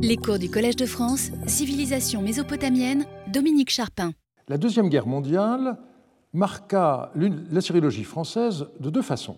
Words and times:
Les 0.00 0.16
cours 0.16 0.38
du 0.38 0.48
Collège 0.48 0.76
de 0.76 0.86
France, 0.86 1.30
Civilisation 1.46 2.22
mésopotamienne, 2.22 3.04
Dominique 3.26 3.70
Charpin. 3.70 4.12
La 4.48 4.56
Deuxième 4.56 4.88
Guerre 4.88 5.06
mondiale 5.06 5.76
marqua 6.32 7.10
la 7.14 7.60
sériologie 7.60 8.04
française 8.04 8.66
de 8.78 8.90
deux 8.90 9.02
façons. 9.02 9.36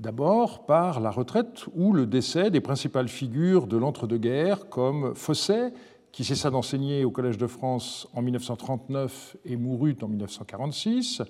D'abord 0.00 0.66
par 0.66 1.00
la 1.00 1.10
retraite 1.10 1.66
ou 1.74 1.92
le 1.92 2.06
décès 2.06 2.50
des 2.50 2.60
principales 2.60 3.08
figures 3.08 3.66
de 3.66 3.76
l'entre-deux-guerres 3.76 4.68
comme 4.68 5.14
Fosset, 5.14 5.72
qui 6.12 6.24
cessa 6.24 6.50
d'enseigner 6.50 7.04
au 7.04 7.10
Collège 7.10 7.38
de 7.38 7.46
France 7.46 8.08
en 8.14 8.22
1939 8.22 9.36
et 9.44 9.56
mourut 9.56 9.96
en 10.02 10.08
1946, 10.08 11.22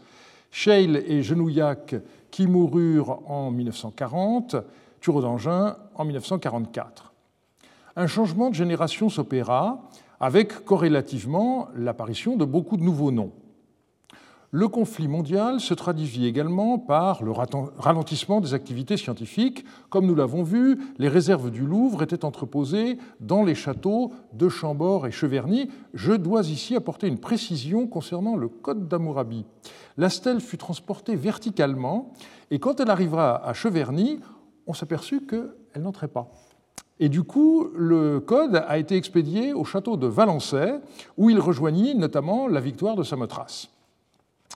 Scheil 0.51 1.03
et 1.07 1.23
Genouillac, 1.23 1.97
qui 2.31 2.47
moururent 2.47 3.21
en 3.31 3.51
1940, 3.51 4.57
Thureau 5.01 5.21
d'Angin 5.21 5.77
en 5.95 6.05
1944. 6.05 7.08
Un 8.01 8.07
changement 8.07 8.49
de 8.49 8.55
génération 8.55 9.09
s'opéra 9.09 9.83
avec 10.21 10.65
corrélativement 10.65 11.67
l'apparition 11.75 12.37
de 12.37 12.45
beaucoup 12.45 12.77
de 12.77 12.85
nouveaux 12.85 13.11
noms. 13.11 13.33
Le 14.53 14.69
conflit 14.69 15.09
mondial 15.09 15.59
se 15.59 15.75
traduisit 15.75 16.25
également 16.25 16.79
par 16.79 17.25
le 17.25 17.33
ralentissement 17.33 18.41
des 18.41 18.55
activités 18.55 18.97
scientifiques. 18.97 19.65
Comme 19.91 20.07
nous 20.07 20.15
l'avons 20.15 20.45
vu, 20.45 20.79
les 20.99 21.09
réserves 21.09 21.51
du 21.51 21.67
Louvre 21.67 22.05
étaient 22.05 22.25
entreposées 22.25 22.99
dans 23.19 23.43
les 23.43 23.57
châteaux 23.57 24.13
de 24.33 24.49
Chambord 24.49 25.09
et 25.09 25.11
Cheverny. 25.11 25.69
Je 25.93 26.13
dois 26.13 26.43
ici 26.43 26.77
apporter 26.77 27.09
une 27.09 27.19
précision 27.19 27.89
concernant 27.89 28.37
le 28.37 28.47
code 28.47 28.87
d'Amourabi. 28.87 29.45
La 29.97 30.09
stèle 30.09 30.39
fut 30.39 30.57
transportée 30.57 31.17
verticalement 31.17 32.13
et 32.53 32.61
quand 32.61 32.79
elle 32.79 32.91
arriva 32.91 33.43
à 33.45 33.55
Cheverny, 33.55 34.21
on 34.69 34.73
s'aperçut 34.73 35.27
qu'elle 35.27 35.83
n'entrait 35.83 36.07
pas. 36.07 36.31
Et 37.01 37.09
du 37.09 37.23
coup, 37.23 37.69
le 37.77 38.21
code 38.21 38.57
a 38.67 38.79
été 38.79 38.97
expédié 38.97 39.53
au 39.53 39.65
château 39.65 39.97
de 39.97 40.07
Valençay, 40.07 40.81
où 41.17 41.31
il 41.31 41.39
rejoignit 41.39 41.95
notamment 41.95 42.49
la 42.49 42.61
victoire 42.61 42.97
de 42.97 43.03
Samothrace. 43.03 43.69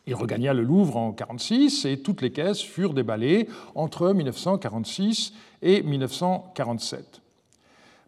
Il 0.07 0.15
regagna 0.17 0.53
le 0.53 0.63
Louvre 0.63 0.97
en 0.97 1.11
1946 1.11 1.85
et 1.85 1.99
toutes 1.99 2.23
les 2.23 2.33
caisses 2.33 2.61
furent 2.61 2.95
déballées 2.95 3.49
entre 3.77 4.13
1946 4.13 5.33
et 5.63 5.83
1947. 5.83 7.21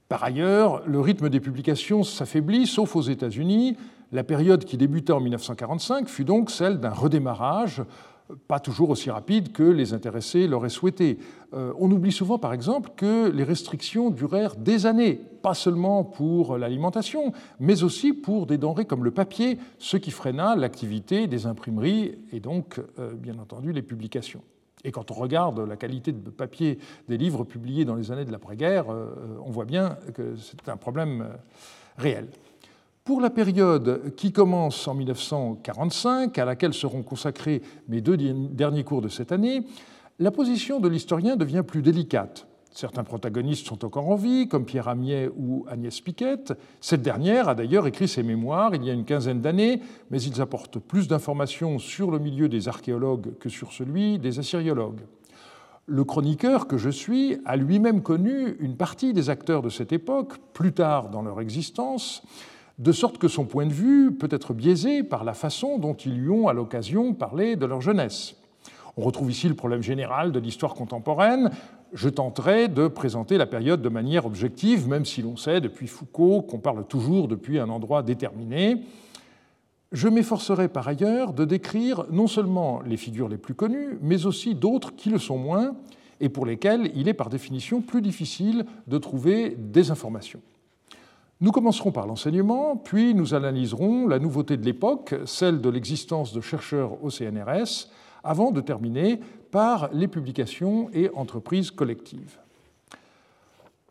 Par 0.09 0.25
ailleurs, 0.25 0.83
le 0.87 1.01
rythme 1.01 1.29
des 1.29 1.41
publications 1.41 2.03
s'affaiblit, 2.03 2.67
sauf 2.67 2.97
aux 2.97 3.03
États-Unis. 3.03 3.77
La 4.13 4.25
période 4.25 4.65
qui 4.65 4.77
débuta 4.77 5.15
en 5.15 5.21
1945 5.21 6.09
fut 6.09 6.25
donc 6.25 6.51
celle 6.51 6.79
d'un 6.79 6.91
redémarrage 6.91 7.83
pas 8.49 8.59
toujours 8.59 8.91
aussi 8.91 9.11
rapide 9.11 9.53
que 9.53 9.63
les 9.63 9.93
intéressés 9.93 10.47
l'auraient 10.47 10.71
souhaité. 10.71 11.19
Euh, 11.53 11.73
on 11.79 11.91
oublie 11.91 12.13
souvent, 12.13 12.39
par 12.39 12.53
exemple, 12.53 12.91
que 12.97 13.31
les 13.31 13.45
restrictions 13.45 14.11
durèrent 14.11 14.57
des 14.57 14.87
années, 14.87 15.21
pas 15.43 15.55
seulement 15.55 16.05
pour 16.05 16.57
l'alimentation, 16.57 17.33
mais 17.61 17.83
aussi 17.83 18.13
pour 18.13 18.47
des 18.47 18.59
denrées 18.59 18.87
comme 18.87 19.05
le 19.05 19.11
papier, 19.11 19.59
ce 19.79 19.97
qui 19.97 20.11
freina 20.11 20.57
l'activité 20.57 21.27
des 21.27 21.47
imprimeries 21.47 22.19
et 22.33 22.41
donc, 22.41 22.81
euh, 22.99 23.13
bien 23.15 23.39
entendu, 23.39 23.73
les 23.73 23.83
publications. 23.83 24.43
Et 24.85 24.93
quand 24.93 25.11
on 25.11 25.15
regarde 25.15 25.61
la 25.61 25.77
qualité 25.77 26.13
de 26.13 26.31
papier 26.31 26.79
des 27.09 27.17
livres 27.17 27.45
publiés 27.45 27.85
dans 27.85 27.95
les 27.95 28.11
années 28.11 28.25
de 28.27 28.33
l'après-guerre, 28.33 28.91
euh, 28.91 29.39
on 29.45 29.51
voit 29.51 29.65
bien 29.65 29.97
que 30.15 30.35
c'est 30.37 30.69
un 30.69 30.77
problème 30.77 31.29
réel. 31.97 32.29
Pour 33.05 33.21
la 33.21 33.29
période 33.29 34.15
qui 34.17 34.33
commence 34.33 34.89
en 34.89 34.95
1945, 34.95 36.39
à 36.39 36.47
laquelle 36.47 36.73
seront 36.73 37.03
consacrés 37.03 37.61
mes 37.87 38.01
deux 38.01 38.17
derniers 38.17 38.83
cours 38.83 39.03
de 39.03 39.11
cette 39.11 39.31
année, 39.31 39.67
la 40.19 40.31
position 40.31 40.81
de 40.81 40.89
l'historien 40.89 41.37
devient 41.37 41.65
plus 41.67 41.83
délicate. 41.83 42.47
Certains 42.71 43.05
protagonistes 43.05 43.67
sont 43.67 43.85
encore 43.85 44.09
en 44.09 44.15
vie, 44.15 44.49
comme 44.49 44.65
Pierre 44.65 44.89
Amiet 44.89 45.29
ou 45.37 45.67
Agnès 45.69 46.01
Piquette. 46.01 46.55
Cette 46.81 47.03
dernière 47.03 47.51
a 47.51 47.55
d'ailleurs 47.55 47.87
écrit 47.87 48.09
ses 48.09 48.23
mémoires 48.23 48.75
il 48.75 48.83
y 48.83 48.89
a 48.89 48.95
une 48.95 49.05
quinzaine 49.05 49.43
d'années, 49.43 49.83
mais 50.11 50.23
ils 50.23 50.41
apportent 50.41 50.79
plus 50.79 51.07
d'informations 51.07 51.79
sur 51.79 52.11
le 52.11 52.19
milieu 52.19 52.49
des 52.49 52.69
archéologues 52.69 53.37
que 53.39 53.51
sur 53.51 53.75
celui 53.75 54.19
des 54.19 54.39
assyriologues. 54.39 55.03
Le 55.85 56.05
chroniqueur 56.05 56.67
que 56.67 56.79
je 56.79 56.89
suis 56.89 57.37
a 57.45 57.57
lui-même 57.57 58.01
connu 58.01 58.57
une 58.61 58.79
partie 58.79 59.13
des 59.13 59.29
acteurs 59.29 59.61
de 59.61 59.69
cette 59.69 59.93
époque, 59.93 60.39
plus 60.55 60.73
tard 60.73 61.11
dans 61.11 61.21
leur 61.21 61.43
existence, 61.43 62.23
de 62.79 62.93
sorte 62.93 63.19
que 63.19 63.29
son 63.29 63.45
point 63.45 63.67
de 63.67 63.73
vue 63.73 64.13
peut 64.13 64.29
être 64.31 64.53
biaisé 64.53 65.03
par 65.03 65.25
la 65.25 65.35
façon 65.35 65.79
dont 65.79 65.95
ils 65.95 66.15
lui 66.15 66.31
ont 66.31 66.49
à 66.49 66.53
l'occasion 66.53 67.15
parlé 67.15 67.57
de 67.57 67.67
leur 67.67 67.81
jeunesse. 67.81 68.35
On 68.97 69.03
retrouve 69.03 69.31
ici 69.31 69.49
le 69.49 69.55
problème 69.55 69.83
général 69.83 70.33
de 70.33 70.39
l'histoire 70.39 70.75
contemporaine. 70.75 71.51
Je 71.93 72.09
tenterai 72.09 72.69
de 72.69 72.89
présenter 72.89 73.39
la 73.39 73.47
période 73.47 73.83
de 73.83 73.89
manière 73.89 74.27
objective, 74.27 74.89
même 74.89 75.05
si 75.05 75.23
l'on 75.23 75.37
sait 75.37 75.61
depuis 75.61 75.87
Foucault 75.87 76.43
qu'on 76.43 76.59
parle 76.59 76.85
toujours 76.87 77.29
depuis 77.29 77.59
un 77.59 77.69
endroit 77.69 78.03
déterminé. 78.03 78.83
Je 79.93 80.09
m'efforcerai 80.09 80.69
par 80.69 80.89
ailleurs 80.89 81.33
de 81.33 81.45
décrire 81.45 82.05
non 82.11 82.27
seulement 82.27 82.83
les 82.85 82.97
figures 82.97 83.29
les 83.29 83.37
plus 83.37 83.55
connues, 83.55 83.99
mais 84.01 84.27
aussi 84.27 84.55
d'autres 84.55 84.95
qui 84.97 85.11
le 85.11 85.19
sont 85.19 85.39
moins 85.39 85.77
et 86.21 86.29
pour 86.29 86.47
lesquelles 86.47 86.91
il 86.95 87.09
est 87.09 87.15
par 87.15 87.31
définition 87.31 87.81
plus 87.81 88.03
difficile 88.03 88.67
de 88.87 88.99
trouver 88.99 89.57
des 89.59 89.91
informations. 89.91 90.41
Nous 91.41 91.51
commencerons 91.51 91.91
par 91.91 92.07
l'enseignement, 92.07 92.77
puis 92.77 93.15
nous 93.15 93.35
analyserons 93.35 94.07
la 94.07 94.19
nouveauté 94.19 94.57
de 94.57 94.65
l'époque, 94.65 95.15
celle 95.27 95.61
de 95.61 95.69
l'existence 95.69 96.33
de 96.33 96.41
chercheurs 96.41 97.03
au 97.03 97.11
CNRS, 97.11 97.89
avant 98.23 98.53
de 98.53 98.61
terminer 98.61 99.21
par 99.51 99.91
les 99.93 100.09
publications 100.09 100.89
et 100.93 101.11
entreprises 101.15 101.71
collectives. 101.71 102.39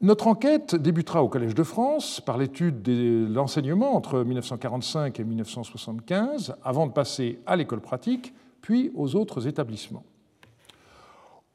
Notre 0.01 0.27
enquête 0.27 0.75
débutera 0.75 1.23
au 1.23 1.29
Collège 1.29 1.55
de 1.55 1.63
France 1.63 2.19
par 2.19 2.37
l'étude 2.37 2.81
de 2.81 3.27
l'enseignement 3.29 3.95
entre 3.95 4.23
1945 4.23 5.19
et 5.19 5.23
1975, 5.23 6.55
avant 6.63 6.87
de 6.87 6.91
passer 6.91 7.39
à 7.45 7.55
l'école 7.55 7.79
pratique, 7.79 8.33
puis 8.61 8.91
aux 8.95 9.15
autres 9.15 9.47
établissements. 9.47 10.03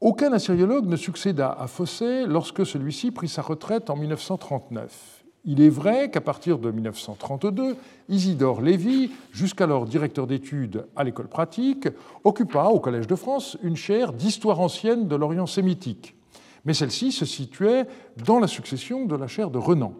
Aucun 0.00 0.32
assyriologue 0.32 0.87
ne 0.87 0.97
succéda 0.97 1.50
à 1.50 1.66
Fossé 1.66 2.25
lorsque 2.27 2.65
celui-ci 2.65 3.10
prit 3.10 3.28
sa 3.28 3.43
retraite 3.43 3.91
en 3.91 3.97
1939. 3.97 5.18
Il 5.44 5.62
est 5.62 5.69
vrai 5.69 6.10
qu'à 6.10 6.21
partir 6.21 6.59
de 6.59 6.71
1932, 6.71 7.76
Isidore 8.09 8.60
Lévy, 8.60 9.10
jusqu'alors 9.32 9.87
directeur 9.87 10.26
d'études 10.26 10.87
à 10.97 11.04
l'école 11.04 11.28
pratique, 11.28 11.88
occupa 12.25 12.65
au 12.65 12.81
Collège 12.81 13.06
de 13.06 13.15
France 13.15 13.56
une 13.62 13.77
chaire 13.77 14.12
d'histoire 14.12 14.60
ancienne 14.60 15.09
de 15.09 15.16
l'Orient 15.16 15.47
sémitique. 15.47 16.16
Mais 16.65 16.75
celle-ci 16.75 17.12
se 17.12 17.25
situait 17.25 17.87
dans 18.27 18.41
la 18.41 18.48
succession 18.48 19.06
de 19.06 19.16
la 19.16 19.27
chaire 19.27 19.50
de 19.50 19.59
Renan. 19.59 19.94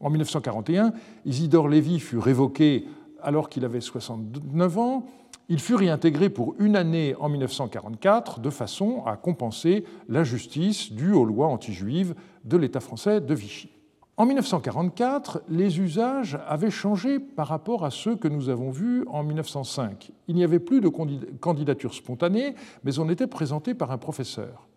En 0.00 0.10
1941, 0.10 0.92
Isidore 1.24 1.68
Lévy 1.68 2.00
fut 2.00 2.18
révoqué 2.18 2.86
alors 3.22 3.48
qu'il 3.48 3.64
avait 3.64 3.80
69 3.80 4.78
ans. 4.78 5.06
Il 5.48 5.60
fut 5.60 5.74
réintégré 5.74 6.28
pour 6.28 6.54
une 6.58 6.76
année 6.76 7.14
en 7.18 7.28
1944 7.28 8.40
de 8.40 8.50
façon 8.50 9.04
à 9.06 9.16
compenser 9.16 9.84
l'injustice 10.08 10.92
due 10.92 11.12
aux 11.12 11.24
lois 11.24 11.46
anti-juives 11.46 12.14
de 12.44 12.56
l'État 12.56 12.80
français 12.80 13.20
de 13.20 13.34
Vichy. 13.34 13.70
En 14.18 14.24
1944, 14.24 15.42
les 15.50 15.78
usages 15.78 16.38
avaient 16.46 16.70
changé 16.70 17.18
par 17.18 17.48
rapport 17.48 17.84
à 17.84 17.90
ceux 17.90 18.16
que 18.16 18.28
nous 18.28 18.48
avons 18.48 18.70
vus 18.70 19.04
en 19.08 19.22
1905. 19.22 20.10
Il 20.26 20.36
n'y 20.36 20.44
avait 20.44 20.58
plus 20.58 20.80
de 20.80 20.88
candidature 20.88 21.92
spontanée, 21.92 22.54
mais 22.82 22.98
on 22.98 23.10
était 23.10 23.26
présenté 23.26 23.74
par 23.74 23.90
un 23.90 23.98
professeur. 23.98 24.68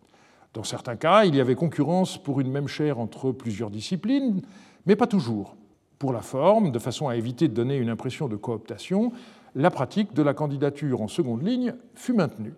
Dans 0.52 0.62
certains 0.62 0.96
cas, 0.96 1.24
il 1.24 1.34
y 1.34 1.40
avait 1.40 1.54
concurrence 1.54 2.22
pour 2.22 2.40
une 2.40 2.50
même 2.50 2.68
chaire 2.68 2.98
entre 2.98 3.32
plusieurs 3.32 3.70
disciplines, 3.70 4.42
mais 4.84 4.94
pas 4.94 5.06
toujours. 5.06 5.56
Pour 5.98 6.12
la 6.12 6.20
forme, 6.20 6.70
de 6.70 6.78
façon 6.78 7.08
à 7.08 7.16
éviter 7.16 7.48
de 7.48 7.54
donner 7.54 7.78
une 7.78 7.88
impression 7.88 8.28
de 8.28 8.36
cooptation, 8.36 9.10
la 9.54 9.70
pratique 9.70 10.12
de 10.12 10.22
la 10.22 10.34
candidature 10.34 11.00
en 11.00 11.08
seconde 11.08 11.46
ligne 11.46 11.72
fut 11.94 12.12
maintenue. 12.12 12.52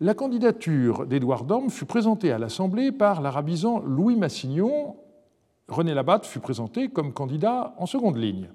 La 0.00 0.14
candidature 0.14 1.04
d'Édouard 1.04 1.44
Dorme 1.44 1.70
fut 1.70 1.84
présentée 1.84 2.30
à 2.30 2.38
l'Assemblée 2.38 2.92
par 2.92 3.22
l'arabisant 3.22 3.80
Louis 3.80 4.14
Massignon 4.14 4.96
René 5.72 5.94
Labatte 5.94 6.26
fut 6.26 6.40
présenté 6.40 6.88
comme 6.88 7.12
candidat 7.12 7.74
en 7.78 7.86
seconde 7.86 8.18
ligne. 8.18 8.48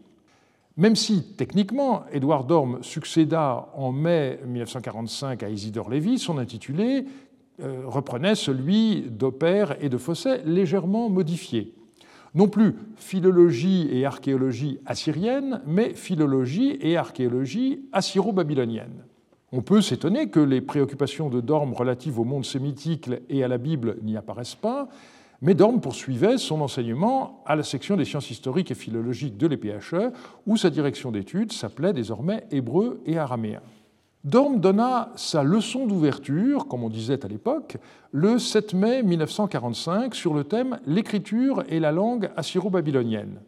Même 0.77 0.95
si, 0.95 1.23
techniquement, 1.35 2.03
Édouard 2.11 2.43
Dorme 2.43 2.83
succéda 2.83 3.67
en 3.73 3.91
mai 3.91 4.39
1945 4.45 5.41
à 5.41 5.49
Isidore 5.49 5.89
Lévy, 5.89 6.19
son 6.19 6.37
intitulé 6.37 7.05
euh, 7.63 7.81
reprenait 7.85 8.35
celui 8.35 9.01
d'Opère 9.09 9.83
et 9.83 9.89
de 9.89 9.97
Fosset, 9.97 10.43
légèrement 10.45 11.09
modifié. 11.09 11.73
Non 12.35 12.47
plus 12.47 12.75
philologie 12.97 13.89
et 13.91 14.05
archéologie 14.05 14.79
assyrienne, 14.85 15.61
mais 15.65 15.95
philologie 15.95 16.77
et 16.81 16.95
archéologie 16.95 17.81
assyro-babylonienne. 17.93 19.05
On 19.51 19.63
peut 19.63 19.81
s'étonner 19.81 20.29
que 20.29 20.39
les 20.39 20.61
préoccupations 20.61 21.29
de 21.29 21.41
Dorme 21.41 21.73
relatives 21.73 22.19
au 22.19 22.25
monde 22.25 22.45
sémitique 22.45 23.09
et 23.29 23.43
à 23.43 23.47
la 23.47 23.57
Bible 23.57 23.97
n'y 24.03 24.17
apparaissent 24.17 24.53
pas, 24.53 24.89
mais 25.41 25.55
poursuivait 25.55 26.37
son 26.37 26.61
enseignement 26.61 27.43
à 27.45 27.55
la 27.55 27.63
section 27.63 27.95
des 27.95 28.05
sciences 28.05 28.31
historiques 28.31 28.71
et 28.71 28.75
philologiques 28.75 29.37
de 29.37 29.47
l'EPHE, 29.47 30.11
où 30.45 30.57
sa 30.57 30.69
direction 30.69 31.11
d'études 31.11 31.51
s'appelait 31.51 31.93
désormais 31.93 32.45
hébreu 32.51 33.01
et 33.05 33.17
araméen. 33.17 33.61
Dorme 34.23 34.59
donna 34.59 35.11
sa 35.15 35.43
leçon 35.43 35.85
d'ouverture, 35.85 36.67
comme 36.67 36.83
on 36.83 36.89
disait 36.89 37.23
à 37.23 37.27
l'époque, 37.27 37.77
le 38.11 38.39
7 38.39 38.73
mai 38.73 39.03
1945 39.03 40.13
sur 40.15 40.33
le 40.33 40.43
thème 40.43 40.79
L'écriture 40.85 41.63
et 41.69 41.79
la 41.79 41.91
langue 41.91 42.29
assyro-babylonienne. 42.35 43.39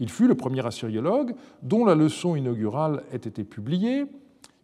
Il 0.00 0.10
fut 0.10 0.28
le 0.28 0.34
premier 0.34 0.66
assyriologue 0.66 1.34
dont 1.62 1.84
la 1.84 1.94
leçon 1.94 2.36
inaugurale 2.36 3.04
ait 3.12 3.16
été 3.16 3.42
publiée. 3.44 4.04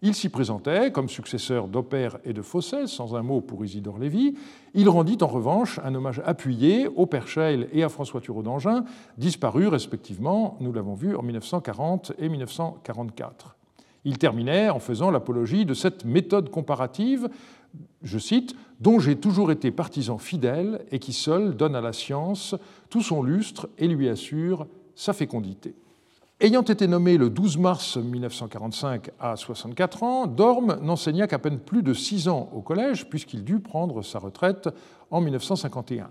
Il 0.06 0.14
s'y 0.14 0.28
présentait 0.28 0.92
comme 0.92 1.08
successeur 1.08 1.66
d'Opère 1.66 2.18
et 2.26 2.34
de 2.34 2.42
Fosset, 2.42 2.88
sans 2.88 3.16
un 3.16 3.22
mot 3.22 3.40
pour 3.40 3.64
Isidore 3.64 3.98
Lévy. 3.98 4.34
Il 4.74 4.90
rendit 4.90 5.16
en 5.22 5.26
revanche 5.26 5.80
un 5.82 5.94
hommage 5.94 6.20
appuyé 6.26 6.88
au 6.88 7.06
père 7.06 7.26
Scheil 7.26 7.66
et 7.72 7.82
à 7.82 7.88
François 7.88 8.20
Thureau 8.20 8.42
d'Angin, 8.42 8.84
disparus 9.16 9.68
respectivement, 9.68 10.58
nous 10.60 10.74
l'avons 10.74 10.92
vu, 10.92 11.16
en 11.16 11.22
1940 11.22 12.12
et 12.18 12.28
1944. 12.28 13.56
Il 14.04 14.18
terminait 14.18 14.68
en 14.68 14.78
faisant 14.78 15.10
l'apologie 15.10 15.64
de 15.64 15.72
cette 15.72 16.04
méthode 16.04 16.50
comparative, 16.50 17.30
je 18.02 18.18
cite, 18.18 18.54
dont 18.80 18.98
j'ai 18.98 19.16
toujours 19.16 19.52
été 19.52 19.70
partisan 19.70 20.18
fidèle 20.18 20.84
et 20.90 20.98
qui 20.98 21.14
seule 21.14 21.56
donne 21.56 21.74
à 21.74 21.80
la 21.80 21.94
science 21.94 22.54
tout 22.90 23.00
son 23.00 23.22
lustre 23.22 23.70
et 23.78 23.88
lui 23.88 24.10
assure 24.10 24.66
sa 24.94 25.14
fécondité. 25.14 25.74
Ayant 26.40 26.62
été 26.62 26.88
nommé 26.88 27.16
le 27.16 27.30
12 27.30 27.58
mars 27.58 27.96
1945 27.96 29.10
à 29.20 29.36
64 29.36 30.02
ans, 30.02 30.26
Dorme 30.26 30.78
n'enseigna 30.82 31.28
qu'à 31.28 31.38
peine 31.38 31.60
plus 31.60 31.84
de 31.84 31.94
six 31.94 32.26
ans 32.26 32.50
au 32.52 32.60
collège, 32.60 33.08
puisqu'il 33.08 33.44
dut 33.44 33.60
prendre 33.60 34.02
sa 34.02 34.18
retraite 34.18 34.68
en 35.12 35.20
1951. 35.20 36.10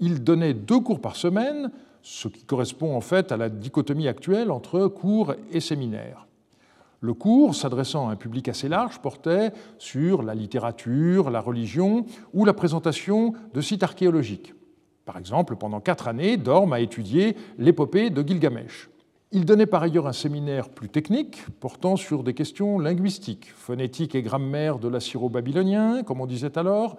Il 0.00 0.24
donnait 0.24 0.54
deux 0.54 0.80
cours 0.80 1.02
par 1.02 1.16
semaine, 1.16 1.70
ce 2.00 2.28
qui 2.28 2.44
correspond 2.44 2.96
en 2.96 3.02
fait 3.02 3.32
à 3.32 3.36
la 3.36 3.50
dichotomie 3.50 4.08
actuelle 4.08 4.50
entre 4.50 4.86
cours 4.88 5.34
et 5.52 5.60
séminaires. 5.60 6.26
Le 7.00 7.12
cours, 7.12 7.54
s'adressant 7.54 8.08
à 8.08 8.12
un 8.12 8.16
public 8.16 8.48
assez 8.48 8.70
large, 8.70 8.98
portait 9.00 9.52
sur 9.76 10.22
la 10.22 10.34
littérature, 10.34 11.28
la 11.28 11.42
religion 11.42 12.06
ou 12.32 12.46
la 12.46 12.54
présentation 12.54 13.34
de 13.52 13.60
sites 13.60 13.82
archéologiques. 13.82 14.54
Par 15.04 15.18
exemple, 15.18 15.54
pendant 15.56 15.80
quatre 15.80 16.08
années, 16.08 16.38
Dorme 16.38 16.72
a 16.72 16.80
étudié 16.80 17.36
l'épopée 17.58 18.08
de 18.08 18.26
Gilgamesh. 18.26 18.88
Il 19.34 19.44
donnait 19.44 19.66
par 19.66 19.82
ailleurs 19.82 20.06
un 20.06 20.12
séminaire 20.12 20.68
plus 20.68 20.88
technique 20.88 21.44
portant 21.58 21.96
sur 21.96 22.22
des 22.22 22.34
questions 22.34 22.78
linguistiques, 22.78 23.52
phonétique 23.56 24.14
et 24.14 24.22
grammaire 24.22 24.78
de 24.78 24.86
l'assyro-babylonien, 24.86 26.04
comme 26.04 26.20
on 26.20 26.26
disait 26.26 26.56
alors, 26.56 26.96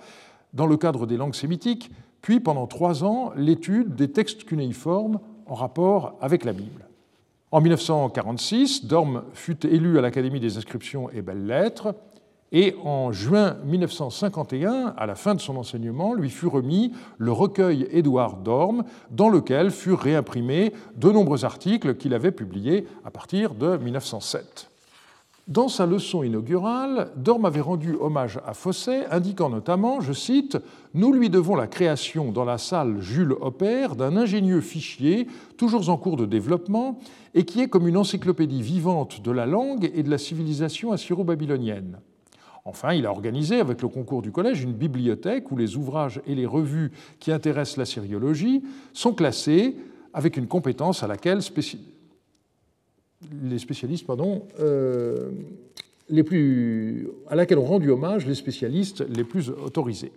dans 0.53 0.67
le 0.67 0.75
cadre 0.75 1.07
des 1.07 1.15
langues 1.15 1.33
sémitiques, 1.33 1.89
puis 2.21 2.41
pendant 2.41 2.67
trois 2.67 3.05
ans 3.05 3.31
l'étude 3.37 3.95
des 3.95 4.11
textes 4.11 4.43
cunéiformes 4.43 5.21
en 5.45 5.53
rapport 5.53 6.17
avec 6.19 6.43
la 6.43 6.51
Bible. 6.51 6.89
En 7.51 7.61
1946, 7.61 8.85
Dorme 8.85 9.23
fut 9.33 9.65
élu 9.65 9.97
à 9.97 10.01
l'Académie 10.01 10.41
des 10.41 10.57
inscriptions 10.57 11.09
et 11.11 11.21
belles-lettres 11.21 11.95
et 12.57 12.73
en 12.85 13.11
juin 13.11 13.57
1951, 13.65 14.93
à 14.95 15.05
la 15.05 15.15
fin 15.15 15.35
de 15.35 15.41
son 15.41 15.57
enseignement, 15.57 16.13
lui 16.13 16.29
fut 16.29 16.47
remis 16.47 16.93
le 17.17 17.33
recueil 17.33 17.85
Édouard 17.91 18.37
Dorme, 18.37 18.85
dans 19.11 19.27
lequel 19.27 19.71
furent 19.71 19.99
réimprimés 19.99 20.71
de 20.95 21.11
nombreux 21.11 21.43
articles 21.43 21.97
qu'il 21.97 22.13
avait 22.13 22.31
publiés 22.31 22.87
à 23.03 23.11
partir 23.11 23.55
de 23.55 23.75
1907. 23.75 24.69
Dans 25.49 25.67
sa 25.67 25.85
leçon 25.85 26.23
inaugurale, 26.23 27.11
Dorme 27.17 27.43
avait 27.43 27.59
rendu 27.59 27.97
hommage 27.99 28.39
à 28.47 28.53
Fosset, 28.53 29.05
indiquant 29.11 29.49
notamment, 29.49 29.99
je 29.99 30.13
cite, 30.13 30.57
Nous 30.93 31.11
lui 31.11 31.29
devons 31.29 31.57
la 31.57 31.67
création 31.67 32.31
dans 32.31 32.45
la 32.45 32.57
salle 32.57 33.01
Jules 33.01 33.35
Opère 33.41 33.97
d'un 33.97 34.15
ingénieux 34.15 34.61
fichier, 34.61 35.27
toujours 35.57 35.89
en 35.89 35.97
cours 35.97 36.15
de 36.15 36.25
développement, 36.25 36.99
et 37.33 37.43
qui 37.43 37.59
est 37.59 37.67
comme 37.67 37.89
une 37.89 37.97
encyclopédie 37.97 38.61
vivante 38.61 39.21
de 39.21 39.31
la 39.31 39.45
langue 39.45 39.91
et 39.93 40.03
de 40.03 40.09
la 40.09 40.17
civilisation 40.17 40.93
assyro-babylonienne. 40.93 41.99
Enfin, 42.67 42.93
il 42.93 43.05
a 43.05 43.11
organisé, 43.11 43.59
avec 43.59 43.83
le 43.83 43.87
concours 43.87 44.23
du 44.23 44.31
collège, 44.31 44.63
une 44.63 44.73
bibliothèque 44.73 45.51
où 45.51 45.55
les 45.55 45.77
ouvrages 45.77 46.19
et 46.25 46.33
les 46.33 46.47
revues 46.47 46.91
qui 47.19 47.31
intéressent 47.31 47.77
la 47.77 47.85
syriologie 47.85 48.63
sont 48.91 49.13
classés 49.13 49.75
avec 50.15 50.35
une 50.35 50.47
compétence 50.47 51.03
à 51.03 51.07
laquelle 51.07 51.39
les 53.43 53.59
spécialistes, 53.59 54.07
pardon, 54.07 54.47
euh, 54.59 55.29
les 56.09 56.23
plus, 56.23 57.07
à 57.29 57.35
laquelle 57.35 57.59
ont 57.59 57.65
rendu 57.65 57.91
hommage 57.91 58.25
les 58.25 58.33
spécialistes 58.33 59.05
les 59.09 59.23
plus 59.23 59.49
autorisés. 59.49 60.11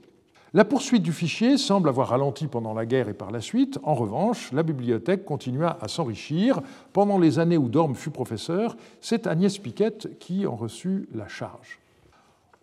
La 0.54 0.64
poursuite 0.64 1.02
du 1.02 1.12
fichier 1.12 1.58
semble 1.58 1.90
avoir 1.90 2.08
ralenti 2.08 2.46
pendant 2.46 2.72
la 2.72 2.86
guerre 2.86 3.10
et 3.10 3.14
par 3.14 3.30
la 3.30 3.42
suite. 3.42 3.78
En 3.82 3.94
revanche, 3.94 4.50
la 4.52 4.62
bibliothèque 4.62 5.26
continua 5.26 5.76
à 5.82 5.88
s'enrichir. 5.88 6.62
Pendant 6.94 7.18
les 7.18 7.38
années 7.38 7.58
où 7.58 7.68
Dorme 7.68 7.94
fut 7.94 8.10
professeur, 8.10 8.74
c'est 9.02 9.26
Agnès 9.26 9.58
Piquette 9.58 10.18
qui 10.18 10.46
en 10.46 10.56
reçut 10.56 11.06
la 11.14 11.28
charge. 11.28 11.78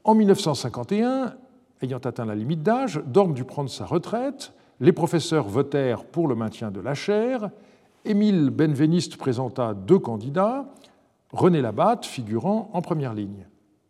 En 0.06 0.14
1951, 0.14 1.34
ayant 1.82 1.98
atteint 1.98 2.26
la 2.26 2.36
limite 2.36 2.62
d'âge, 2.62 3.02
Dorme 3.08 3.34
dut 3.34 3.44
prendre 3.44 3.72
sa 3.72 3.88
retraite. 3.88 4.54
Les 4.80 4.92
professeurs 4.92 5.48
votèrent 5.48 6.06
pour 6.06 6.28
le 6.28 6.36
maintien 6.36 6.70
de 6.70 6.80
la 6.80 6.94
chaire. 6.94 7.50
Émile 8.06 8.52
Benveniste 8.52 9.18
présenta 9.18 9.74
deux 9.74 9.98
candidats, 9.98 10.68
René 11.32 11.60
Labatte 11.60 12.06
figurant 12.06 12.70
en 12.74 12.84
première 12.84 13.16
ligne. 13.16 13.48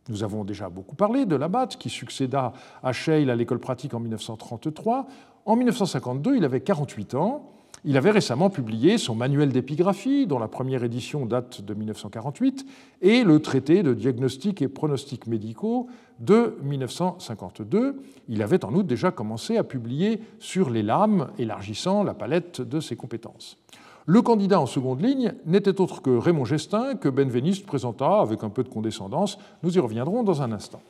Nous 0.08 0.24
avons 0.24 0.46
déjà 0.46 0.70
beaucoup 0.70 0.96
parlé 0.96 1.26
de 1.26 1.36
Labatte, 1.36 1.76
qui 1.76 1.90
succéda 1.90 2.54
à 2.82 2.94
Scheil 2.94 3.30
à 3.30 3.36
l'école 3.36 3.60
pratique 3.60 3.94
en 3.94 4.00
1933. 4.00 5.08
En 5.44 5.58
1952, 5.58 6.38
il 6.38 6.46
avait 6.46 6.62
48 6.62 7.16
ans. 7.16 7.52
Il 7.88 7.98
avait 7.98 8.10
récemment 8.10 8.50
publié 8.50 8.98
son 8.98 9.14
manuel 9.14 9.52
d'épigraphie, 9.52 10.26
dont 10.26 10.40
la 10.40 10.48
première 10.48 10.84
édition 10.84 11.28
date 11.28 11.62
de 11.62 11.76
1948, 11.76 12.66
et 13.04 13.24
le 13.24 13.40
traité 13.40 13.84
de 13.84 13.94
diagnostic 13.94 14.64
et 14.64 14.68
pronostics 14.68 15.28
médicaux 15.28 15.86
de 16.20 16.58
1952. 16.64 18.02
Il 18.28 18.42
avait 18.42 18.66
en 18.66 18.74
outre 18.74 18.88
déjà 18.88 19.12
commencé 19.12 19.58
à 19.58 19.64
publier 19.64 20.20
sur 20.40 20.72
les 20.72 20.82
lames, 20.82 21.28
élargissant 21.38 22.04
la 22.04 22.16
palette 22.16 22.60
de 22.60 22.80
ses 22.80 22.96
compétences. 22.96 23.60
Le 24.08 24.24
candidat 24.24 24.60
en 24.60 24.66
seconde 24.66 25.04
ligne 25.04 25.34
n'était 25.46 25.80
autre 25.80 26.02
que 26.02 26.10
Raymond 26.10 26.46
Gestin, 26.46 26.96
que 26.96 27.10
Benveniste 27.10 27.68
présenta 27.68 28.20
avec 28.20 28.44
un 28.44 28.50
peu 28.50 28.64
de 28.64 28.70
condescendance. 28.70 29.38
Nous 29.62 29.78
y 29.78 29.80
reviendrons 29.80 30.24
dans 30.24 30.42
un 30.42 30.52
instant. 30.52 30.82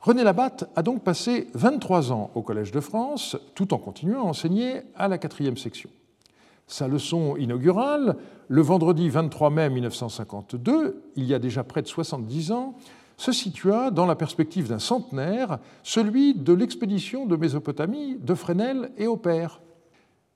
René 0.00 0.22
Labatte 0.22 0.70
a 0.76 0.82
donc 0.82 1.02
passé 1.02 1.48
23 1.54 2.12
ans 2.12 2.30
au 2.36 2.42
Collège 2.42 2.70
de 2.70 2.78
France, 2.78 3.36
tout 3.56 3.74
en 3.74 3.78
continuant 3.78 4.20
à 4.20 4.28
enseigner 4.28 4.82
à 4.94 5.08
la 5.08 5.18
quatrième 5.18 5.56
section. 5.56 5.90
Sa 6.68 6.86
leçon 6.86 7.36
inaugurale, 7.36 8.16
le 8.46 8.62
vendredi 8.62 9.08
23 9.08 9.50
mai 9.50 9.70
1952, 9.70 11.02
il 11.16 11.24
y 11.24 11.34
a 11.34 11.40
déjà 11.40 11.64
près 11.64 11.82
de 11.82 11.88
70 11.88 12.52
ans, 12.52 12.76
se 13.16 13.32
situa 13.32 13.90
dans 13.90 14.06
la 14.06 14.14
perspective 14.14 14.68
d'un 14.68 14.78
centenaire, 14.78 15.58
celui 15.82 16.34
de 16.34 16.52
l'expédition 16.52 17.26
de 17.26 17.34
Mésopotamie 17.34 18.18
de 18.20 18.34
Fresnel 18.34 18.92
et 18.98 19.08
Opère. 19.08 19.60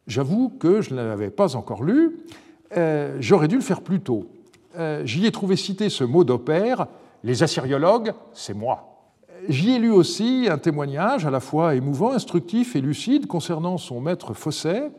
J'avoue 0.08 0.48
que 0.48 0.80
je 0.80 0.92
ne 0.92 0.96
l'avais 0.96 1.30
pas 1.30 1.54
encore 1.54 1.84
lu, 1.84 2.18
euh, 2.76 3.16
j'aurais 3.20 3.46
dû 3.46 3.54
le 3.54 3.62
faire 3.62 3.82
plus 3.82 4.00
tôt. 4.00 4.26
Euh, 4.76 5.02
j'y 5.04 5.24
ai 5.24 5.30
trouvé 5.30 5.54
cité 5.54 5.88
ce 5.88 6.02
mot 6.02 6.24
d'Opère, 6.24 6.88
les 7.22 7.44
assyriologues, 7.44 8.12
c'est 8.32 8.54
moi. 8.54 8.91
J'y 9.48 9.72
ai 9.72 9.78
lu 9.78 9.90
aussi 9.90 10.46
un 10.48 10.58
témoignage 10.58 11.26
à 11.26 11.30
la 11.30 11.40
fois 11.40 11.74
émouvant, 11.74 12.12
instructif 12.12 12.76
et 12.76 12.80
lucide 12.80 13.26
concernant 13.26 13.76
son 13.76 14.00
maître 14.00 14.34
Fosset, 14.34 14.90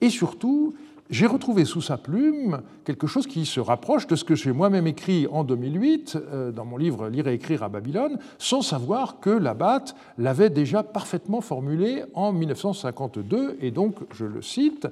et 0.00 0.08
surtout, 0.08 0.74
j'ai 1.10 1.26
retrouvé 1.26 1.66
sous 1.66 1.82
sa 1.82 1.98
plume 1.98 2.62
quelque 2.84 3.06
chose 3.06 3.26
qui 3.26 3.44
se 3.44 3.60
rapproche 3.60 4.06
de 4.06 4.16
ce 4.16 4.24
que 4.24 4.34
j'ai 4.34 4.52
moi-même 4.52 4.86
écrit 4.86 5.26
en 5.30 5.44
2008 5.44 6.16
euh, 6.16 6.52
dans 6.52 6.64
mon 6.64 6.78
livre 6.78 7.08
Lire 7.08 7.28
et 7.28 7.34
écrire 7.34 7.62
à 7.62 7.68
Babylone, 7.68 8.18
sans 8.38 8.62
savoir 8.62 9.20
que 9.20 9.30
Labatte 9.30 9.94
l'avait 10.16 10.50
déjà 10.50 10.82
parfaitement 10.82 11.42
formulé 11.42 12.02
en 12.14 12.32
1952, 12.32 13.58
et 13.60 13.70
donc, 13.70 13.96
je 14.14 14.24
le 14.24 14.40
cite, 14.40 14.88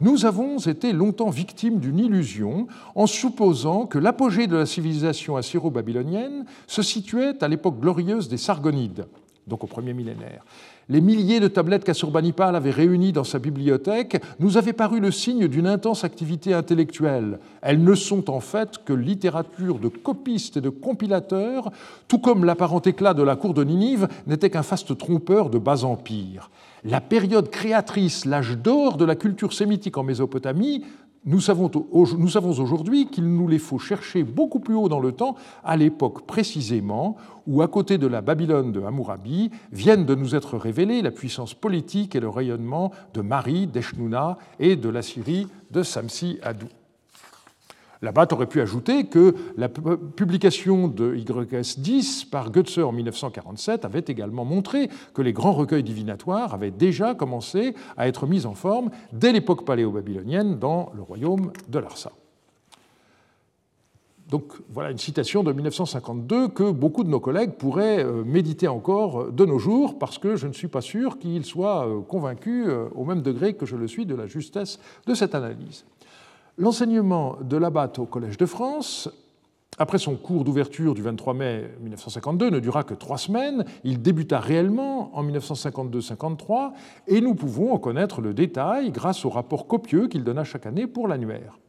nous 0.00 0.26
avons 0.26 0.58
été 0.58 0.92
longtemps 0.92 1.30
victimes 1.30 1.80
d'une 1.80 1.98
illusion 1.98 2.68
en 2.94 3.06
supposant 3.06 3.86
que 3.86 3.98
l'apogée 3.98 4.46
de 4.46 4.56
la 4.56 4.66
civilisation 4.66 5.36
assyro-babylonienne 5.36 6.44
se 6.66 6.82
situait 6.82 7.42
à 7.42 7.48
l'époque 7.48 7.80
glorieuse 7.80 8.28
des 8.28 8.36
Sargonides, 8.36 9.06
donc 9.48 9.64
au 9.64 9.66
premier 9.66 9.94
millénaire. 9.94 10.44
Les 10.88 11.00
milliers 11.00 11.40
de 11.40 11.48
tablettes 11.48 11.84
qu'Assurbanipal 11.84 12.54
avait 12.56 12.70
réunies 12.70 13.12
dans 13.12 13.24
sa 13.24 13.38
bibliothèque 13.38 14.22
nous 14.38 14.56
avaient 14.56 14.72
paru 14.72 15.00
le 15.00 15.10
signe 15.10 15.48
d'une 15.48 15.66
intense 15.66 16.04
activité 16.04 16.54
intellectuelle. 16.54 17.40
Elles 17.60 17.82
ne 17.82 17.94
sont 17.94 18.30
en 18.30 18.40
fait 18.40 18.78
que 18.84 18.92
littérature 18.92 19.80
de 19.80 19.88
copistes 19.88 20.56
et 20.56 20.62
de 20.62 20.70
compilateurs, 20.70 21.70
tout 22.06 22.20
comme 22.20 22.44
l'apparent 22.44 22.80
éclat 22.80 23.14
de 23.14 23.22
la 23.22 23.36
cour 23.36 23.52
de 23.52 23.64
Ninive 23.64 24.08
n'était 24.26 24.48
qu'un 24.48 24.62
faste 24.62 24.96
trompeur 24.96 25.50
de 25.50 25.58
bas 25.58 25.84
empire 25.84 26.50
la 26.84 27.00
période 27.00 27.50
créatrice, 27.50 28.24
l'âge 28.24 28.56
d'or 28.56 28.96
de 28.96 29.04
la 29.04 29.16
culture 29.16 29.52
sémitique 29.52 29.96
en 29.98 30.02
Mésopotamie, 30.02 30.84
nous 31.24 31.40
savons, 31.40 31.70
aujourd'hui 32.58 33.08
qu'il 33.08 33.28
nous 33.28 33.48
les 33.48 33.58
faut 33.58 33.78
chercher 33.78 34.22
beaucoup 34.22 34.60
plus 34.60 34.74
haut 34.74 34.88
dans 34.88 35.00
le 35.00 35.12
temps, 35.12 35.34
à 35.62 35.76
l'époque 35.76 36.26
précisément 36.26 37.16
où, 37.46 37.60
à 37.60 37.68
côté 37.68 37.98
de 37.98 38.06
la 38.06 38.22
Babylone 38.22 38.72
de 38.72 38.80
Hammurabi, 38.80 39.50
viennent 39.72 40.06
de 40.06 40.14
nous 40.14 40.34
être 40.34 40.56
révélés 40.56 41.02
la 41.02 41.10
puissance 41.10 41.54
politique 41.54 42.14
et 42.14 42.20
le 42.20 42.28
rayonnement 42.28 42.92
de 43.14 43.20
Mari, 43.20 43.66
d'Eshnouna 43.66 44.38
et 44.58 44.76
de 44.76 44.88
la 44.88 45.02
Syrie 45.02 45.48
de 45.70 45.82
Samsi 45.82 46.38
Adou. 46.42 46.68
Labat 48.02 48.28
aurait 48.32 48.46
pu 48.46 48.60
ajouter 48.60 49.06
que 49.06 49.34
la 49.56 49.68
publication 49.68 50.88
de 50.88 51.16
YS 51.16 51.80
10 51.80 52.26
par 52.26 52.50
Goetze 52.50 52.78
en 52.78 52.92
1947 52.92 53.84
avait 53.84 54.04
également 54.06 54.44
montré 54.44 54.88
que 55.14 55.22
les 55.22 55.32
grands 55.32 55.52
recueils 55.52 55.82
divinatoires 55.82 56.54
avaient 56.54 56.70
déjà 56.70 57.14
commencé 57.14 57.74
à 57.96 58.06
être 58.06 58.26
mis 58.26 58.46
en 58.46 58.54
forme 58.54 58.90
dès 59.12 59.32
l'époque 59.32 59.64
paléo-babylonienne 59.64 60.58
dans 60.58 60.92
le 60.94 61.02
royaume 61.02 61.52
de 61.68 61.78
Larsa. 61.78 62.12
Donc 64.30 64.52
voilà 64.70 64.90
une 64.90 64.98
citation 64.98 65.42
de 65.42 65.52
1952 65.52 66.48
que 66.48 66.70
beaucoup 66.70 67.02
de 67.02 67.08
nos 67.08 67.20
collègues 67.20 67.52
pourraient 67.52 68.04
euh, 68.04 68.24
méditer 68.24 68.68
encore 68.68 69.32
de 69.32 69.46
nos 69.46 69.58
jours 69.58 69.98
parce 69.98 70.18
que 70.18 70.36
je 70.36 70.46
ne 70.46 70.52
suis 70.52 70.68
pas 70.68 70.82
sûr 70.82 71.18
qu'ils 71.18 71.46
soient 71.46 71.88
euh, 71.88 72.00
convaincus 72.02 72.66
euh, 72.68 72.88
au 72.94 73.06
même 73.06 73.22
degré 73.22 73.54
que 73.54 73.64
je 73.64 73.76
le 73.76 73.88
suis 73.88 74.04
de 74.04 74.14
la 74.14 74.26
justesse 74.26 74.78
de 75.06 75.14
cette 75.14 75.34
analyse. 75.34 75.86
L'enseignement 76.58 77.36
de 77.40 77.56
Labat 77.56 77.92
au 77.98 78.04
Collège 78.04 78.36
de 78.36 78.44
France, 78.44 79.08
après 79.78 79.98
son 79.98 80.16
cours 80.16 80.42
d'ouverture 80.42 80.92
du 80.92 81.02
23 81.02 81.32
mai 81.32 81.70
1952, 81.80 82.50
ne 82.50 82.58
dura 82.58 82.82
que 82.82 82.94
trois 82.94 83.16
semaines. 83.16 83.64
Il 83.84 84.02
débuta 84.02 84.40
réellement 84.40 85.16
en 85.16 85.22
1952-53 85.22 86.72
et 87.06 87.20
nous 87.20 87.36
pouvons 87.36 87.72
en 87.72 87.78
connaître 87.78 88.20
le 88.20 88.34
détail 88.34 88.90
grâce 88.90 89.24
au 89.24 89.30
rapport 89.30 89.68
copieux 89.68 90.08
qu'il 90.08 90.24
donna 90.24 90.42
chaque 90.42 90.66
année 90.66 90.88
pour 90.88 91.06
l'annuaire. 91.06 91.60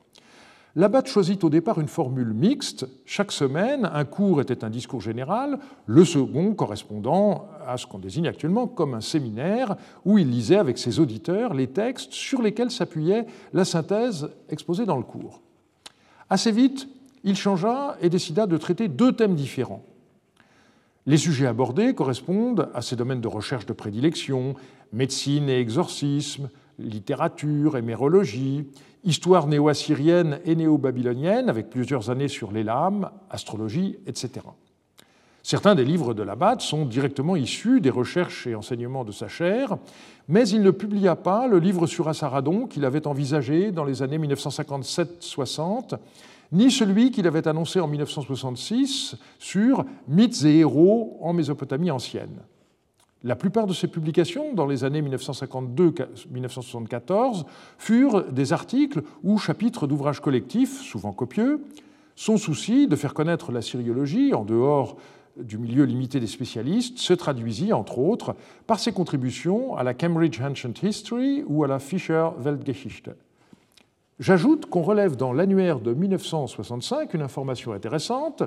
Labat 0.75 1.05
choisit 1.05 1.43
au 1.43 1.49
départ 1.49 1.79
une 1.79 1.87
formule 1.87 2.31
mixte. 2.31 2.87
Chaque 3.05 3.31
semaine, 3.31 3.89
un 3.91 4.05
cours 4.05 4.39
était 4.39 4.63
un 4.63 4.69
discours 4.69 5.01
général, 5.01 5.57
le 5.87 6.05
second 6.05 6.53
correspondant 6.53 7.47
à 7.65 7.77
ce 7.77 7.87
qu'on 7.87 7.97
désigne 7.97 8.27
actuellement 8.27 8.67
comme 8.67 8.93
un 8.93 9.01
séminaire, 9.01 9.75
où 10.05 10.19
il 10.19 10.29
lisait 10.29 10.57
avec 10.57 10.77
ses 10.77 10.99
auditeurs 10.99 11.55
les 11.55 11.67
textes 11.67 12.13
sur 12.13 12.43
lesquels 12.43 12.69
s'appuyait 12.69 13.25
la 13.51 13.65
synthèse 13.65 14.29
exposée 14.49 14.85
dans 14.85 14.97
le 14.97 15.03
cours. 15.03 15.41
Assez 16.29 16.51
vite, 16.51 16.87
il 17.23 17.35
changea 17.35 17.97
et 18.01 18.09
décida 18.09 18.45
de 18.45 18.57
traiter 18.57 18.87
deux 18.87 19.13
thèmes 19.13 19.35
différents. 19.35 19.83
Les 21.07 21.17
sujets 21.17 21.47
abordés 21.47 21.95
correspondent 21.95 22.69
à 22.75 22.83
ses 22.83 22.95
domaines 22.95 23.21
de 23.21 23.27
recherche 23.27 23.65
de 23.65 23.73
prédilection, 23.73 24.53
médecine 24.93 25.49
et 25.49 25.59
exorcisme, 25.59 26.49
littérature, 26.77 27.75
hémérologie, 27.75 28.67
histoire 29.03 29.47
néo-assyrienne 29.47 30.39
et 30.45 30.55
néo-babylonienne, 30.55 31.49
avec 31.49 31.69
plusieurs 31.69 32.09
années 32.09 32.27
sur 32.27 32.51
les 32.51 32.63
lames, 32.63 33.09
astrologie, 33.29 33.97
etc. 34.07 34.41
Certains 35.41 35.75
des 35.75 35.85
livres 35.85 36.13
de 36.13 36.21
Labat 36.21 36.59
sont 36.59 36.85
directement 36.85 37.35
issus 37.35 37.81
des 37.81 37.89
recherches 37.89 38.45
et 38.45 38.55
enseignements 38.55 39.05
de 39.05 39.11
sa 39.11 39.27
chaire, 39.27 39.77
mais 40.27 40.47
il 40.47 40.61
ne 40.61 40.71
publia 40.71 41.15
pas 41.15 41.47
le 41.47 41.59
livre 41.59 41.87
sur 41.87 42.07
Assaradon 42.07 42.67
qu'il 42.67 42.85
avait 42.85 43.07
envisagé 43.07 43.71
dans 43.71 43.85
les 43.85 44.03
années 44.03 44.19
1957-60, 44.19 45.97
ni 46.51 46.69
celui 46.69 47.11
qu'il 47.11 47.25
avait 47.25 47.47
annoncé 47.47 47.79
en 47.79 47.87
1966 47.87 49.15
sur 49.39 49.85
Mythes 50.07 50.43
et 50.43 50.59
héros 50.59 51.17
en 51.21 51.33
Mésopotamie 51.33 51.91
ancienne. 51.91 52.41
La 53.23 53.35
plupart 53.35 53.67
de 53.67 53.73
ces 53.73 53.87
publications, 53.87 54.53
dans 54.53 54.65
les 54.65 54.85
années 54.85 55.01
1952-1974, 55.01 57.43
furent 57.77 58.23
des 58.31 58.53
articles 58.53 59.01
ou 59.23 59.37
chapitres 59.37 59.87
d'ouvrages 59.87 60.21
collectifs, 60.21 60.81
souvent 60.81 61.11
copieux. 61.11 61.65
Son 62.15 62.37
souci 62.37 62.87
de 62.87 62.95
faire 62.95 63.13
connaître 63.13 63.51
la 63.51 63.61
syriologie 63.61 64.33
en 64.33 64.45
dehors 64.45 64.95
du 65.37 65.57
milieu 65.57 65.83
limité 65.83 66.19
des 66.19 66.27
spécialistes 66.27 66.97
se 66.97 67.13
traduisit, 67.13 67.73
entre 67.73 67.99
autres, 67.99 68.35
par 68.67 68.79
ses 68.79 68.93
contributions 68.93 69.75
à 69.75 69.83
la 69.83 69.93
Cambridge 69.93 70.39
Ancient 70.41 70.73
History 70.81 71.43
ou 71.45 71.65
à 71.65 71.67
la 71.67 71.79
Fischer 71.79 72.29
Weltgeschichte. 72.39 73.11
J'ajoute 74.19 74.65
qu'on 74.65 74.81
relève 74.81 75.15
dans 75.15 75.31
l'annuaire 75.31 75.79
de 75.79 75.93
1965 75.93 77.13
une 77.13 77.21
information 77.21 77.71
intéressante. 77.71 78.43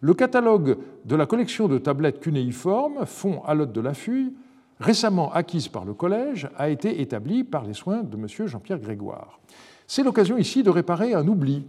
Le 0.00 0.14
catalogue 0.14 0.78
de 1.04 1.16
la 1.16 1.26
collection 1.26 1.66
de 1.66 1.78
tablettes 1.78 2.20
cunéiformes, 2.20 3.04
fond 3.06 3.42
à 3.44 3.56
de 3.56 3.80
la 3.80 3.92
Fuye, 3.92 4.32
récemment 4.78 5.32
acquise 5.32 5.66
par 5.66 5.84
le 5.84 5.94
Collège, 5.94 6.48
a 6.56 6.68
été 6.68 7.00
établi 7.00 7.42
par 7.42 7.64
les 7.64 7.74
soins 7.74 8.04
de 8.04 8.16
M. 8.16 8.46
Jean-Pierre 8.46 8.78
Grégoire. 8.78 9.40
C'est 9.88 10.04
l'occasion 10.04 10.38
ici 10.38 10.62
de 10.62 10.70
réparer 10.70 11.12
un 11.14 11.26
oubli. 11.26 11.66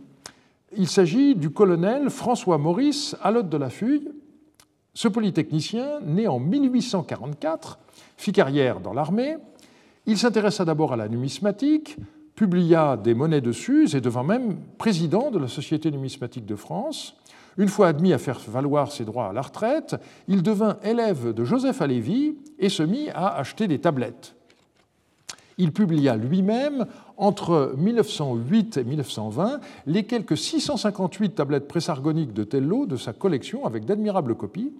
Il 0.77 0.87
s'agit 0.87 1.33
du 1.33 1.49
colonel 1.49 2.11
François 2.11 2.59
Maurice 2.59 3.15
Alotte 3.23 3.49
de 3.49 3.57
la 3.57 3.71
Fuye. 3.71 4.07
Ce 4.93 5.07
polytechnicien, 5.07 5.99
né 6.05 6.27
en 6.27 6.37
1844, 6.37 7.79
fit 8.17 8.33
carrière 8.33 8.81
dans 8.81 8.93
l'armée. 8.93 9.37
Il 10.05 10.19
s'intéressa 10.19 10.63
d'abord 10.63 10.93
à 10.93 10.95
la 10.95 11.07
numismatique, 11.07 11.97
publia 12.37 12.97
des 12.97 13.15
monnaies 13.15 13.41
de 13.41 13.51
Suse 13.51 13.95
et 13.95 13.99
devint 13.99 14.23
même 14.23 14.57
président 14.77 15.31
de 15.31 15.39
la 15.39 15.47
Société 15.47 15.89
numismatique 15.89 16.45
de 16.45 16.55
France. 16.55 17.17
Une 17.57 17.67
fois 17.67 17.87
admis 17.87 18.13
à 18.13 18.19
faire 18.19 18.39
valoir 18.47 18.91
ses 18.91 19.05
droits 19.05 19.29
à 19.29 19.33
la 19.33 19.41
retraite, 19.41 19.95
il 20.27 20.43
devint 20.43 20.77
élève 20.83 21.33
de 21.33 21.43
Joseph 21.43 21.81
Halévy 21.81 22.35
et 22.59 22.69
se 22.69 22.83
mit 22.83 23.09
à 23.09 23.35
acheter 23.35 23.67
des 23.67 23.79
tablettes. 23.79 24.35
Il 25.57 25.73
publia 25.73 26.15
lui-même, 26.15 26.85
entre 27.17 27.73
1908 27.75 28.77
et 28.77 28.83
1920, 28.83 29.59
les 29.87 30.03
quelques 30.03 30.37
658 30.37 31.31
tablettes 31.31 31.67
pressargoniques 31.67 32.33
de 32.33 32.43
Tello 32.43 32.85
de 32.85 32.97
sa 32.97 33.13
collection 33.13 33.65
avec 33.65 33.85
d'admirables 33.85 34.35
copies. 34.35 34.71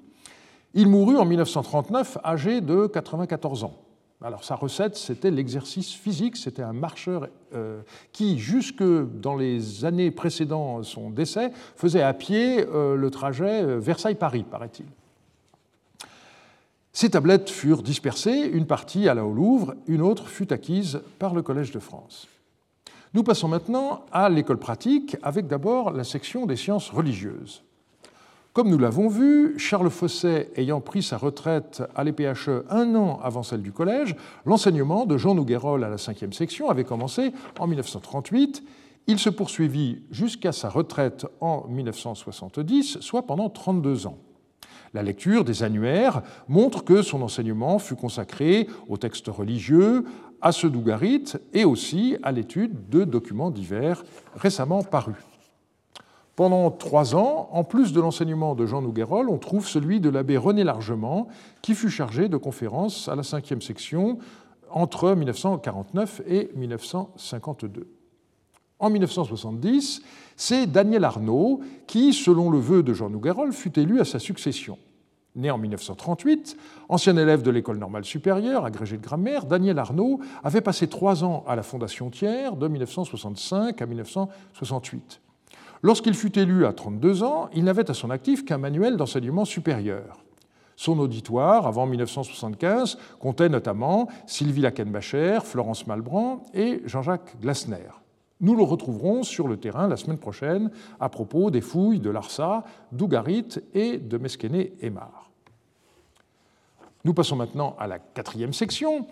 Il 0.75 0.87
mourut 0.87 1.17
en 1.17 1.25
1939, 1.25 2.19
âgé 2.23 2.61
de 2.61 2.85
94 2.85 3.63
ans. 3.63 3.73
Alors 4.23 4.43
sa 4.43 4.55
recette, 4.55 4.95
c'était 4.95 5.29
l'exercice 5.29 5.93
physique, 5.93 6.37
c'était 6.37 6.63
un 6.63 6.73
marcheur 6.73 7.27
euh, 7.53 7.81
qui, 8.11 8.39
jusque 8.39 8.83
dans 8.83 9.35
les 9.35 9.85
années 9.85 10.09
précédant 10.09 10.81
son 10.81 11.11
décès, 11.11 11.51
faisait 11.75 12.01
à 12.01 12.13
pied 12.15 12.65
euh, 12.65 12.95
le 12.95 13.11
trajet 13.11 13.63
euh, 13.63 13.79
Versailles-Paris, 13.79 14.43
paraît-il. 14.49 14.87
Ces 16.93 17.11
tablettes 17.11 17.51
furent 17.51 17.83
dispersées, 17.83 18.49
une 18.51 18.65
partie 18.65 19.07
alla 19.07 19.23
au 19.23 19.31
Louvre, 19.31 19.75
une 19.85 20.01
autre 20.01 20.27
fut 20.27 20.51
acquise 20.51 20.99
par 21.19 21.35
le 21.35 21.43
Collège 21.43 21.69
de 21.69 21.77
France. 21.77 22.27
Nous 23.13 23.21
passons 23.21 23.47
maintenant 23.47 24.03
à 24.11 24.29
l'école 24.29 24.57
pratique, 24.57 25.15
avec 25.21 25.45
d'abord 25.45 25.91
la 25.91 26.03
section 26.03 26.47
des 26.47 26.55
sciences 26.55 26.89
religieuses. 26.89 27.63
Comme 28.57 28.69
nous 28.69 28.79
l'avons 28.79 29.07
vu, 29.07 29.53
Charles 29.59 29.91
Fosset 29.91 30.49
ayant 30.55 30.81
pris 30.81 31.03
sa 31.03 31.17
retraite 31.17 31.83
à 31.93 32.03
l'EPHE 32.03 32.65
un 32.71 32.95
an 32.95 33.19
avant 33.21 33.43
celle 33.43 33.61
du 33.61 33.71
collège, 33.71 34.15
l'enseignement 34.47 35.05
de 35.05 35.15
Jean 35.15 35.35
Nouguerol 35.35 35.83
à 35.83 35.89
la 35.89 35.99
cinquième 35.99 36.33
section 36.33 36.67
avait 36.67 36.83
commencé 36.83 37.33
en 37.59 37.67
1938. 37.67 38.63
Il 39.05 39.19
se 39.19 39.29
poursuivit 39.29 40.01
jusqu'à 40.09 40.53
sa 40.53 40.69
retraite 40.69 41.27
en 41.39 41.67
1970, 41.67 42.99
soit 42.99 43.27
pendant 43.27 43.51
32 43.51 44.07
ans. 44.07 44.17
La 44.95 45.03
lecture 45.03 45.43
des 45.43 45.61
annuaires 45.61 46.23
montre 46.47 46.83
que 46.83 47.03
son 47.03 47.21
enseignement 47.21 47.77
fut 47.77 47.95
consacré 47.95 48.67
aux 48.87 48.97
textes 48.97 49.27
religieux, 49.27 50.03
à 50.41 50.51
ceux 50.51 50.71
d'Ougarit 50.71 51.33
et 51.53 51.63
aussi 51.63 52.17
à 52.23 52.31
l'étude 52.31 52.89
de 52.89 53.03
documents 53.03 53.51
divers 53.51 54.03
récemment 54.35 54.81
parus. 54.81 55.13
Pendant 56.37 56.69
trois 56.69 57.15
ans, 57.15 57.49
en 57.51 57.63
plus 57.63 57.93
de 57.93 57.99
l'enseignement 57.99 58.53
de 58.53 58.67
Jean 58.67 58.83
Nouguerol, 58.83 59.27
on 59.27 59.39
trouve 59.39 59.67
celui 59.67 59.99
de 59.99 60.07
l'abbé 60.07 60.37
René 60.37 60.63
Largement, 60.63 61.29
qui 61.63 61.73
fut 61.73 61.89
chargé 61.89 62.29
de 62.29 62.37
conférences 62.37 63.09
à 63.09 63.15
la 63.15 63.23
cinquième 63.23 63.63
section 63.63 64.19
entre 64.69 65.15
1949 65.15 66.21
et 66.27 66.51
1952. 66.53 67.87
En 68.77 68.91
1970, 68.91 70.03
c'est 70.35 70.67
Daniel 70.67 71.05
Arnaud 71.05 71.61
qui, 71.87 72.13
selon 72.13 72.51
le 72.51 72.59
vœu 72.59 72.83
de 72.83 72.93
Jean 72.93 73.09
Nouguerol, 73.09 73.51
fut 73.51 73.79
élu 73.79 73.99
à 73.99 74.05
sa 74.05 74.19
succession. 74.19 74.77
Né 75.35 75.49
en 75.49 75.57
1938, 75.57 76.55
ancien 76.87 77.17
élève 77.17 77.41
de 77.41 77.49
l'École 77.49 77.79
normale 77.79 78.05
supérieure, 78.05 78.63
agrégé 78.63 78.97
de 78.97 79.03
grammaire, 79.03 79.45
Daniel 79.47 79.79
Arnaud 79.79 80.19
avait 80.43 80.61
passé 80.61 80.87
trois 80.87 81.23
ans 81.23 81.43
à 81.47 81.55
la 81.55 81.63
Fondation 81.63 82.11
Thiers 82.11 82.55
de 82.55 82.67
1965 82.67 83.81
à 83.81 83.85
1968. 83.87 85.21
Lorsqu'il 85.81 86.13
fut 86.13 86.37
élu 86.37 86.65
à 86.65 86.73
32 86.73 87.23
ans, 87.23 87.49
il 87.53 87.63
n'avait 87.63 87.89
à 87.89 87.93
son 87.93 88.09
actif 88.09 88.45
qu'un 88.45 88.57
manuel 88.57 88.97
d'enseignement 88.97 89.45
supérieur. 89.45 90.23
Son 90.75 90.99
auditoire, 90.99 91.65
avant 91.65 91.87
1975, 91.87 92.97
comptait 93.19 93.49
notamment 93.49 94.07
Sylvie 94.27 94.61
Lackenbacher, 94.61 95.39
Florence 95.43 95.87
Malbran 95.87 96.43
et 96.53 96.81
Jean-Jacques 96.85 97.39
Glasner. 97.41 97.89
Nous 98.41 98.55
le 98.55 98.61
retrouverons 98.61 99.23
sur 99.23 99.47
le 99.47 99.57
terrain 99.57 99.87
la 99.87 99.97
semaine 99.97 100.19
prochaine 100.19 100.69
à 100.99 101.09
propos 101.09 101.49
des 101.49 101.61
fouilles 101.61 101.99
de 101.99 102.11
Larsa, 102.11 102.63
d'Ougarit 102.91 103.59
et 103.73 103.97
de 103.97 104.17
Mesquené-Aymar. 104.19 105.31
Nous 107.03 107.13
passons 107.13 107.35
maintenant 107.35 107.75
à 107.79 107.87
la 107.87 107.97
quatrième 107.97 108.53
section, 108.53 109.07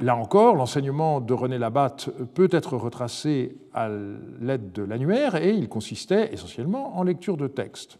Là 0.00 0.16
encore, 0.16 0.54
l'enseignement 0.54 1.20
de 1.20 1.34
René 1.34 1.58
Labatte 1.58 2.08
peut 2.32 2.48
être 2.52 2.78
retracé 2.78 3.58
à 3.74 3.90
l'aide 4.40 4.72
de 4.72 4.82
l'annuaire 4.82 5.36
et 5.36 5.50
il 5.50 5.68
consistait 5.68 6.32
essentiellement 6.32 6.96
en 6.96 7.02
lecture 7.02 7.36
de 7.36 7.46
textes. 7.46 7.98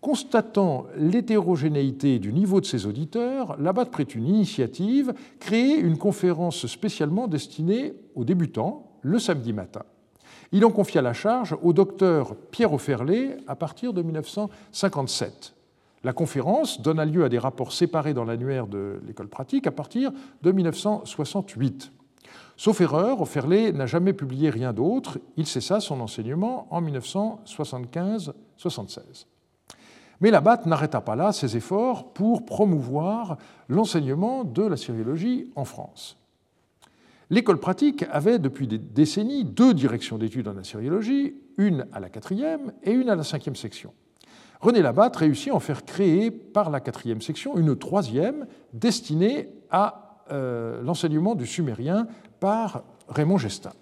Constatant 0.00 0.86
l'hétérogénéité 0.96 2.18
du 2.18 2.32
niveau 2.32 2.62
de 2.62 2.66
ses 2.66 2.86
auditeurs, 2.86 3.60
Labatte 3.60 3.90
prit 3.90 4.04
une 4.04 4.26
initiative, 4.26 5.12
créer 5.38 5.76
une 5.76 5.98
conférence 5.98 6.66
spécialement 6.66 7.28
destinée 7.28 7.92
aux 8.14 8.24
débutants 8.24 8.92
le 9.02 9.18
samedi 9.18 9.52
matin. 9.52 9.82
Il 10.50 10.64
en 10.64 10.70
confia 10.70 11.02
la 11.02 11.12
charge 11.12 11.56
au 11.62 11.74
docteur 11.74 12.36
Pierre 12.50 12.72
Auferlé 12.72 13.36
à 13.46 13.54
partir 13.54 13.92
de 13.92 14.00
1957. 14.00 15.55
La 16.06 16.12
conférence 16.12 16.80
donna 16.80 17.04
lieu 17.04 17.24
à 17.24 17.28
des 17.28 17.40
rapports 17.40 17.72
séparés 17.72 18.14
dans 18.14 18.22
l'annuaire 18.22 18.68
de 18.68 19.00
l'école 19.08 19.26
pratique 19.26 19.66
à 19.66 19.72
partir 19.72 20.12
de 20.40 20.52
1968. 20.52 21.90
Sauf 22.56 22.80
erreur, 22.80 23.20
Auferlé 23.20 23.72
n'a 23.72 23.86
jamais 23.86 24.12
publié 24.12 24.50
rien 24.50 24.72
d'autre. 24.72 25.18
Il 25.36 25.48
cessa 25.48 25.80
son 25.80 26.00
enseignement 26.00 26.68
en 26.70 26.80
1975-76. 26.80 29.26
Mais 30.20 30.30
la 30.30 30.40
BAT 30.40 30.60
n'arrêta 30.66 31.00
pas 31.00 31.16
là 31.16 31.32
ses 31.32 31.56
efforts 31.56 32.12
pour 32.12 32.44
promouvoir 32.44 33.36
l'enseignement 33.66 34.44
de 34.44 34.62
la 34.62 34.76
sériologie 34.76 35.50
en 35.56 35.64
France. 35.64 36.18
L'école 37.30 37.58
pratique 37.58 38.04
avait 38.12 38.38
depuis 38.38 38.68
des 38.68 38.78
décennies 38.78 39.44
deux 39.44 39.74
directions 39.74 40.18
d'études 40.18 40.46
en 40.46 40.56
assyriologie, 40.56 41.34
une 41.58 41.88
à 41.92 41.98
la 41.98 42.10
quatrième 42.10 42.72
et 42.84 42.92
une 42.92 43.10
à 43.10 43.16
la 43.16 43.24
cinquième 43.24 43.56
section. 43.56 43.92
René 44.60 44.82
Labatte 44.82 45.16
réussit 45.16 45.52
à 45.52 45.54
en 45.54 45.60
faire 45.60 45.84
créer 45.84 46.30
par 46.30 46.70
la 46.70 46.80
quatrième 46.80 47.20
section 47.20 47.56
une 47.56 47.76
troisième 47.76 48.46
destinée 48.72 49.48
à 49.70 50.22
euh, 50.32 50.82
l'enseignement 50.82 51.34
du 51.34 51.46
sumérien 51.46 52.06
par 52.40 52.82
Raymond 53.08 53.38
Gestin. 53.38 53.72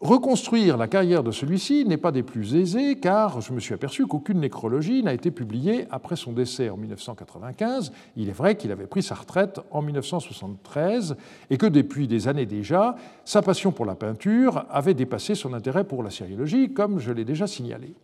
Reconstruire 0.00 0.78
la 0.78 0.88
carrière 0.88 1.22
de 1.22 1.30
celui-ci 1.30 1.84
n'est 1.84 1.98
pas 1.98 2.10
des 2.10 2.22
plus 2.22 2.54
aisés 2.54 2.98
car 2.98 3.42
je 3.42 3.52
me 3.52 3.60
suis 3.60 3.74
aperçu 3.74 4.06
qu'aucune 4.06 4.40
nécrologie 4.40 5.02
n'a 5.02 5.12
été 5.12 5.30
publiée 5.30 5.86
après 5.90 6.16
son 6.16 6.32
décès 6.32 6.70
en 6.70 6.78
1995. 6.78 7.92
Il 8.16 8.30
est 8.30 8.32
vrai 8.32 8.56
qu'il 8.56 8.72
avait 8.72 8.86
pris 8.86 9.02
sa 9.02 9.14
retraite 9.14 9.60
en 9.70 9.82
1973 9.82 11.16
et 11.50 11.58
que 11.58 11.66
depuis 11.66 12.08
des 12.08 12.28
années 12.28 12.46
déjà, 12.46 12.96
sa 13.26 13.42
passion 13.42 13.72
pour 13.72 13.84
la 13.84 13.94
peinture 13.94 14.64
avait 14.70 14.94
dépassé 14.94 15.34
son 15.34 15.52
intérêt 15.52 15.84
pour 15.84 16.02
la 16.02 16.08
sériologie, 16.08 16.72
comme 16.72 16.98
je 16.98 17.12
l'ai 17.12 17.26
déjà 17.26 17.46
signalé. 17.46 17.94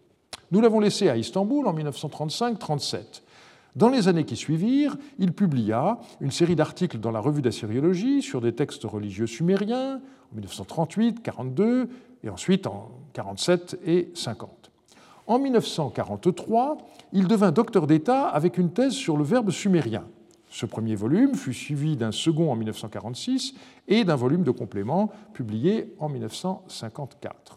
Nous 0.52 0.60
l'avons 0.60 0.80
laissé 0.80 1.08
à 1.08 1.16
Istanbul 1.16 1.66
en 1.66 1.74
1935-37. 1.74 3.22
Dans 3.74 3.88
les 3.88 4.08
années 4.08 4.24
qui 4.24 4.36
suivirent, 4.36 4.96
il 5.18 5.32
publia 5.32 5.98
une 6.20 6.30
série 6.30 6.56
d'articles 6.56 6.98
dans 6.98 7.10
la 7.10 7.20
revue 7.20 7.42
d'assyriologie 7.42 8.22
sur 8.22 8.40
des 8.40 8.54
textes 8.54 8.84
religieux 8.84 9.26
sumériens 9.26 10.00
en 10.32 10.34
1938, 10.34 11.22
42 11.22 11.88
et 12.24 12.30
ensuite 12.30 12.66
en 12.66 12.90
47 13.12 13.78
et 13.84 14.10
50. 14.14 14.70
En 15.26 15.38
1943, 15.38 16.78
il 17.12 17.26
devint 17.26 17.50
docteur 17.50 17.86
d'État 17.86 18.28
avec 18.28 18.56
une 18.56 18.70
thèse 18.70 18.92
sur 18.92 19.16
le 19.16 19.24
verbe 19.24 19.50
sumérien. 19.50 20.04
Ce 20.48 20.64
premier 20.64 20.94
volume 20.94 21.34
fut 21.34 21.52
suivi 21.52 21.96
d'un 21.96 22.12
second 22.12 22.50
en 22.52 22.56
1946 22.56 23.54
et 23.88 24.04
d'un 24.04 24.16
volume 24.16 24.44
de 24.44 24.52
complément 24.52 25.10
publié 25.34 25.92
en 25.98 26.08
1954. 26.08 27.55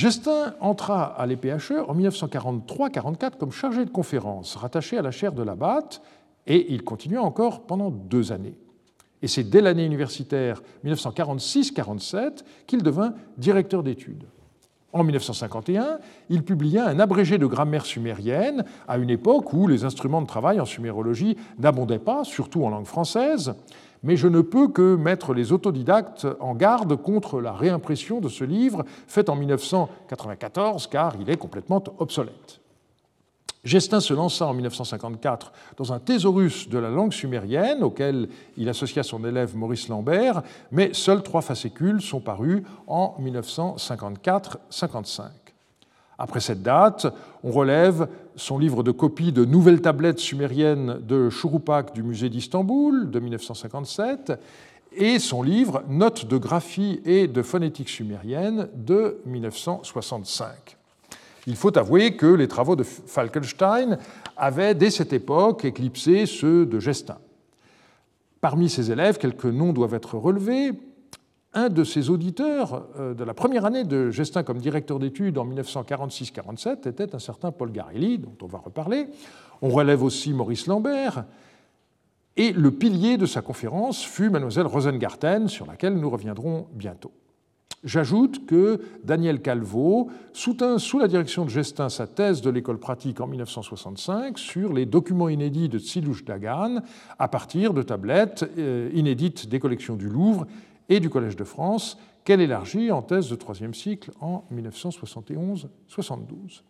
Gestin 0.00 0.54
entra 0.60 1.04
à 1.04 1.26
l'EPHE 1.26 1.84
en 1.86 1.94
1943-44 1.94 3.36
comme 3.38 3.52
chargé 3.52 3.84
de 3.84 3.90
conférence, 3.90 4.56
rattaché 4.56 4.96
à 4.96 5.02
la 5.02 5.10
chaire 5.10 5.34
de 5.34 5.42
la 5.42 5.54
BAT, 5.54 6.00
et 6.46 6.72
il 6.72 6.84
continua 6.84 7.20
encore 7.20 7.66
pendant 7.66 7.90
deux 7.90 8.32
années. 8.32 8.56
Et 9.20 9.28
c'est 9.28 9.44
dès 9.44 9.60
l'année 9.60 9.84
universitaire 9.84 10.62
1946-47 10.86 12.44
qu'il 12.66 12.82
devint 12.82 13.12
directeur 13.36 13.82
d'études. 13.82 14.24
En 14.94 15.04
1951, 15.04 15.98
il 16.30 16.44
publia 16.44 16.86
un 16.86 16.98
abrégé 16.98 17.36
de 17.36 17.44
grammaire 17.44 17.84
sumérienne 17.84 18.64
à 18.88 18.96
une 18.96 19.10
époque 19.10 19.52
où 19.52 19.66
les 19.66 19.84
instruments 19.84 20.22
de 20.22 20.26
travail 20.26 20.60
en 20.60 20.64
sumérologie 20.64 21.36
n'abondaient 21.58 21.98
pas, 21.98 22.24
surtout 22.24 22.64
en 22.64 22.70
langue 22.70 22.86
française, 22.86 23.54
mais 24.02 24.16
je 24.16 24.28
ne 24.28 24.40
peux 24.40 24.68
que 24.68 24.96
mettre 24.96 25.34
les 25.34 25.52
autodidactes 25.52 26.26
en 26.40 26.54
garde 26.54 26.96
contre 26.96 27.40
la 27.40 27.52
réimpression 27.52 28.20
de 28.20 28.28
ce 28.28 28.44
livre 28.44 28.84
fait 29.06 29.28
en 29.28 29.36
1994, 29.36 30.86
car 30.86 31.14
il 31.20 31.28
est 31.30 31.36
complètement 31.36 31.82
obsolète. 31.98 32.60
Gestin 33.62 34.00
se 34.00 34.14
lança 34.14 34.46
en 34.46 34.54
1954 34.54 35.52
dans 35.76 35.92
un 35.92 35.98
thésaurus 35.98 36.70
de 36.70 36.78
la 36.78 36.88
langue 36.88 37.12
sumérienne 37.12 37.82
auquel 37.82 38.30
il 38.56 38.70
associa 38.70 39.02
son 39.02 39.22
élève 39.24 39.54
Maurice 39.54 39.88
Lambert, 39.88 40.42
mais 40.70 40.94
seuls 40.94 41.22
trois 41.22 41.42
fascicules 41.42 42.00
sont 42.00 42.20
parus 42.20 42.62
en 42.86 43.16
1954-55. 43.20 45.24
Après 46.22 46.40
cette 46.40 46.62
date, 46.62 47.06
on 47.42 47.50
relève 47.50 48.06
son 48.36 48.58
livre 48.58 48.82
de 48.82 48.90
copie 48.90 49.32
de 49.32 49.46
Nouvelles 49.46 49.80
tablettes 49.80 50.18
sumériennes 50.18 51.00
de 51.00 51.30
Chouroupak 51.30 51.94
du 51.94 52.02
musée 52.02 52.28
d'Istanbul 52.28 53.10
de 53.10 53.20
1957 53.20 54.34
et 54.92 55.18
son 55.18 55.42
livre 55.42 55.82
Notes 55.88 56.26
de 56.26 56.36
graphie 56.36 57.00
et 57.06 57.26
de 57.26 57.40
phonétique 57.40 57.88
sumérienne 57.88 58.68
de 58.74 59.16
1965. 59.24 60.76
Il 61.46 61.56
faut 61.56 61.76
avouer 61.78 62.16
que 62.16 62.26
les 62.26 62.48
travaux 62.48 62.76
de 62.76 62.82
Falkenstein 62.82 63.96
avaient 64.36 64.74
dès 64.74 64.90
cette 64.90 65.14
époque 65.14 65.64
éclipsé 65.64 66.26
ceux 66.26 66.66
de 66.66 66.78
Gestin. 66.80 67.16
Parmi 68.42 68.68
ses 68.68 68.90
élèves, 68.92 69.16
quelques 69.16 69.46
noms 69.46 69.72
doivent 69.72 69.94
être 69.94 70.18
relevés 70.18 70.72
un 71.52 71.68
de 71.68 71.84
ses 71.84 72.10
auditeurs 72.10 72.86
euh, 72.98 73.14
de 73.14 73.24
la 73.24 73.34
première 73.34 73.64
année 73.64 73.84
de 73.84 74.10
Gestin 74.10 74.42
comme 74.42 74.58
directeur 74.58 74.98
d'études 74.98 75.38
en 75.38 75.46
1946-47 75.46 76.88
était 76.88 77.14
un 77.14 77.18
certain 77.18 77.50
Paul 77.50 77.72
Garelli, 77.72 78.18
dont 78.18 78.36
on 78.42 78.46
va 78.46 78.58
reparler. 78.58 79.08
On 79.62 79.68
relève 79.68 80.02
aussi 80.02 80.32
Maurice 80.32 80.66
Lambert. 80.66 81.24
Et 82.36 82.52
le 82.52 82.70
pilier 82.70 83.16
de 83.16 83.26
sa 83.26 83.42
conférence 83.42 84.04
fut 84.04 84.30
Mademoiselle 84.30 84.66
Rosengarten, 84.66 85.48
sur 85.48 85.66
laquelle 85.66 85.94
nous 85.94 86.08
reviendrons 86.08 86.68
bientôt. 86.72 87.12
J'ajoute 87.82 88.44
que 88.44 88.80
Daniel 89.04 89.40
Calvo 89.40 90.10
soutint 90.34 90.78
sous 90.78 90.98
la 90.98 91.08
direction 91.08 91.46
de 91.46 91.50
Gestin 91.50 91.88
sa 91.88 92.06
thèse 92.06 92.42
de 92.42 92.50
l'école 92.50 92.78
pratique 92.78 93.22
en 93.22 93.26
1965 93.26 94.38
sur 94.38 94.74
les 94.74 94.84
documents 94.84 95.30
inédits 95.30 95.70
de 95.70 95.78
Tsilouch 95.78 96.24
Dagan 96.24 96.82
à 97.18 97.28
partir 97.28 97.72
de 97.72 97.80
tablettes 97.82 98.44
euh, 98.58 98.90
inédites 98.92 99.48
des 99.48 99.58
collections 99.58 99.96
du 99.96 100.10
Louvre 100.10 100.46
et 100.90 101.00
du 101.00 101.08
Collège 101.08 101.36
de 101.36 101.44
France, 101.44 101.96
qu'elle 102.24 102.42
élargit 102.42 102.92
en 102.92 103.00
thèse 103.00 103.30
de 103.30 103.36
troisième 103.36 103.72
cycle 103.72 104.10
en 104.20 104.44
1971-72. 104.52 106.62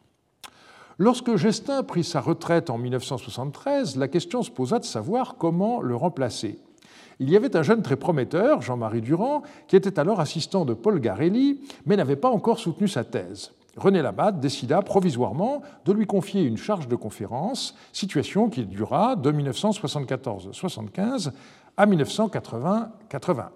Lorsque 0.99 1.35
Gestin 1.37 1.83
prit 1.83 2.05
sa 2.05 2.21
retraite 2.21 2.71
en 2.71 2.79
1973, 2.79 3.97
la 3.97 4.07
question 4.07 4.43
se 4.43 4.51
posa 4.51 4.79
de 4.79 4.85
savoir 4.85 5.37
comment 5.39 5.81
le 5.81 5.97
remplacer. 5.97 6.59
Il 7.19 7.31
y 7.31 7.37
avait 7.37 7.57
un 7.57 7.63
jeune 7.63 7.83
très 7.83 7.97
prometteur, 7.97 8.63
Jean-Marie 8.63 9.01
Durand, 9.01 9.43
qui 9.67 9.77
était 9.77 9.99
alors 9.99 10.21
assistant 10.21 10.65
de 10.65 10.75
Paul 10.75 11.01
Garelli, 11.01 11.63
mais 11.87 11.97
n'avait 11.97 12.17
pas 12.17 12.31
encore 12.31 12.59
soutenu 12.59 12.87
sa 12.87 13.05
thèse. 13.05 13.53
René 13.77 14.03
Labatte 14.03 14.41
décida 14.41 14.83
provisoirement 14.83 15.63
de 15.85 15.93
lui 15.93 16.07
confier 16.07 16.43
une 16.43 16.57
charge 16.57 16.89
de 16.89 16.97
conférence, 16.97 17.77
situation 17.93 18.51
qui 18.51 18.65
dura 18.65 19.17
de 19.17 19.33
1974-75 19.33 21.31
à 21.77 21.87
1980-81. 21.87 23.49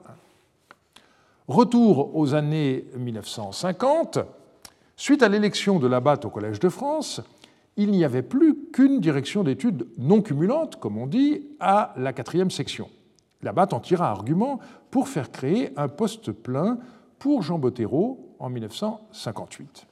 Retour 1.49 2.17
aux 2.17 2.33
années 2.33 2.87
1950, 2.97 4.19
suite 4.97 5.23
à 5.23 5.29
l'élection 5.29 5.79
de 5.79 5.87
Labatte 5.87 6.25
au 6.25 6.31
Collège 6.31 6.59
de 6.59 6.71
France, 6.71 7.21
il 7.77 7.91
n'y 7.91 8.03
avait 8.03 8.23
plus 8.23 8.57
qu'une 8.73 8.99
direction 8.99 9.45
d'études 9.45 9.87
non 9.99 10.23
cumulante, 10.23 10.77
comme 10.77 10.97
on 10.97 11.07
dit, 11.07 11.49
à 11.61 11.93
la 11.99 12.15
quatrième 12.15 12.51
section. 12.51 12.89
Labatte 13.43 13.75
en 13.75 13.81
tira 13.81 14.09
argument 14.09 14.59
pour 14.91 15.07
faire 15.07 15.31
créer 15.31 15.71
un 15.77 15.89
poste 15.89 16.33
plein 16.33 16.79
pour 17.19 17.43
Jean 17.43 17.59
Bottero 17.59 18.37
en 18.39 18.49
1958. 18.49 19.87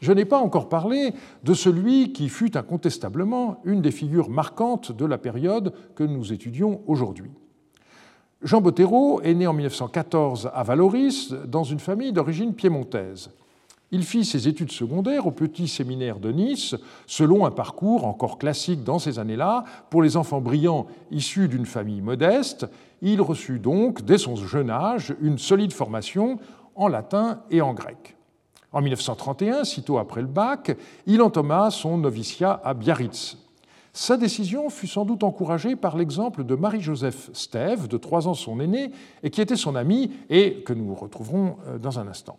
Je 0.00 0.12
n'ai 0.12 0.24
pas 0.24 0.38
encore 0.38 0.70
parlé 0.70 1.12
de 1.44 1.52
celui 1.52 2.14
qui 2.14 2.30
fut 2.30 2.56
incontestablement 2.56 3.60
une 3.64 3.82
des 3.82 3.90
figures 3.90 4.30
marquantes 4.30 4.92
de 4.92 5.04
la 5.04 5.18
période 5.18 5.74
que 5.94 6.04
nous 6.04 6.32
étudions 6.32 6.80
aujourd'hui. 6.86 7.32
Jean 8.42 8.62
Bottero 8.62 9.20
est 9.20 9.34
né 9.34 9.46
en 9.46 9.52
1914 9.52 10.50
à 10.54 10.62
Valoris, 10.62 11.34
dans 11.46 11.62
une 11.62 11.78
famille 11.78 12.12
d'origine 12.12 12.54
piémontaise. 12.54 13.30
Il 13.90 14.02
fit 14.02 14.24
ses 14.24 14.48
études 14.48 14.72
secondaires 14.72 15.26
au 15.26 15.30
petit 15.30 15.68
séminaire 15.68 16.18
de 16.18 16.32
Nice, 16.32 16.74
selon 17.06 17.44
un 17.44 17.50
parcours 17.50 18.06
encore 18.06 18.38
classique 18.38 18.82
dans 18.82 18.98
ces 18.98 19.18
années-là 19.18 19.64
pour 19.90 20.00
les 20.00 20.16
enfants 20.16 20.40
brillants 20.40 20.86
issus 21.10 21.48
d'une 21.48 21.66
famille 21.66 22.00
modeste. 22.00 22.66
Il 23.02 23.20
reçut 23.20 23.58
donc, 23.58 24.06
dès 24.06 24.16
son 24.16 24.36
jeune 24.36 24.70
âge, 24.70 25.14
une 25.20 25.36
solide 25.36 25.74
formation 25.74 26.38
en 26.76 26.88
latin 26.88 27.42
et 27.50 27.60
en 27.60 27.74
grec. 27.74 28.16
En 28.72 28.80
1931, 28.80 29.64
sitôt 29.64 29.98
après 29.98 30.22
le 30.22 30.28
bac, 30.28 30.74
il 31.04 31.20
entama 31.20 31.70
son 31.70 31.98
noviciat 31.98 32.58
à 32.64 32.72
Biarritz. 32.72 33.36
Sa 33.92 34.16
décision 34.16 34.70
fut 34.70 34.86
sans 34.86 35.04
doute 35.04 35.24
encouragée 35.24 35.74
par 35.74 35.96
l'exemple 35.96 36.44
de 36.44 36.54
Marie-Joseph 36.54 37.30
Stève, 37.32 37.88
de 37.88 37.96
trois 37.96 38.28
ans 38.28 38.34
son 38.34 38.60
aîné, 38.60 38.92
et 39.22 39.30
qui 39.30 39.40
était 39.40 39.56
son 39.56 39.74
amie 39.74 40.12
et 40.28 40.62
que 40.64 40.72
nous 40.72 40.94
retrouverons 40.94 41.56
euh, 41.66 41.78
dans 41.78 41.98
un 41.98 42.06
instant. 42.06 42.38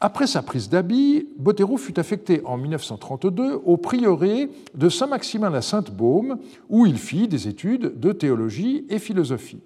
Après 0.00 0.26
sa 0.26 0.42
prise 0.42 0.68
d'habit, 0.68 1.28
Bottero 1.38 1.76
fut 1.76 1.98
affecté 1.98 2.42
en 2.44 2.58
1932 2.58 3.62
au 3.64 3.76
prieuré 3.76 4.50
de 4.74 4.88
Saint-Maximin 4.88 5.50
la 5.50 5.62
Sainte-Baume, 5.62 6.38
où 6.68 6.84
il 6.84 6.98
fit 6.98 7.28
des 7.28 7.48
études 7.48 7.98
de 7.98 8.12
théologie 8.12 8.84
et 8.90 8.98
philosophie. 8.98 9.62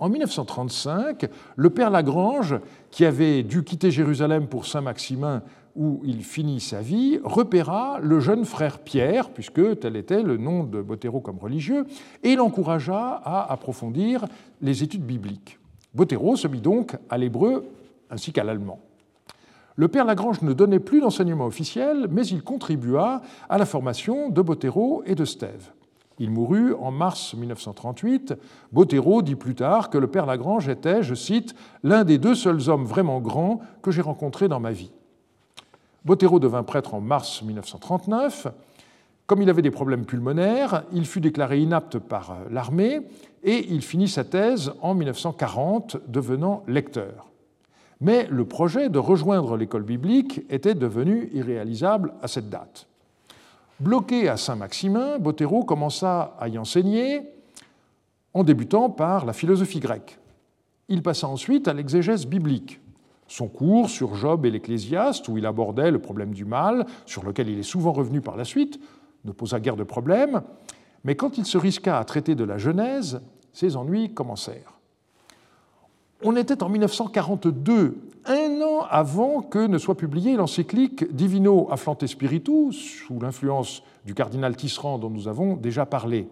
En 0.00 0.08
1935, 0.08 1.28
le 1.56 1.70
père 1.70 1.90
Lagrange, 1.90 2.58
qui 2.90 3.04
avait 3.04 3.42
dû 3.42 3.62
quitter 3.62 3.90
Jérusalem 3.90 4.48
pour 4.48 4.66
Saint-Maximin 4.66 5.42
où 5.76 6.00
il 6.04 6.24
finit 6.24 6.60
sa 6.60 6.80
vie, 6.80 7.20
repéra 7.24 7.98
le 8.02 8.20
jeune 8.20 8.44
frère 8.44 8.78
Pierre, 8.78 9.30
puisque 9.30 9.80
tel 9.80 9.96
était 9.96 10.22
le 10.22 10.36
nom 10.36 10.64
de 10.64 10.80
Bottero 10.82 11.20
comme 11.20 11.38
religieux, 11.38 11.86
et 12.22 12.36
l'encouragea 12.36 13.20
à 13.24 13.52
approfondir 13.52 14.24
les 14.60 14.82
études 14.82 15.04
bibliques. 15.04 15.58
Bottero 15.94 16.36
se 16.36 16.48
mit 16.48 16.60
donc 16.60 16.96
à 17.08 17.18
l'hébreu 17.18 17.64
ainsi 18.10 18.32
qu'à 18.32 18.44
l'allemand. 18.44 18.80
Le 19.76 19.88
père 19.88 20.04
Lagrange 20.04 20.42
ne 20.42 20.52
donnait 20.52 20.80
plus 20.80 21.00
d'enseignement 21.00 21.46
officiel, 21.46 22.06
mais 22.10 22.26
il 22.26 22.42
contribua 22.42 23.22
à 23.48 23.56
la 23.56 23.64
formation 23.64 24.28
de 24.28 24.42
Bottero 24.42 25.02
et 25.06 25.14
de 25.14 25.24
Stève. 25.24 25.72
Il 26.18 26.30
mourut 26.30 26.74
en 26.74 26.90
mars 26.90 27.32
1938. 27.32 28.34
Bottero 28.72 29.22
dit 29.22 29.36
plus 29.36 29.54
tard 29.54 29.88
que 29.88 29.96
le 29.96 30.06
père 30.06 30.26
Lagrange 30.26 30.68
était, 30.68 31.02
je 31.02 31.14
cite, 31.14 31.54
l'un 31.82 32.04
des 32.04 32.18
deux 32.18 32.34
seuls 32.34 32.68
hommes 32.68 32.84
vraiment 32.84 33.20
grands 33.20 33.60
que 33.80 33.90
j'ai 33.90 34.02
rencontrés 34.02 34.46
dans 34.46 34.60
ma 34.60 34.70
vie. 34.70 34.90
Bottero 36.04 36.38
devint 36.38 36.62
prêtre 36.62 36.94
en 36.94 37.00
mars 37.00 37.42
1939. 37.42 38.48
Comme 39.26 39.42
il 39.42 39.50
avait 39.50 39.62
des 39.62 39.70
problèmes 39.70 40.06
pulmonaires, 40.06 40.84
il 40.92 41.06
fut 41.06 41.20
déclaré 41.20 41.60
inapte 41.60 41.98
par 41.98 42.38
l'armée 42.50 43.02
et 43.44 43.72
il 43.72 43.82
finit 43.82 44.08
sa 44.08 44.24
thèse 44.24 44.72
en 44.80 44.94
1940, 44.94 45.98
devenant 46.08 46.64
lecteur. 46.66 47.30
Mais 48.00 48.26
le 48.30 48.44
projet 48.44 48.88
de 48.88 48.98
rejoindre 48.98 49.56
l'école 49.56 49.82
biblique 49.82 50.40
était 50.48 50.74
devenu 50.74 51.30
irréalisable 51.32 52.14
à 52.22 52.28
cette 52.28 52.48
date. 52.48 52.86
Bloqué 53.78 54.28
à 54.28 54.36
Saint-Maximin, 54.36 55.18
Bottero 55.18 55.64
commença 55.64 56.34
à 56.40 56.48
y 56.48 56.58
enseigner 56.58 57.22
en 58.34 58.42
débutant 58.42 58.90
par 58.90 59.26
la 59.26 59.32
philosophie 59.32 59.80
grecque. 59.80 60.18
Il 60.88 61.02
passa 61.02 61.28
ensuite 61.28 61.68
à 61.68 61.72
l'exégèse 61.72 62.26
biblique. 62.26 62.80
Son 63.30 63.46
cours 63.46 63.88
sur 63.88 64.16
Job 64.16 64.44
et 64.44 64.50
l'Ecclésiaste, 64.50 65.28
où 65.28 65.38
il 65.38 65.46
abordait 65.46 65.92
le 65.92 66.00
problème 66.00 66.34
du 66.34 66.44
mal, 66.44 66.84
sur 67.06 67.24
lequel 67.24 67.48
il 67.48 67.60
est 67.60 67.62
souvent 67.62 67.92
revenu 67.92 68.20
par 68.20 68.36
la 68.36 68.44
suite, 68.44 68.80
ne 69.24 69.30
posa 69.30 69.60
guère 69.60 69.76
de 69.76 69.84
problème, 69.84 70.42
mais 71.04 71.14
quand 71.14 71.38
il 71.38 71.46
se 71.46 71.56
risqua 71.56 71.96
à 71.96 72.04
traiter 72.04 72.34
de 72.34 72.42
la 72.42 72.58
Genèse, 72.58 73.20
ses 73.52 73.76
ennuis 73.76 74.12
commencèrent. 74.12 74.80
On 76.24 76.34
était 76.34 76.64
en 76.64 76.68
1942, 76.68 77.98
un 78.26 78.62
an 78.62 78.84
avant 78.90 79.42
que 79.42 79.64
ne 79.64 79.78
soit 79.78 79.96
publiée 79.96 80.34
l'encyclique 80.34 81.14
Divino 81.14 81.68
Afflante 81.70 82.08
Spiritu, 82.08 82.72
sous 82.72 83.20
l'influence 83.20 83.84
du 84.04 84.12
cardinal 84.12 84.56
Tisserand 84.56 84.98
dont 84.98 85.08
nous 85.08 85.28
avons 85.28 85.54
déjà 85.54 85.86
parlé. 85.86 86.26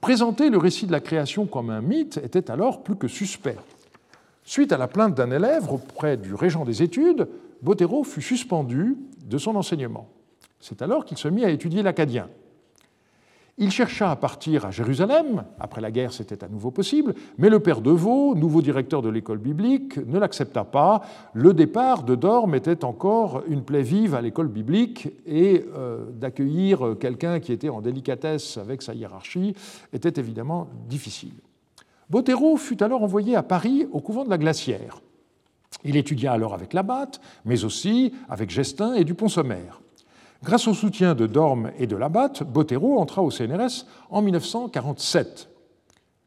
Présenter 0.00 0.50
le 0.50 0.58
récit 0.58 0.88
de 0.88 0.92
la 0.92 1.00
création 1.00 1.46
comme 1.46 1.70
un 1.70 1.80
mythe 1.80 2.16
était 2.16 2.50
alors 2.50 2.82
plus 2.82 2.96
que 2.96 3.06
suspect. 3.06 3.56
Suite 4.44 4.72
à 4.72 4.78
la 4.78 4.88
plainte 4.88 5.14
d'un 5.14 5.30
élève 5.30 5.72
auprès 5.72 6.18
du 6.18 6.34
régent 6.34 6.64
des 6.64 6.82
études, 6.82 7.28
Bottero 7.62 8.04
fut 8.04 8.22
suspendu 8.22 8.98
de 9.24 9.38
son 9.38 9.56
enseignement. 9.56 10.08
C'est 10.60 10.82
alors 10.82 11.06
qu'il 11.06 11.16
se 11.16 11.28
mit 11.28 11.44
à 11.44 11.50
étudier 11.50 11.82
l'acadien. 11.82 12.28
Il 13.56 13.70
chercha 13.70 14.10
à 14.10 14.16
partir 14.16 14.66
à 14.66 14.72
Jérusalem, 14.72 15.44
après 15.60 15.80
la 15.80 15.92
guerre 15.92 16.12
c'était 16.12 16.42
à 16.42 16.48
nouveau 16.48 16.72
possible, 16.72 17.14
mais 17.38 17.48
le 17.48 17.60
père 17.60 17.80
Deveau, 17.80 18.34
nouveau 18.34 18.60
directeur 18.62 19.00
de 19.00 19.08
l'école 19.08 19.38
biblique, 19.38 19.96
ne 19.96 20.18
l'accepta 20.18 20.64
pas. 20.64 21.02
Le 21.34 21.54
départ 21.54 22.02
de 22.02 22.16
Dorme 22.16 22.56
était 22.56 22.84
encore 22.84 23.44
une 23.46 23.62
plaie 23.62 23.82
vive 23.82 24.14
à 24.14 24.20
l'école 24.20 24.48
biblique 24.48 25.08
et 25.24 25.64
euh, 25.76 26.10
d'accueillir 26.10 26.96
quelqu'un 26.98 27.38
qui 27.38 27.52
était 27.52 27.68
en 27.68 27.80
délicatesse 27.80 28.58
avec 28.58 28.82
sa 28.82 28.92
hiérarchie 28.92 29.54
était 29.92 30.20
évidemment 30.20 30.68
difficile. 30.88 31.34
Bottero 32.10 32.56
fut 32.56 32.82
alors 32.82 33.02
envoyé 33.02 33.36
à 33.36 33.42
Paris 33.42 33.86
au 33.92 34.00
couvent 34.00 34.24
de 34.24 34.30
la 34.30 34.38
Glacière. 34.38 35.00
Il 35.84 35.96
étudia 35.96 36.32
alors 36.32 36.54
avec 36.54 36.72
Labatte, 36.72 37.20
mais 37.44 37.64
aussi 37.64 38.12
avec 38.28 38.50
Gestin 38.50 38.94
et 38.94 39.04
Dupont-Sommer. 39.04 39.64
Grâce 40.42 40.68
au 40.68 40.74
soutien 40.74 41.14
de 41.14 41.26
Dorme 41.26 41.70
et 41.78 41.86
de 41.86 41.96
Labatte, 41.96 42.42
Bottero 42.42 42.98
entra 42.98 43.22
au 43.22 43.30
CNRS 43.30 43.86
en 44.10 44.20
1947, 44.20 45.48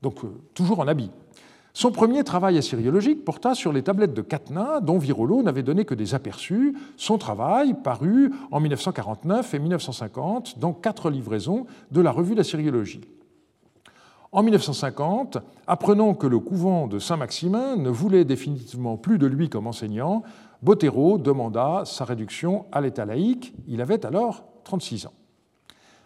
donc 0.01 0.23
euh, 0.23 0.29
toujours 0.53 0.79
en 0.79 0.87
habit. 0.87 1.11
Son 1.73 1.91
premier 1.91 2.23
travail 2.23 2.57
assyriologique 2.57 3.23
porta 3.23 3.53
sur 3.53 3.71
les 3.71 3.83
tablettes 3.83 4.15
de 4.15 4.23
Katna, 4.23 4.79
dont 4.81 4.97
Virolo 4.97 5.43
n'avait 5.43 5.61
donné 5.61 5.85
que 5.85 5.93
des 5.93 6.15
aperçus. 6.15 6.75
Son 6.95 7.19
travail 7.19 7.75
parut 7.83 8.33
en 8.49 8.59
1949 8.59 9.53
et 9.53 9.59
1950 9.59 10.57
dans 10.57 10.73
quatre 10.73 11.11
livraisons 11.11 11.67
de 11.91 12.01
la 12.01 12.09
revue 12.09 12.33
d'assyriologie. 12.33 13.01
En 14.31 14.43
1950, 14.43 15.37
apprenant 15.67 16.13
que 16.13 16.27
le 16.27 16.39
couvent 16.39 16.87
de 16.87 16.99
Saint-Maximin 16.99 17.77
ne 17.77 17.89
voulait 17.89 18.25
définitivement 18.25 18.97
plus 18.97 19.17
de 19.17 19.25
lui 19.25 19.49
comme 19.49 19.67
enseignant, 19.67 20.23
Bottero 20.61 21.17
demanda 21.17 21.83
sa 21.85 22.03
réduction 22.03 22.65
à 22.71 22.81
l'état 22.81 23.05
laïque. 23.05 23.53
Il 23.67 23.81
avait 23.81 24.05
alors 24.05 24.43
36 24.65 25.05
ans. 25.05 25.13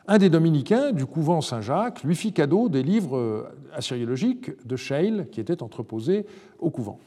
Un 0.07 0.17
des 0.17 0.29
dominicains 0.29 0.91
du 0.91 1.05
couvent 1.05 1.41
Saint-Jacques 1.41 2.03
lui 2.03 2.15
fit 2.15 2.33
cadeau 2.33 2.69
des 2.69 2.83
livres 2.83 3.51
assyriologiques 3.73 4.51
de 4.67 4.75
Scheil 4.75 5.27
qui 5.31 5.39
étaient 5.39 5.63
entreposés 5.63 6.25
au 6.59 6.69
couvent. 6.69 6.99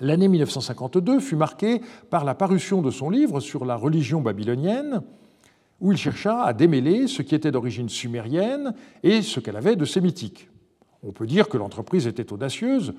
L'année 0.00 0.28
1952 0.28 1.20
fut 1.20 1.36
marquée 1.36 1.80
par 2.10 2.24
la 2.24 2.34
parution 2.34 2.82
de 2.82 2.90
son 2.90 3.10
livre 3.10 3.40
sur 3.40 3.64
la 3.64 3.76
religion 3.76 4.20
babylonienne, 4.20 5.00
où 5.80 5.92
il 5.92 5.98
chercha 5.98 6.42
à 6.42 6.52
démêler 6.52 7.06
ce 7.06 7.22
qui 7.22 7.34
était 7.34 7.50
d'origine 7.50 7.88
sumérienne 7.88 8.74
et 9.02 9.22
ce 9.22 9.40
qu'elle 9.40 9.56
avait 9.56 9.76
de 9.76 9.84
sémitique. 9.84 10.48
On 11.02 11.12
peut 11.12 11.26
dire 11.26 11.48
que 11.48 11.58
l'entreprise 11.58 12.06
était 12.06 12.32
audacieuse, 12.32 12.94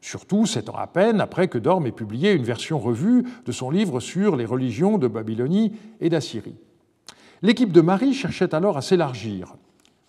surtout 0.00 0.46
sept 0.46 0.68
ans 0.68 0.76
à 0.76 0.86
peine 0.86 1.20
après 1.20 1.48
que 1.48 1.58
Dorme 1.58 1.86
ait 1.86 1.92
publié 1.92 2.32
une 2.32 2.44
version 2.44 2.78
revue 2.78 3.24
de 3.44 3.52
son 3.52 3.70
livre 3.70 4.00
sur 4.00 4.36
les 4.36 4.44
religions 4.44 4.98
de 4.98 5.08
Babylonie 5.08 5.72
et 6.00 6.08
d'Assyrie. 6.08 6.56
L'équipe 7.42 7.72
de 7.72 7.80
Marie 7.80 8.14
cherchait 8.14 8.54
alors 8.54 8.76
à 8.76 8.82
s'élargir. 8.82 9.54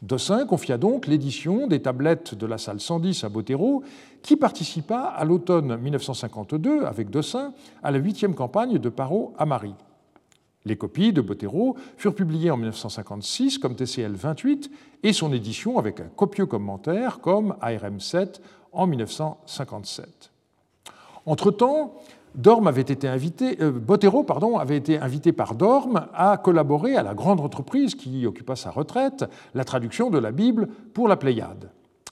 Dossin 0.02 0.46
confia 0.46 0.78
donc 0.78 1.08
l'édition 1.08 1.68
des 1.68 1.82
tablettes 1.82 2.36
de 2.36 2.46
la 2.46 2.58
salle 2.58 2.80
110 2.80 3.24
à 3.24 3.30
Bottero, 3.30 3.84
qui 4.22 4.36
participa 4.36 5.00
à 5.00 5.26
l'automne 5.26 5.78
1952, 5.78 6.86
avec 6.86 7.10
Dossin, 7.10 7.54
à 7.82 7.92
la 7.92 7.98
huitième 7.98 8.36
campagne 8.36 8.78
de 8.78 8.90
Paro 8.90 9.34
à 9.38 9.46
Marie. 9.46 9.74
Les 10.68 10.76
copies 10.76 11.14
de 11.14 11.22
Bottero 11.22 11.78
furent 11.96 12.14
publiées 12.14 12.52
en 12.52 12.58
1956 12.58 13.58
comme 13.58 13.76
TCL 13.76 14.12
28 14.12 14.70
et 15.04 15.14
son 15.14 15.32
édition 15.32 15.80
avec 15.80 16.02
un 16.02 16.10
copieux 16.14 16.46
commentaire 16.46 17.22
comme 17.22 17.56
ARM 17.62 18.02
7 18.02 18.42
en 18.74 18.86
1957. 18.86 20.32
Entre-temps, 21.26 21.94
Dorme 22.36 22.68
avait 22.68 22.82
été 22.82 23.08
invité, 23.08 23.58
euh, 23.62 24.60
avait 24.60 24.78
été 24.78 25.00
invité 25.00 25.32
par 25.32 25.56
Dorme 25.56 26.08
à 26.14 26.36
collaborer 26.38 26.98
à 26.98 27.04
la 27.04 27.14
grande 27.14 27.40
entreprise 27.40 27.96
qui 27.96 28.26
occupa 28.26 28.58
sa 28.58 28.70
retraite, 28.70 29.24
la 29.56 29.64
traduction 29.64 30.10
de 30.10 30.20
la 30.20 30.32
Bible 30.32 30.68
pour 30.94 31.08
la 31.08 31.16
Pléiade. 31.16 31.72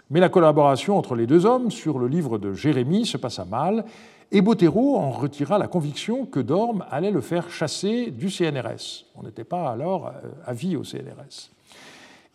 Mais 0.10 0.22
la 0.22 0.30
collaboration 0.30 0.98
entre 0.98 1.16
les 1.16 1.28
deux 1.28 1.46
hommes 1.46 1.72
sur 1.72 2.00
le 2.00 2.08
livre 2.08 2.38
de 2.38 2.54
Jérémie 2.54 3.06
se 3.06 3.18
passa 3.18 3.44
mal, 3.44 3.84
et 4.32 4.42
Bottero 4.42 4.98
en 4.98 5.12
retira 5.12 5.58
la 5.58 5.68
conviction 5.68 6.26
que 6.26 6.40
Dorme 6.40 6.86
allait 6.90 7.12
le 7.12 7.22
faire 7.22 7.50
chasser 7.50 8.12
du 8.12 8.30
CNRS. 8.30 9.06
On 9.16 9.24
n'était 9.24 9.44
pas 9.44 9.70
alors 9.70 10.08
euh, 10.08 10.12
à 10.46 10.54
vie 10.54 10.76
au 10.76 10.84
CNRS. 10.84 11.52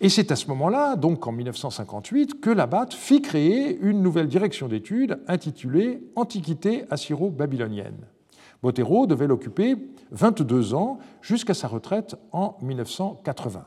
Et 0.02 0.08
c'est 0.08 0.32
à 0.32 0.36
ce 0.36 0.46
moment-là, 0.46 0.96
donc 0.96 1.26
en 1.26 1.32
1958, 1.32 2.40
que 2.40 2.48
Labatt 2.48 2.94
fit 2.94 3.20
créer 3.20 3.78
une 3.80 4.02
nouvelle 4.02 4.28
direction 4.28 4.66
d'études 4.66 5.18
intitulée 5.28 6.02
Antiquité 6.16 6.84
assyro-babylonienne. 6.90 8.06
Bottero 8.62 9.06
devait 9.06 9.26
l'occuper 9.26 9.76
22 10.12 10.74
ans 10.74 10.98
jusqu'à 11.20 11.54
sa 11.54 11.68
retraite 11.68 12.16
en 12.32 12.56
1980. 12.62 13.64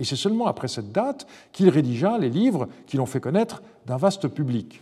Et 0.00 0.04
c'est 0.04 0.16
seulement 0.16 0.46
après 0.46 0.68
cette 0.68 0.92
date 0.92 1.26
qu'il 1.52 1.68
rédigea 1.68 2.18
les 2.18 2.30
livres 2.30 2.68
qui 2.86 2.96
l'ont 2.96 3.06
fait 3.06 3.20
connaître 3.20 3.62
d'un 3.86 3.96
vaste 3.96 4.28
public. 4.28 4.80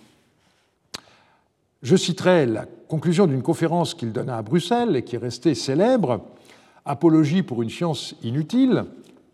Je 1.83 1.97
citerai 1.97 2.47
la 2.47 2.65
conclusion 2.89 3.27
d'une 3.27 3.43
conférence 3.43 3.95
qu'il 3.95 4.13
donna 4.13 4.39
à 4.39 4.43
Bruxelles 4.43 4.97
et 4.97 5.03
qui 5.03 5.17
est 5.17 5.21
restée 5.21 5.55
célèbre 5.55 6.21
Apologie 6.89 7.43
pour 7.43 7.63
une 7.63 7.71
science 7.71 8.15
inutile, 8.23 8.85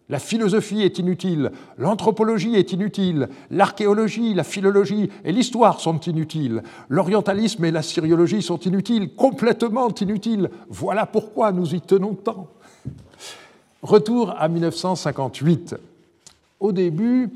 la 0.08 0.18
philosophie 0.18 0.82
est 0.82 0.98
inutile, 0.98 1.52
l'anthropologie 1.76 2.54
est 2.56 2.72
inutile, 2.72 3.28
l'archéologie, 3.50 4.32
la 4.34 4.42
philologie 4.42 5.10
et 5.24 5.32
l'histoire 5.32 5.78
sont 5.80 6.00
inutiles, 6.00 6.62
l'orientalisme 6.88 7.64
et 7.66 7.70
la 7.70 7.82
syriologie 7.82 8.42
sont 8.42 8.58
inutiles, 8.58 9.14
complètement 9.14 9.88
inutiles. 10.00 10.50
Voilà 10.68 11.04
pourquoi 11.04 11.52
nous 11.52 11.74
y 11.74 11.80
tenons 11.80 12.14
tant. 12.14 12.48
Retour 13.82 14.34
à 14.38 14.48
1958. 14.48 15.76
Au 16.58 16.72
début, 16.72 17.30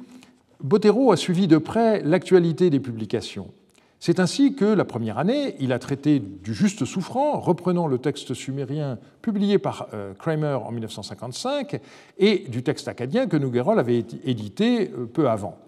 Bottero 0.63 1.13
a 1.13 1.17
suivi 1.17 1.47
de 1.47 1.59
près 1.59 2.03
l'actualité 2.03 2.71
des 2.71 2.81
publications. 2.81 3.49
C'est 3.99 4.21
ainsi 4.21 4.55
que, 4.55 4.65
la 4.65 4.85
première 4.85 5.19
année, 5.19 5.57
il 5.59 5.73
a 5.73 5.79
traité 5.79 6.21
du 6.21 6.53
juste 6.53 6.85
souffrant, 6.85 7.41
reprenant 7.41 7.87
le 7.87 7.99
texte 7.99 8.35
sumérien 8.35 8.99
publié 9.23 9.59
par 9.59 9.89
euh, 9.95 10.13
Kramer 10.15 10.59
en 10.65 10.71
1955 10.71 11.81
et 12.19 12.45
du 12.49 12.63
texte 12.63 12.89
acadien 12.89 13.27
que 13.27 13.37
Nouguerol 13.37 13.79
avait 13.79 14.05
édité 14.25 14.91
euh, 14.91 15.07
peu 15.07 15.29
avant. 15.29 15.59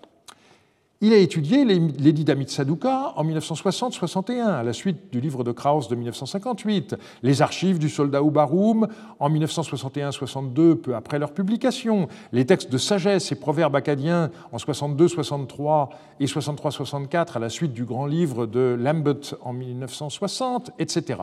Il 1.00 1.12
a 1.12 1.16
étudié 1.16 1.64
l'édit 1.64 2.24
d'Amit 2.24 2.48
Sadouka 2.48 3.12
en 3.14 3.24
1960-61, 3.24 4.40
à 4.48 4.64
la 4.64 4.72
suite 4.72 5.12
du 5.12 5.20
livre 5.20 5.44
de 5.44 5.52
Krauss 5.52 5.87
de 5.87 5.94
1958, 5.94 6.96
les 7.22 7.40
archives 7.40 7.78
du 7.78 7.88
soldat 7.88 8.20
Oubaroum 8.20 8.88
en 9.20 9.30
1961-62, 9.30 10.74
peu 10.74 10.96
après 10.96 11.20
leur 11.20 11.34
publication, 11.34 12.08
les 12.32 12.44
textes 12.46 12.72
de 12.72 12.78
sagesse 12.78 13.30
et 13.30 13.37
proverbes 13.37 13.76
acadiens 13.76 14.32
en 14.50 14.56
62-63 14.56 15.90
et 16.18 16.26
63-64 16.26 17.37
à 17.37 17.38
la 17.38 17.48
suite 17.48 17.72
du 17.72 17.84
grand 17.84 18.06
livre 18.06 18.46
de 18.46 18.76
Lambert 18.76 19.37
en 19.42 19.52
1960, 19.52 20.72
etc. 20.80 21.20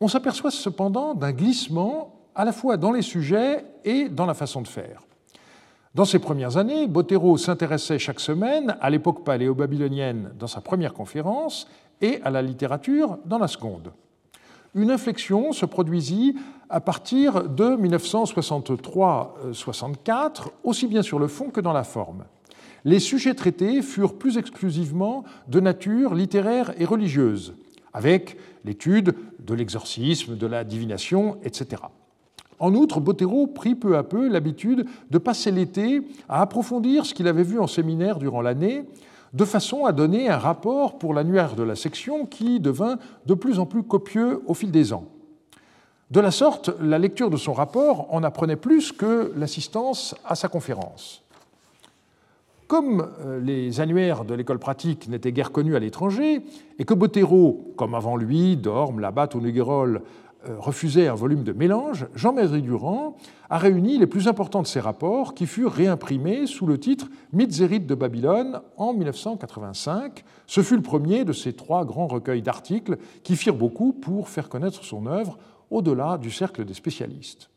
On 0.00 0.08
s'aperçoit 0.08 0.50
cependant 0.50 1.14
d'un 1.14 1.32
glissement 1.32 2.14
à 2.34 2.46
la 2.46 2.52
fois 2.52 2.78
dans 2.78 2.92
les 2.92 3.02
sujets 3.02 3.62
et 3.84 4.08
dans 4.08 4.24
la 4.24 4.32
façon 4.32 4.62
de 4.62 4.68
faire. 4.68 5.02
Dans 5.94 6.04
ses 6.04 6.18
premières 6.18 6.56
années, 6.56 6.88
Bottero 6.88 7.38
s'intéressait 7.38 8.00
chaque 8.00 8.18
semaine 8.18 8.76
à 8.80 8.90
l'époque 8.90 9.22
paléo-babylonienne 9.22 10.32
dans 10.36 10.48
sa 10.48 10.60
première 10.60 10.92
conférence 10.92 11.68
et 12.00 12.20
à 12.24 12.30
la 12.30 12.42
littérature 12.42 13.18
dans 13.26 13.38
la 13.38 13.46
seconde. 13.46 13.92
Une 14.74 14.90
inflexion 14.90 15.52
se 15.52 15.66
produisit 15.66 16.34
à 16.68 16.80
partir 16.80 17.48
de 17.48 17.76
1963-64, 17.76 20.48
aussi 20.64 20.88
bien 20.88 21.02
sur 21.02 21.20
le 21.20 21.28
fond 21.28 21.50
que 21.50 21.60
dans 21.60 21.72
la 21.72 21.84
forme. 21.84 22.24
Les 22.84 22.98
sujets 22.98 23.34
traités 23.34 23.80
furent 23.80 24.18
plus 24.18 24.36
exclusivement 24.36 25.22
de 25.46 25.60
nature 25.60 26.16
littéraire 26.16 26.74
et 26.76 26.86
religieuse, 26.86 27.54
avec 27.92 28.36
l'étude 28.64 29.14
de 29.38 29.54
l'exorcisme, 29.54 30.36
de 30.36 30.46
la 30.48 30.64
divination, 30.64 31.38
etc. 31.44 31.82
En 32.64 32.74
outre, 32.74 32.98
Bottero 32.98 33.46
prit 33.46 33.74
peu 33.74 33.98
à 33.98 34.02
peu 34.02 34.26
l'habitude 34.26 34.86
de 35.10 35.18
passer 35.18 35.50
l'été 35.50 36.00
à 36.30 36.40
approfondir 36.40 37.04
ce 37.04 37.12
qu'il 37.12 37.28
avait 37.28 37.42
vu 37.42 37.60
en 37.60 37.66
séminaire 37.66 38.18
durant 38.18 38.40
l'année, 38.40 38.84
de 39.34 39.44
façon 39.44 39.84
à 39.84 39.92
donner 39.92 40.30
un 40.30 40.38
rapport 40.38 40.96
pour 40.96 41.12
l'annuaire 41.12 41.56
de 41.56 41.62
la 41.62 41.76
section 41.76 42.24
qui 42.24 42.60
devint 42.60 42.98
de 43.26 43.34
plus 43.34 43.58
en 43.58 43.66
plus 43.66 43.82
copieux 43.82 44.40
au 44.46 44.54
fil 44.54 44.70
des 44.70 44.94
ans. 44.94 45.04
De 46.10 46.20
la 46.20 46.30
sorte, 46.30 46.70
la 46.80 46.98
lecture 46.98 47.28
de 47.28 47.36
son 47.36 47.52
rapport 47.52 48.06
en 48.14 48.22
apprenait 48.22 48.56
plus 48.56 48.92
que 48.92 49.30
l'assistance 49.36 50.14
à 50.24 50.34
sa 50.34 50.48
conférence. 50.48 51.22
Comme 52.66 53.06
euh, 53.20 53.40
les 53.40 53.80
annuaires 53.80 54.24
de 54.24 54.32
l'école 54.32 54.58
pratique 54.58 55.06
n'étaient 55.08 55.32
guère 55.32 55.52
connus 55.52 55.76
à 55.76 55.80
l'étranger, 55.80 56.40
et 56.78 56.84
que 56.86 56.94
Bottero, 56.94 57.74
comme 57.76 57.94
avant 57.94 58.16
lui, 58.16 58.56
Dorme, 58.56 59.00
Labatte 59.00 59.34
ou 59.34 59.40
Neguerol, 59.42 59.96
euh, 59.96 60.23
refusait 60.58 61.08
un 61.08 61.14
volume 61.14 61.44
de 61.44 61.52
mélange, 61.52 62.06
Jean-Marie 62.14 62.62
Durand 62.62 63.16
a 63.50 63.58
réuni 63.58 63.98
les 63.98 64.06
plus 64.06 64.28
importants 64.28 64.62
de 64.62 64.66
ses 64.66 64.80
rapports 64.80 65.34
qui 65.34 65.46
furent 65.46 65.72
réimprimés 65.72 66.46
sous 66.46 66.66
le 66.66 66.78
titre 66.78 67.08
rites 67.32 67.86
de 67.86 67.94
Babylone 67.94 68.60
en 68.76 68.92
1985. 68.92 70.24
Ce 70.46 70.62
fut 70.62 70.76
le 70.76 70.82
premier 70.82 71.24
de 71.24 71.32
ces 71.32 71.52
trois 71.52 71.84
grands 71.84 72.06
recueils 72.06 72.42
d'articles 72.42 72.98
qui 73.22 73.36
firent 73.36 73.54
beaucoup 73.54 73.92
pour 73.92 74.28
faire 74.28 74.48
connaître 74.48 74.84
son 74.84 75.06
œuvre 75.06 75.38
au-delà 75.70 76.18
du 76.18 76.30
cercle 76.30 76.64
des 76.64 76.74
spécialistes. 76.74 77.50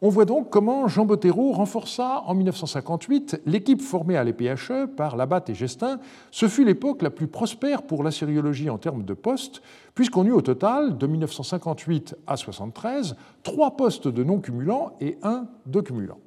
On 0.00 0.10
voit 0.10 0.26
donc 0.26 0.50
comment 0.50 0.86
Jean 0.86 1.06
Bottero 1.06 1.50
renforça 1.50 2.22
en 2.26 2.34
1958 2.34 3.42
l'équipe 3.46 3.82
formée 3.82 4.16
à 4.16 4.22
l'EPHE 4.22 4.86
par 4.96 5.16
Labatte 5.16 5.50
et 5.50 5.54
Gestin. 5.54 5.98
Ce 6.30 6.46
fut 6.46 6.64
l'époque 6.64 7.02
la 7.02 7.10
plus 7.10 7.26
prospère 7.26 7.82
pour 7.82 8.04
la 8.04 8.12
sériologie 8.12 8.70
en 8.70 8.78
termes 8.78 9.02
de 9.02 9.14
postes, 9.14 9.60
puisqu'on 9.96 10.24
eut 10.24 10.32
au 10.32 10.40
total, 10.40 10.98
de 10.98 11.06
1958 11.08 12.14
à 12.28 12.34
1973, 12.34 13.16
trois 13.42 13.76
postes 13.76 14.06
de 14.06 14.22
non 14.22 14.38
cumulants 14.38 14.92
et 15.00 15.18
un 15.24 15.48
de 15.66 15.80
cumulant. 15.80 16.20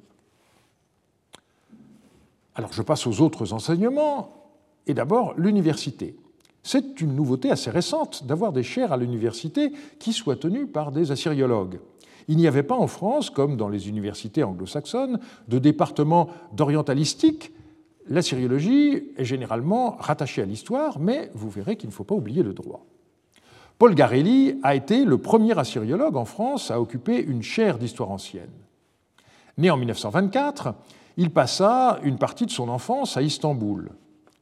Alors 2.54 2.74
je 2.74 2.82
passe 2.82 3.06
aux 3.06 3.22
autres 3.22 3.54
enseignements, 3.54 4.50
et 4.86 4.92
d'abord 4.92 5.32
l'université. 5.38 6.14
C'est 6.62 7.00
une 7.00 7.16
nouveauté 7.16 7.50
assez 7.50 7.70
récente 7.70 8.26
d'avoir 8.26 8.52
des 8.52 8.62
chaires 8.62 8.92
à 8.92 8.98
l'université 8.98 9.72
qui 9.98 10.12
soient 10.12 10.36
tenues 10.36 10.66
par 10.66 10.92
des 10.92 11.10
assyriologues. 11.10 11.80
Il 12.28 12.36
n'y 12.36 12.46
avait 12.46 12.62
pas 12.62 12.76
en 12.76 12.86
France, 12.86 13.30
comme 13.30 13.56
dans 13.56 13.68
les 13.68 13.88
universités 13.88 14.42
anglo-saxonnes, 14.42 15.18
de 15.48 15.58
département 15.58 16.28
d'orientalistique. 16.52 17.52
La 18.08 18.22
syriologie 18.22 19.02
est 19.16 19.24
généralement 19.24 19.96
rattachée 19.98 20.42
à 20.42 20.46
l'histoire, 20.46 20.98
mais 20.98 21.30
vous 21.34 21.50
verrez 21.50 21.76
qu'il 21.76 21.88
ne 21.88 21.94
faut 21.94 22.04
pas 22.04 22.14
oublier 22.14 22.42
le 22.42 22.52
droit. 22.52 22.84
Paul 23.78 23.94
Garelli 23.94 24.58
a 24.62 24.74
été 24.74 25.04
le 25.04 25.18
premier 25.18 25.58
assyriologue 25.58 26.16
en 26.16 26.24
France 26.24 26.70
à 26.70 26.80
occuper 26.80 27.20
une 27.20 27.42
chaire 27.42 27.78
d'histoire 27.78 28.10
ancienne. 28.10 28.50
Né 29.58 29.70
en 29.70 29.76
1924, 29.76 30.74
il 31.16 31.30
passa 31.30 31.98
une 32.02 32.18
partie 32.18 32.46
de 32.46 32.50
son 32.50 32.68
enfance 32.68 33.16
à 33.16 33.22
Istanbul. 33.22 33.90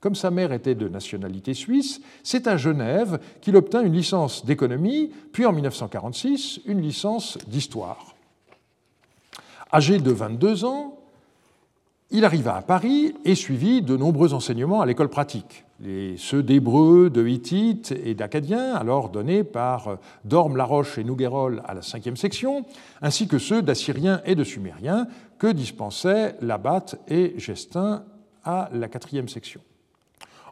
Comme 0.00 0.14
sa 0.14 0.30
mère 0.30 0.52
était 0.52 0.74
de 0.74 0.88
nationalité 0.88 1.52
suisse, 1.52 2.00
c'est 2.22 2.46
à 2.46 2.56
Genève 2.56 3.20
qu'il 3.42 3.56
obtint 3.56 3.82
une 3.82 3.92
licence 3.92 4.46
d'économie, 4.46 5.10
puis 5.32 5.44
en 5.44 5.52
1946 5.52 6.60
une 6.66 6.80
licence 6.80 7.36
d'histoire. 7.46 8.14
Âgé 9.72 9.98
de 9.98 10.10
22 10.10 10.64
ans, 10.64 10.96
il 12.10 12.24
arriva 12.24 12.56
à 12.56 12.62
Paris 12.62 13.14
et 13.24 13.36
suivit 13.36 13.82
de 13.82 13.96
nombreux 13.96 14.34
enseignements 14.34 14.80
à 14.80 14.86
l'école 14.86 15.10
pratique, 15.10 15.64
ceux 16.16 16.42
d'hébreu, 16.42 17.08
de 17.08 17.24
hittite 17.26 17.92
et 17.92 18.14
d'acadien, 18.14 18.74
alors 18.74 19.10
donnés 19.10 19.44
par 19.44 19.98
Dorme, 20.24 20.56
Laroche 20.56 20.98
et 20.98 21.04
Nouguerol 21.04 21.62
à 21.66 21.74
la 21.74 21.82
cinquième 21.82 22.16
section, 22.16 22.64
ainsi 23.00 23.28
que 23.28 23.38
ceux 23.38 23.62
d'assyrien 23.62 24.22
et 24.24 24.34
de 24.34 24.42
sumérien 24.42 25.06
que 25.38 25.46
dispensaient 25.46 26.34
Labat 26.40 26.86
et 27.06 27.34
Gestin 27.36 28.02
à 28.44 28.70
la 28.72 28.88
quatrième 28.88 29.28
section. 29.28 29.60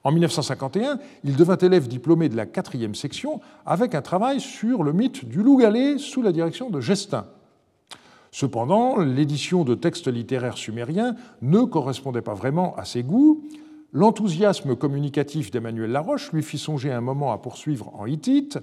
En 0.04 0.12
1951, 0.12 0.98
il 1.24 1.36
devint 1.36 1.58
élève 1.58 1.88
diplômé 1.88 2.28
de 2.28 2.36
la 2.36 2.46
quatrième 2.46 2.94
section 2.94 3.40
avec 3.66 3.94
un 3.94 4.02
travail 4.02 4.40
sur 4.40 4.82
le 4.82 4.92
mythe 4.92 5.24
du 5.24 5.42
loup 5.42 5.56
galé 5.56 5.98
sous 5.98 6.22
la 6.22 6.32
direction 6.32 6.70
de 6.70 6.80
Gestin. 6.80 7.26
Cependant, 8.30 8.98
l'édition 8.98 9.64
de 9.64 9.74
textes 9.74 10.08
littéraires 10.08 10.58
sumériens 10.58 11.16
ne 11.42 11.62
correspondait 11.62 12.22
pas 12.22 12.34
vraiment 12.34 12.76
à 12.76 12.84
ses 12.84 13.02
goûts. 13.02 13.42
L'enthousiasme 13.92 14.76
communicatif 14.76 15.50
d'Emmanuel 15.50 15.90
Laroche 15.90 16.32
lui 16.32 16.42
fit 16.42 16.58
songer 16.58 16.92
un 16.92 17.00
moment 17.00 17.32
à 17.32 17.38
poursuivre 17.38 17.90
en 17.94 18.06
hittite. 18.06 18.58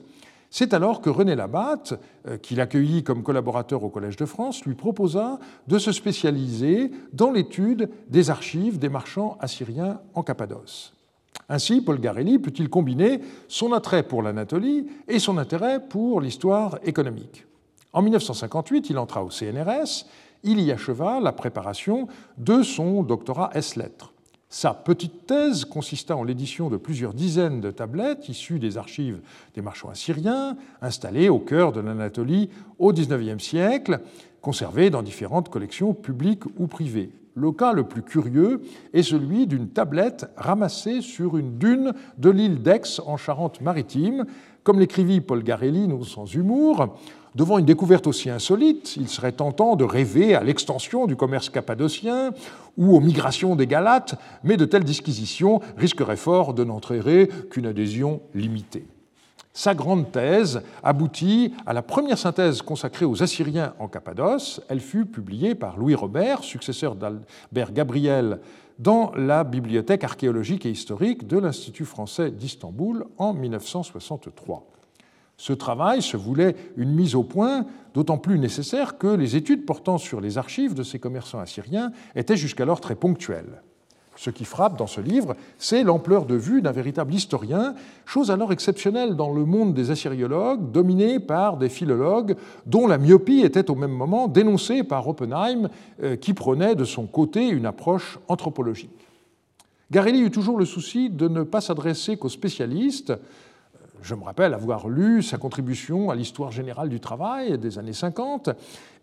C'est 0.52 0.74
alors 0.74 1.02
que 1.02 1.10
René 1.10 1.36
Labatte, 1.36 2.00
euh, 2.28 2.38
qui 2.38 2.56
l'accueillit 2.56 3.04
comme 3.04 3.24
collaborateur 3.24 3.84
au 3.84 3.90
Collège 3.90 4.16
de 4.16 4.26
France, 4.26 4.64
lui 4.64 4.76
proposa 4.76 5.40
de 5.68 5.78
se 5.80 5.92
spécialiser 5.92 6.92
dans 7.12 7.32
l'étude 7.32 7.90
des 8.08 8.30
archives 8.30 8.78
des 8.78 8.88
marchands 8.88 9.38
assyriens 9.42 10.00
en 10.14 10.24
Cappadoce. 10.24 10.95
Ainsi, 11.50 11.82
Paul 11.82 12.00
Garelli 12.00 12.40
peut-il 12.40 12.70
combiner 12.70 13.22
son 13.48 13.74
attrait 13.74 14.04
pour 14.04 14.24
l'Anatolie 14.24 14.88
et 15.08 15.20
son 15.20 15.38
intérêt 15.38 15.80
pour 15.80 16.22
l'histoire 16.22 16.80
économique. 16.84 17.46
En 17.94 18.02
1958, 18.02 18.90
il 18.90 18.98
entra 18.98 19.24
au 19.24 19.30
CNRS, 19.30 20.06
il 20.44 20.60
y 20.62 20.72
acheva 20.72 21.20
la 21.20 21.32
préparation 21.32 22.08
de 22.38 22.62
son 22.62 23.04
doctorat 23.04 23.52
S-lettres. 23.54 24.12
Sa 24.50 24.74
petite 24.74 25.26
thèse 25.28 25.66
consista 25.66 26.16
en 26.16 26.24
l'édition 26.24 26.70
de 26.70 26.78
plusieurs 26.78 27.14
dizaines 27.14 27.62
de 27.62 27.72
tablettes 27.72 28.30
issues 28.30 28.60
des 28.60 28.78
archives 28.78 29.20
des 29.54 29.62
marchands 29.62 29.90
assyriens, 29.90 30.56
installées 30.82 31.30
au 31.30 31.40
cœur 31.40 31.72
de 31.72 31.82
l'Anatolie 31.82 32.50
au 32.80 32.94
XIXe 32.94 33.44
siècle, 33.44 34.00
conservées 34.42 34.90
dans 34.90 35.02
différentes 35.02 35.50
collections 35.50 35.94
publiques 35.94 36.46
ou 36.58 36.68
privées. 36.68 37.12
Le 37.38 37.52
cas 37.52 37.74
le 37.74 37.84
plus 37.84 38.02
curieux 38.02 38.62
est 38.94 39.04
celui 39.04 39.46
d'une 39.46 39.68
tablette 39.68 40.26
ramassée 40.38 41.02
sur 41.02 41.36
une 41.36 41.58
dune 41.58 41.92
de 42.18 42.30
l'île 42.30 42.62
d'Aix 42.62 43.02
en 43.06 43.18
Charente-Maritime. 43.18 44.24
Comme 44.64 44.80
l'écrivit 44.80 45.20
Paul 45.20 45.44
Garelli 45.44 45.90
nous 45.90 46.06
sans 46.06 46.34
humour, 46.34 46.98
devant 47.36 47.58
une 47.58 47.66
découverte 47.66 48.08
aussi 48.08 48.30
insolite, 48.30 48.96
il 48.96 49.10
serait 49.10 49.34
tentant 49.34 49.76
de 49.76 49.84
rêver 49.84 50.34
à 50.34 50.46
l'extension 50.46 51.08
du 51.08 51.18
commerce 51.18 51.50
cappadocien 51.50 52.32
ou 52.78 52.96
aux 52.96 53.02
migrations 53.02 53.58
des 53.58 53.68
Galates, 53.68 54.16
mais 54.46 54.56
de 54.56 54.64
telles 54.64 54.86
disquisitions 54.86 55.60
risqueraient 55.76 56.16
fort 56.16 56.54
de 56.54 56.64
n'entraîner 56.64 57.28
qu'une 57.50 57.66
adhésion 57.66 58.22
limitée. 58.34 58.88
Sa 59.56 59.74
grande 59.74 60.12
thèse 60.12 60.62
aboutit 60.84 61.54
à 61.66 61.72
la 61.72 61.82
première 61.82 62.18
synthèse 62.18 62.62
consacrée 62.62 63.06
aux 63.06 63.24
Assyriens 63.24 63.74
en 63.80 63.88
Cappadoce. 63.88 64.60
Elle 64.68 64.82
fut 64.82 65.06
publiée 65.06 65.56
par 65.56 65.78
Louis 65.78 65.96
Robert, 65.96 66.44
successeur 66.44 66.94
d'Albert 66.94 67.72
Gabriel, 67.72 68.42
dans 68.80 69.14
la 69.16 69.46
Bibliothèque 69.46 70.04
archéologique 70.04 70.66
et 70.66 70.72
historique 70.72 71.26
de 71.26 71.38
l'Institut 71.38 71.86
français 71.86 72.32
d'Istanbul 72.32 73.06
en 73.18 73.34
1963. 73.34 74.68
Ce 75.38 75.54
travail 75.54 76.02
se 76.02 76.18
voulait 76.18 76.58
une 76.76 76.94
mise 76.94 77.16
au 77.16 77.24
point 77.24 77.66
d'autant 77.94 78.18
plus 78.18 78.38
nécessaire 78.38 78.98
que 78.98 79.08
les 79.08 79.38
études 79.38 79.66
portant 79.66 79.98
sur 79.98 80.20
les 80.20 80.38
archives 80.38 80.74
de 80.74 80.84
ces 80.84 81.00
commerçants 81.00 81.40
assyriens 81.40 81.94
étaient 82.14 82.36
jusqu'alors 82.36 82.82
très 82.82 82.96
ponctuelles. 82.96 83.62
Ce 84.16 84.30
qui 84.30 84.46
frappe 84.46 84.78
dans 84.78 84.88
ce 84.88 85.02
livre, 85.02 85.36
c'est 85.58 85.84
l'ampleur 85.84 86.26
de 86.26 86.36
vue 86.36 86.62
d'un 86.62 86.72
véritable 86.72 87.14
historien, 87.14 87.76
chose 88.06 88.32
alors 88.32 88.54
exceptionnelle 88.54 89.16
dans 89.16 89.34
le 89.34 89.46
monde 89.46 89.74
des 89.74 89.92
assyriologues, 89.92 90.72
dominé 90.72 91.20
par 91.20 91.58
des 91.58 91.70
philologues 91.70 92.36
dont 92.66 92.88
la 92.88 92.98
myopie 92.98 93.42
était 93.42 93.70
au 93.70 93.76
même 93.76 93.92
moment 93.92 94.28
dénoncée 94.28 94.84
par 94.84 95.08
Oppenheim, 95.08 95.70
euh, 96.02 96.16
qui 96.16 96.34
prenait 96.34 96.76
de 96.76 96.86
son 96.86 97.08
côté 97.08 97.48
une 97.48 97.66
approche 97.66 98.20
anthropologique. 98.28 99.08
Garelli 99.92 100.22
eut 100.22 100.32
toujours 100.32 100.58
le 100.58 100.66
souci 100.66 101.10
de 101.10 101.28
ne 101.28 101.44
pas 101.44 101.62
s'adresser 101.62 102.18
qu'aux 102.18 102.30
spécialistes. 102.30 103.14
Je 104.06 104.14
me 104.14 104.24
rappelle 104.24 104.54
avoir 104.54 104.88
lu 104.88 105.24
sa 105.24 105.40
contribution 105.40 106.12
à 106.12 106.16
l'histoire 106.16 106.52
générale 106.52 106.90
du 106.90 107.00
travail 107.00 107.58
des 107.58 107.80
années 107.80 107.92
50. 107.92 108.52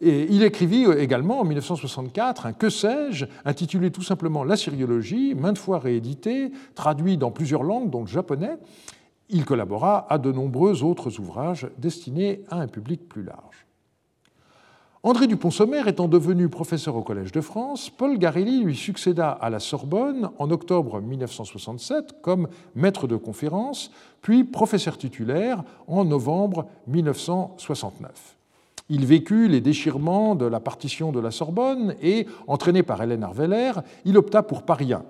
Et 0.01 0.33
il 0.33 0.45
écrivit 0.45 0.85
également 0.97 1.41
en 1.41 1.45
1964 1.45 2.47
un 2.47 2.53
Que 2.53 2.71
sais-je, 2.71 3.25
intitulé 3.45 3.91
tout 3.91 4.05
simplement 4.05 4.45
La 4.45 4.57
Syriologie, 4.57 5.35
maintes 5.35 5.59
fois 5.59 5.81
réédité, 5.81 6.53
traduit 6.77 7.17
dans 7.17 7.33
plusieurs 7.33 7.65
langues, 7.65 7.91
dont 7.91 8.03
le 8.03 8.07
japonais. 8.07 8.57
Il 9.29 9.45
collabora 9.45 10.07
à 10.09 10.19
de 10.19 10.31
nombreux 10.31 10.85
autres 10.85 11.19
ouvrages 11.19 11.69
destinés 11.79 12.45
à 12.49 12.61
un 12.61 12.69
public 12.69 13.09
plus 13.09 13.25
large. 13.25 13.67
André 15.05 15.27
Dupont-Sommer 15.27 15.83
étant 15.89 16.07
devenu 16.07 16.49
professeur 16.49 16.95
au 16.95 17.03
Collège 17.03 17.33
de 17.33 17.41
France, 17.41 17.91
Paul 17.91 18.19
Garelli 18.19 18.63
lui 18.63 18.77
succéda 18.77 19.33
à 19.33 19.51
la 19.51 19.59
Sorbonne 19.59 20.31
en 20.39 20.49
octobre 20.53 21.01
1967 21.01 22.23
comme 22.23 22.47
maître 22.77 23.09
de 23.09 23.17
conférence, 23.17 23.91
puis 24.21 24.45
professeur 24.45 24.97
titulaire 24.97 25.65
en 25.89 26.05
novembre 26.05 26.69
1969. 26.87 28.37
Il 28.91 29.05
vécut 29.05 29.49
les 29.49 29.61
déchirements 29.61 30.37
de 30.37 30.47
la 30.47 30.61
partition 30.61 31.11
de 31.11 31.19
la 31.19 31.33
Sorbonne 31.33 31.97
et, 32.01 32.29
entraîné 32.47 32.85
par 32.85 33.03
Hélène 33.03 33.25
Arveller, 33.25 33.73
il 34.05 34.17
opta 34.17 34.45
pour 34.45 34.63
Paris 34.63 34.93
1. 34.93 35.03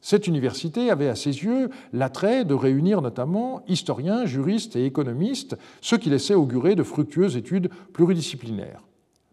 Cette 0.00 0.26
université 0.26 0.90
avait 0.90 1.08
à 1.08 1.14
ses 1.14 1.44
yeux 1.44 1.70
l'attrait 1.92 2.44
de 2.44 2.54
réunir 2.54 3.00
notamment 3.00 3.62
historiens, 3.68 4.26
juristes 4.26 4.74
et 4.74 4.86
économistes, 4.86 5.56
ce 5.82 5.94
qui 5.94 6.10
laissait 6.10 6.34
augurer 6.34 6.74
de 6.74 6.82
fructueuses 6.82 7.36
études 7.36 7.70
pluridisciplinaires. 7.92 8.82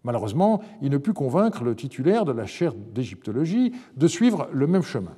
Malheureusement, 0.03 0.61
il 0.81 0.89
ne 0.89 0.97
put 0.97 1.13
convaincre 1.13 1.63
le 1.63 1.75
titulaire 1.75 2.25
de 2.25 2.31
la 2.31 2.45
chaire 2.45 2.73
d'égyptologie 2.73 3.73
de 3.95 4.07
suivre 4.07 4.47
le 4.51 4.67
même 4.67 4.83
chemin. 4.83 5.15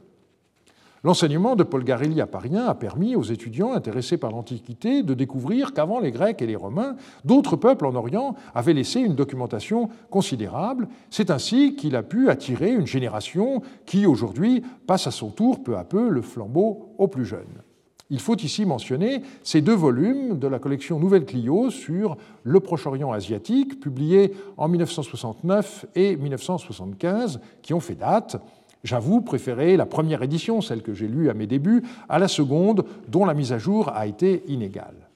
L'enseignement 1.06 1.56
de 1.56 1.62
Paul 1.62 1.84
Garelli 1.84 2.20
à 2.20 2.26
Paris 2.26 2.58
a 2.58 2.74
permis 2.74 3.16
aux 3.16 3.22
étudiants 3.22 3.74
intéressés 3.74 4.18
par 4.18 4.32
l'Antiquité 4.32 5.04
de 5.04 5.14
découvrir 5.14 5.72
qu'avant 5.72 6.00
les 6.00 6.10
Grecs 6.10 6.42
et 6.42 6.48
les 6.48 6.56
Romains, 6.56 6.96
d'autres 7.24 7.58
peuples 7.58 7.86
en 7.86 7.94
Orient 7.94 8.34
avaient 8.56 8.74
laissé 8.74 9.02
une 9.02 9.14
documentation 9.14 9.90
considérable. 10.10 10.88
C'est 11.12 11.30
ainsi 11.30 11.76
qu'il 11.76 11.96
a 11.96 12.02
pu 12.02 12.32
attirer 12.32 12.72
une 12.72 12.88
génération 12.88 13.62
qui, 13.86 14.08
aujourd'hui, 14.08 14.64
passe 14.88 15.06
à 15.06 15.12
son 15.12 15.30
tour 15.30 15.64
peu 15.64 15.78
à 15.78 15.84
peu 15.84 16.10
le 16.10 16.24
flambeau 16.24 16.96
aux 16.98 17.08
plus 17.08 17.26
jeunes. 17.26 17.62
Il 18.12 18.20
faut 18.20 18.38
ici 18.38 18.66
mentionner 18.66 19.24
ces 19.42 19.62
deux 19.62 19.74
volumes 19.74 20.38
de 20.38 20.48
la 20.48 20.60
collection 20.60 21.00
Nouvelle 21.00 21.26
Clio 21.26 21.72
sur 21.72 22.18
le 22.44 22.60
Proche-Orient 22.60 23.12
asiatique, 23.12 23.80
publiés 23.80 24.34
en 24.58 24.68
1969 24.68 25.88
et 25.96 26.16
1975, 26.16 27.40
qui 27.64 27.74
ont 27.74 27.80
fait 27.80 27.96
date. 27.96 28.38
J'avoue 28.84 29.22
préférer 29.22 29.76
la 29.76 29.88
première 29.88 30.22
édition, 30.22 30.62
celle 30.62 30.84
que 30.84 30.94
j'ai 30.94 31.08
lue 31.08 31.32
à 31.32 31.34
mes 31.34 31.48
débuts, 31.48 31.82
à 32.08 32.20
la 32.20 32.28
seconde, 32.28 32.86
dont 33.08 33.26
la 33.26 33.34
mise 33.34 33.52
à 33.52 33.58
jour 33.58 33.90
a 33.90 34.06
été 34.06 34.44
inégale. 34.48 35.10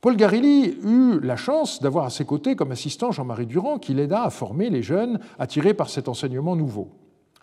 Paul 0.00 0.16
Garilli 0.16 0.78
eut 0.82 1.20
la 1.20 1.36
chance 1.36 1.82
d'avoir 1.82 2.06
à 2.06 2.10
ses 2.10 2.24
côtés 2.24 2.56
comme 2.56 2.72
assistant 2.72 3.12
Jean-Marie 3.12 3.44
Durand, 3.44 3.78
qui 3.78 3.92
l'aida 3.92 4.22
à 4.22 4.30
former 4.30 4.70
les 4.70 4.82
jeunes 4.82 5.20
attirés 5.38 5.74
par 5.74 5.90
cet 5.90 6.08
enseignement 6.08 6.56
nouveau. 6.56 6.88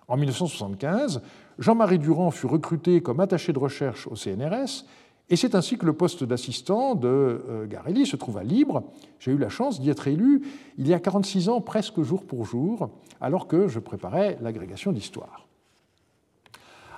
En 0.07 0.17
1975, 0.17 1.21
Jean-Marie 1.59 1.99
Durand 1.99 2.31
fut 2.31 2.47
recruté 2.47 3.01
comme 3.01 3.19
attaché 3.19 3.53
de 3.53 3.59
recherche 3.59 4.07
au 4.07 4.15
CNRS, 4.15 4.85
et 5.29 5.35
c'est 5.35 5.55
ainsi 5.55 5.77
que 5.77 5.85
le 5.85 5.93
poste 5.93 6.23
d'assistant 6.23 6.95
de 6.95 7.07
euh, 7.07 7.65
Garelli 7.65 8.05
se 8.05 8.15
trouva 8.15 8.43
libre. 8.43 8.83
J'ai 9.19 9.31
eu 9.31 9.37
la 9.37 9.49
chance 9.49 9.79
d'y 9.79 9.89
être 9.89 10.07
élu 10.07 10.41
il 10.77 10.87
y 10.87 10.93
a 10.93 10.99
46 10.99 11.49
ans, 11.49 11.61
presque 11.61 12.01
jour 12.01 12.25
pour 12.25 12.45
jour, 12.45 12.89
alors 13.21 13.47
que 13.47 13.67
je 13.67 13.79
préparais 13.79 14.37
l'agrégation 14.41 14.91
d'histoire. 14.91 15.47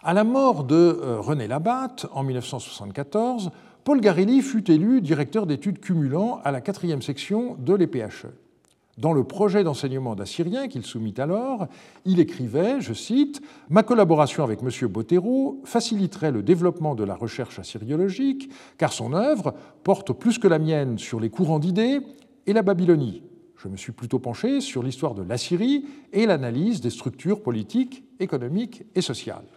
À 0.04 0.14
la 0.14 0.24
mort 0.24 0.64
de 0.64 0.76
euh, 0.76 1.20
René 1.20 1.48
Labatte 1.48 2.08
en 2.14 2.24
1974, 2.24 3.52
Paul 3.84 4.02
Garelli 4.02 4.42
fut 4.42 4.70
élu 4.72 5.02
directeur 5.02 5.46
d'études 5.46 5.80
cumulant 5.80 6.40
à 6.44 6.52
la 6.52 6.62
quatrième 6.62 7.02
section 7.02 7.56
de 7.60 7.74
l'EPHE. 7.74 8.28
Dans 8.98 9.12
le 9.12 9.26
projet 9.26 9.66
d'enseignement 9.66 10.16
d'assyrien 10.16 10.70
qu'il 10.70 10.86
soumit 10.86 11.16
alors, 11.18 11.68
il 12.06 12.22
écrivait, 12.22 12.80
je 12.80 12.94
cite, 12.94 13.42
Ma 13.70 13.84
collaboration 13.84 14.44
avec 14.44 14.62
M. 14.64 14.70
Bottero 14.88 15.62
faciliterait 15.66 16.32
le 16.32 16.44
développement 16.44 16.96
de 16.96 17.04
la 17.04 17.16
recherche 17.16 17.60
assyriologique, 17.60 18.50
car 18.78 18.94
son 18.94 19.14
œuvre 19.14 19.54
porte 19.84 20.14
plus 20.14 20.40
que 20.40 20.48
la 20.48 20.60
mienne 20.60 20.98
sur 20.98 21.20
les 21.20 21.30
courants 21.30 21.60
d'idées 21.60 22.00
et 22.48 22.54
la 22.54 22.62
Babylonie. 22.62 23.24
Je 23.58 23.68
me 23.68 23.76
suis 23.76 23.92
plutôt 23.92 24.20
penché 24.20 24.62
sur 24.62 24.82
l'histoire 24.82 25.14
de 25.14 25.24
l'Assyrie 25.24 25.86
et 26.14 26.26
l'analyse 26.26 26.80
des 26.80 26.90
structures 26.90 27.42
politiques, 27.42 28.06
économiques 28.20 28.84
et 28.96 29.02
sociales. 29.02 29.55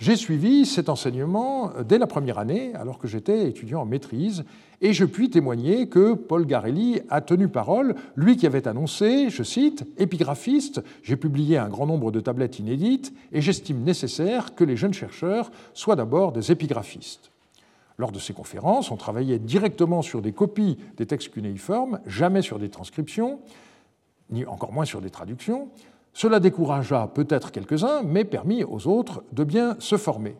J'ai 0.00 0.16
suivi 0.16 0.66
cet 0.66 0.88
enseignement 0.88 1.70
dès 1.86 1.98
la 1.98 2.06
première 2.06 2.38
année, 2.38 2.74
alors 2.74 2.98
que 2.98 3.06
j'étais 3.06 3.48
étudiant 3.48 3.82
en 3.82 3.86
maîtrise, 3.86 4.44
et 4.80 4.92
je 4.92 5.04
puis 5.04 5.30
témoigner 5.30 5.88
que 5.88 6.14
Paul 6.14 6.46
Garelli 6.46 7.00
a 7.08 7.20
tenu 7.20 7.48
parole, 7.48 7.94
lui 8.16 8.36
qui 8.36 8.46
avait 8.46 8.66
annoncé, 8.66 9.30
je 9.30 9.42
cite, 9.42 9.86
Épigraphiste, 9.96 10.82
j'ai 11.02 11.16
publié 11.16 11.58
un 11.58 11.68
grand 11.68 11.86
nombre 11.86 12.10
de 12.10 12.20
tablettes 12.20 12.58
inédites, 12.58 13.14
et 13.32 13.40
j'estime 13.40 13.82
nécessaire 13.82 14.54
que 14.54 14.64
les 14.64 14.76
jeunes 14.76 14.94
chercheurs 14.94 15.50
soient 15.74 15.96
d'abord 15.96 16.32
des 16.32 16.50
épigraphistes. 16.50 17.30
Lors 17.96 18.10
de 18.10 18.18
ces 18.18 18.32
conférences, 18.32 18.90
on 18.90 18.96
travaillait 18.96 19.38
directement 19.38 20.02
sur 20.02 20.20
des 20.20 20.32
copies 20.32 20.76
des 20.96 21.06
textes 21.06 21.32
cunéiformes, 21.32 22.00
jamais 22.06 22.42
sur 22.42 22.58
des 22.58 22.68
transcriptions, 22.68 23.38
ni 24.30 24.44
encore 24.44 24.72
moins 24.72 24.84
sur 24.84 25.00
des 25.00 25.10
traductions. 25.10 25.68
Cela 26.14 26.38
découragea 26.38 27.08
peut-être 27.12 27.50
quelques-uns, 27.50 28.02
mais 28.02 28.24
permit 28.24 28.62
aux 28.62 28.86
autres 28.86 29.24
de 29.32 29.42
bien 29.42 29.76
se 29.80 29.96
former. 29.96 30.36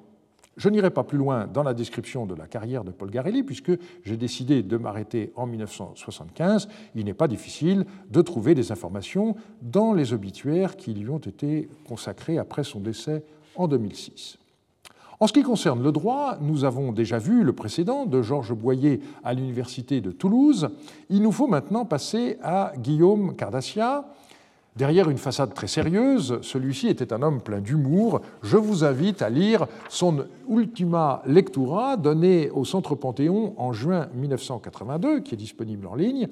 Je 0.56 0.68
n'irai 0.68 0.90
pas 0.90 1.02
plus 1.02 1.18
loin 1.18 1.48
dans 1.48 1.64
la 1.64 1.74
description 1.74 2.26
de 2.26 2.34
la 2.36 2.46
carrière 2.46 2.84
de 2.84 2.92
Paul 2.92 3.10
Garelli, 3.10 3.42
puisque 3.42 3.72
j'ai 4.04 4.16
décidé 4.16 4.62
de 4.62 4.76
m'arrêter 4.76 5.32
en 5.34 5.46
1975. 5.46 6.68
Il 6.94 7.04
n'est 7.04 7.12
pas 7.12 7.26
difficile 7.26 7.86
de 8.08 8.22
trouver 8.22 8.54
des 8.54 8.70
informations 8.70 9.34
dans 9.62 9.92
les 9.92 10.12
obituaires 10.12 10.76
qui 10.76 10.94
lui 10.94 11.10
ont 11.10 11.18
été 11.18 11.68
consacrés 11.88 12.38
après 12.38 12.62
son 12.62 12.78
décès 12.78 13.24
en 13.56 13.66
2006. 13.66 14.38
En 15.18 15.26
ce 15.26 15.32
qui 15.32 15.42
concerne 15.42 15.82
le 15.82 15.90
droit, 15.90 16.38
nous 16.40 16.64
avons 16.64 16.92
déjà 16.92 17.18
vu 17.18 17.42
le 17.42 17.52
précédent 17.52 18.04
de 18.04 18.22
Georges 18.22 18.52
Boyer 18.52 19.00
à 19.24 19.34
l'Université 19.34 20.00
de 20.00 20.12
Toulouse. 20.12 20.68
Il 21.08 21.22
nous 21.22 21.32
faut 21.32 21.46
maintenant 21.46 21.84
passer 21.84 22.38
à 22.42 22.72
Guillaume 22.78 23.34
Cardassia, 23.34 24.06
Derrière 24.76 25.08
une 25.08 25.18
façade 25.18 25.54
très 25.54 25.68
sérieuse, 25.68 26.40
celui-ci 26.42 26.88
était 26.88 27.12
un 27.12 27.22
homme 27.22 27.40
plein 27.40 27.60
d'humour. 27.60 28.20
Je 28.42 28.56
vous 28.56 28.82
invite 28.82 29.22
à 29.22 29.30
lire 29.30 29.68
son 29.88 30.24
Ultima 30.48 31.22
Lectura 31.26 31.96
donné 31.96 32.50
au 32.50 32.64
Centre 32.64 32.96
Panthéon 32.96 33.54
en 33.56 33.72
juin 33.72 34.08
1982, 34.14 35.20
qui 35.20 35.34
est 35.34 35.38
disponible 35.38 35.86
en 35.86 35.94
ligne. 35.94 36.26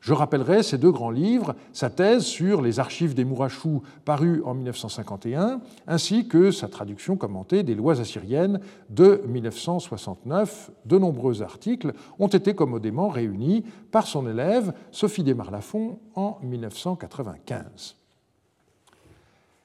Je 0.00 0.12
rappellerai 0.12 0.62
ces 0.62 0.78
deux 0.78 0.92
grands 0.92 1.10
livres, 1.10 1.54
sa 1.72 1.90
thèse 1.90 2.24
sur 2.24 2.62
les 2.62 2.78
archives 2.78 3.14
des 3.14 3.24
Mourachous 3.24 3.82
parue 4.04 4.42
en 4.44 4.54
1951, 4.54 5.60
ainsi 5.86 6.28
que 6.28 6.50
sa 6.50 6.68
traduction 6.68 7.16
commentée 7.16 7.62
des 7.62 7.74
lois 7.74 8.00
assyriennes 8.00 8.60
de 8.90 9.22
1969. 9.26 10.70
De 10.84 10.98
nombreux 10.98 11.42
articles 11.42 11.92
ont 12.18 12.28
été 12.28 12.54
commodément 12.54 13.08
réunis 13.08 13.64
par 13.90 14.06
son 14.06 14.28
élève 14.28 14.72
Sophie 14.92 15.24
Desmarlafont 15.24 15.98
en 16.14 16.38
1995. 16.42 17.96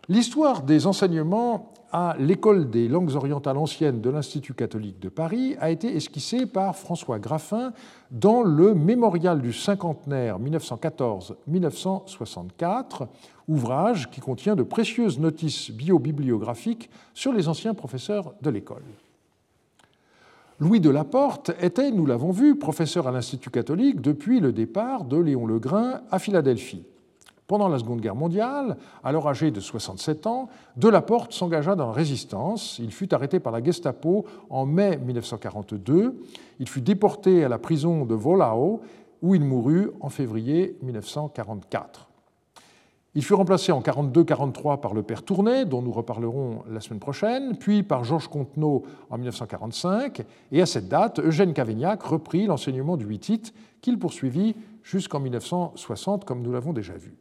L'histoire 0.10 0.64
des 0.64 0.88
enseignements 0.88 1.71
à 1.92 2.16
l'École 2.18 2.70
des 2.70 2.88
langues 2.88 3.16
orientales 3.16 3.58
anciennes 3.58 4.02
de 4.02 4.10
l'Institut 4.10 4.54
catholique 4.54 5.00
de 5.00 5.10
Paris 5.10 5.56
a 5.60 5.70
été 5.70 5.96
esquissée 5.96 6.46
par 6.46 6.76
François 6.76 7.20
Graffin 7.20 7.74
dans 8.12 8.44
le 8.44 8.74
Mémorial 8.74 9.42
du 9.42 9.54
cinquantenaire 9.54 10.40
1914-1964, 10.40 13.08
ouvrage 13.48 14.10
qui 14.10 14.22
contient 14.22 14.56
de 14.56 14.64
précieuses 14.64 15.20
notices 15.20 15.72
biobibliographiques 15.72 16.90
sur 17.14 17.34
les 17.34 17.48
anciens 17.48 17.74
professeurs 17.74 18.34
de 18.42 18.50
l'école. 18.50 18.84
Louis 20.60 20.80
de 20.80 20.92
Laporte 20.92 21.52
était, 21.60 21.92
nous 21.92 22.06
l'avons 22.06 22.32
vu, 22.32 22.56
professeur 22.56 23.08
à 23.08 23.12
l'Institut 23.12 23.50
catholique 23.50 24.00
depuis 24.00 24.40
le 24.40 24.54
départ 24.54 25.06
de 25.06 25.18
Léon 25.18 25.48
Legrain 25.48 26.02
à 26.12 26.20
Philadelphie. 26.20 26.86
Pendant 27.48 27.68
la 27.68 27.80
Seconde 27.80 28.00
Guerre 28.00 28.16
mondiale, 28.16 28.78
alors 29.04 29.28
âgé 29.28 29.52
de 29.52 29.60
67 29.60 30.26
ans, 30.26 30.48
Delaporte 30.78 31.34
s'engagea 31.34 31.76
dans 31.76 31.88
la 31.88 31.92
résistance. 31.92 32.80
Il 32.80 32.92
fut 32.92 33.14
arrêté 33.14 33.40
par 33.40 33.52
la 33.52 33.62
Gestapo 33.62 34.26
en 34.50 34.66
mai 34.66 34.98
1942. 34.98 36.18
Il 36.60 36.70
fut 36.70 36.82
déporté 36.82 37.44
à 37.44 37.50
la 37.50 37.60
prison 37.60 38.06
de 38.06 38.16
Wohlau, 38.16 38.82
où 39.22 39.36
il 39.36 39.44
mourut 39.44 39.92
en 40.00 40.10
février 40.10 40.78
1944. 40.82 42.08
Il 43.14 43.24
fut 43.26 43.34
remplacé 43.34 43.74
en 43.74 43.82
42-43 43.82 44.80
par 44.80 44.94
le 44.94 45.04
père 45.04 45.24
Tournet, 45.24 45.66
dont 45.66 45.82
nous 45.82 45.92
reparlerons 45.92 46.64
la 46.70 46.80
semaine 46.80 47.02
prochaine, 47.02 47.58
puis 47.58 47.84
par 47.84 48.06
Georges 48.06 48.30
Contenot 48.30 48.84
en 49.10 49.18
1945, 49.18 50.24
et 50.54 50.62
à 50.62 50.66
cette 50.66 50.88
date, 50.88 51.20
Eugène 51.20 51.54
Cavaignac 51.54 52.02
reprit 52.04 52.46
l'enseignement 52.46 52.96
du 52.96 53.06
Huitit 53.06 53.52
qu'il 53.82 54.00
poursuivit 54.00 54.56
jusqu'en 54.82 55.20
1960, 55.20 56.24
comme 56.24 56.42
nous 56.42 56.54
l'avons 56.54 56.72
déjà 56.72 56.94
vu. 56.94 57.18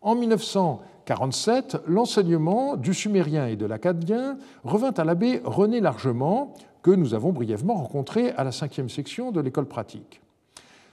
En 0.00 0.14
1947, 0.14 1.78
l'enseignement 1.86 2.76
du 2.76 2.94
sumérien 2.94 3.48
et 3.48 3.56
de 3.56 3.66
l'acadien 3.66 4.38
revint 4.62 4.92
à 4.92 5.04
l'abbé 5.04 5.40
René 5.44 5.80
Largement, 5.80 6.54
que 6.82 6.92
nous 6.92 7.14
avons 7.14 7.32
brièvement 7.32 7.74
rencontré 7.74 8.30
à 8.30 8.44
la 8.44 8.52
cinquième 8.52 8.88
section 8.88 9.32
de 9.32 9.40
l'école 9.40 9.66
pratique. 9.66 10.20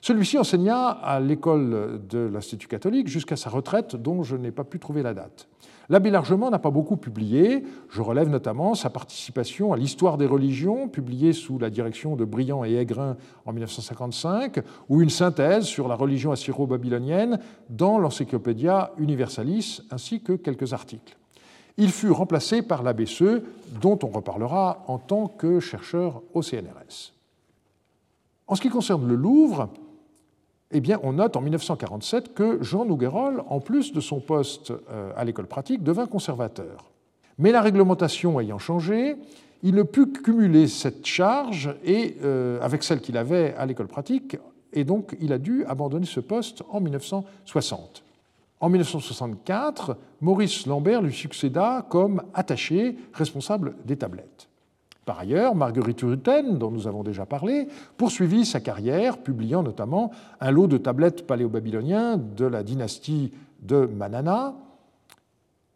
Celui-ci 0.06 0.38
enseigna 0.38 0.90
à 0.90 1.20
l'école 1.20 2.00
de 2.08 2.20
l'Institut 2.20 2.68
catholique 2.68 3.08
jusqu'à 3.08 3.36
sa 3.36 3.50
retraite, 3.50 3.96
dont 3.96 4.22
je 4.22 4.36
n'ai 4.36 4.52
pas 4.52 4.64
pu 4.64 4.78
trouver 4.78 5.02
la 5.02 5.16
date. 5.16 5.48
L'abbé 5.90 6.12
Largement 6.12 6.52
n'a 6.52 6.60
pas 6.60 6.70
beaucoup 6.70 6.96
publié. 6.96 7.64
Je 7.90 8.04
relève 8.04 8.30
notamment 8.30 8.76
sa 8.76 8.92
participation 8.92 9.74
à 9.74 9.78
l'Histoire 9.78 10.20
des 10.20 10.28
religions, 10.28 10.90
publiée 10.90 11.34
sous 11.34 11.58
la 11.58 11.72
direction 11.72 12.16
de 12.16 12.24
Briand 12.24 12.64
et 12.64 12.76
Aigrin 12.76 13.18
en 13.48 13.54
1955, 13.54 14.60
ou 14.90 15.02
une 15.02 15.10
synthèse 15.10 15.64
sur 15.64 15.88
la 15.88 15.96
religion 15.96 16.32
assyro-babylonienne 16.32 17.40
dans 17.72 17.98
l'Encyclopédia 17.98 18.92
Universalis, 19.00 19.82
ainsi 19.90 20.22
que 20.22 20.34
quelques 20.34 20.74
articles. 20.74 21.18
Il 21.78 21.90
fut 21.90 22.12
remplacé 22.12 22.62
par 22.62 22.84
l'abbé 22.84 23.08
Seux, 23.08 23.44
dont 23.82 23.98
on 24.04 24.10
reparlera 24.10 24.84
en 24.86 25.00
tant 25.00 25.26
que 25.26 25.60
chercheur 25.60 26.22
au 26.36 26.44
CNRS. 26.44 27.12
En 28.46 28.54
ce 28.54 28.62
qui 28.62 28.70
concerne 28.70 29.08
le 29.08 29.16
Louvre, 29.16 29.72
eh 30.72 30.82
bien, 30.82 31.00
on 31.04 31.14
note 31.14 31.36
en 31.36 31.42
1947 31.42 32.34
que 32.34 32.62
Jean 32.64 32.86
Nouguerol, 32.86 33.44
en 33.50 33.60
plus 33.60 33.94
de 33.94 34.02
son 34.02 34.20
poste 34.20 34.72
euh, 34.72 35.12
à 35.16 35.24
l'école 35.24 35.48
pratique, 35.48 35.84
devint 35.84 36.08
conservateur. 36.08 36.92
Mais 37.38 37.52
la 37.52 37.62
réglementation 37.62 38.40
ayant 38.40 38.58
changé, 38.58 39.16
il 39.62 39.76
ne 39.76 39.84
put 39.84 40.12
cumuler 40.12 40.68
cette 40.68 41.06
charge 41.06 41.74
euh, 41.88 42.60
avec 42.62 42.84
celle 42.84 43.02
qu'il 43.02 43.18
avait 43.18 43.54
à 43.56 43.66
l'école 43.66 43.88
pratique, 43.88 44.38
et 44.74 44.84
donc 44.84 45.16
il 45.22 45.34
a 45.34 45.38
dû 45.38 45.66
abandonner 45.66 46.06
ce 46.06 46.20
poste 46.20 46.64
en 46.70 46.82
1960. 46.82 48.04
En 48.60 48.70
1964, 48.70 49.98
Maurice 50.22 50.66
Lambert 50.66 51.02
lui 51.02 51.14
succéda 51.14 51.86
comme 51.90 52.24
attaché 52.34 52.98
responsable 53.14 53.76
des 53.86 53.98
tablettes. 53.98 54.50
Par 55.06 55.20
ailleurs, 55.20 55.54
Marguerite 55.54 56.02
Rutten, 56.02 56.58
dont 56.58 56.72
nous 56.72 56.88
avons 56.88 57.04
déjà 57.04 57.26
parlé, 57.28 57.68
poursuivit 57.96 58.44
sa 58.44 58.60
carrière, 58.60 59.20
publiant 59.20 59.62
notamment 59.62 60.12
un 60.42 60.52
lot 60.52 60.68
de 60.68 60.78
tablettes 60.78 61.28
paléo-babyloniens 61.28 62.18
de 62.18 62.46
la 62.46 62.64
dynastie 62.64 63.32
de 63.62 63.86
Manana, 63.86 64.56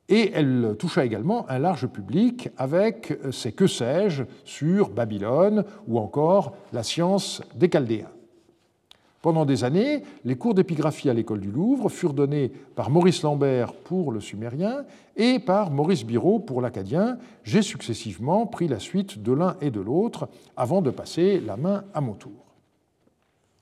et 0.09 0.31
elle 0.33 0.75
toucha 0.79 1.05
également 1.05 1.47
un 1.49 1.59
large 1.59 1.85
public 1.85 2.49
avec 2.57 3.19
ses 3.31 3.51
que 3.51 3.67
sais-je 3.67 4.23
sur 4.43 4.89
Babylone 4.89 5.63
ou 5.87 5.99
encore 5.99 6.55
la 6.73 6.81
science 6.81 7.43
des 7.55 7.69
Chaldéens. 7.69 8.09
Pendant 9.21 9.43
des 9.45 9.65
années, 9.65 10.03
les 10.23 10.37
cours 10.37 10.53
d'épigraphie 10.53 11.09
à 11.09 11.13
l'école 11.13 11.41
du 11.41 11.51
Louvre 11.51 11.89
furent 11.89 12.13
donnés 12.13 12.53
par 12.75 12.89
Maurice 12.89 13.21
Lambert 13.21 13.73
pour 13.73 14.13
le 14.13 14.21
sumérien 14.21 14.85
et 15.17 15.39
par 15.39 15.71
Maurice 15.71 16.05
Biraud 16.05 16.39
pour 16.39 16.61
l'acadien. 16.61 17.17
J'ai 17.43 17.61
successivement 17.61 18.45
pris 18.45 18.69
la 18.69 18.79
suite 18.79 19.21
de 19.21 19.33
l'un 19.33 19.57
et 19.59 19.71
de 19.71 19.81
l'autre 19.81 20.29
avant 20.55 20.81
de 20.81 20.89
passer 20.89 21.41
la 21.41 21.57
main 21.57 21.83
à 21.93 21.99
mon 21.99 22.13
tour. 22.13 22.31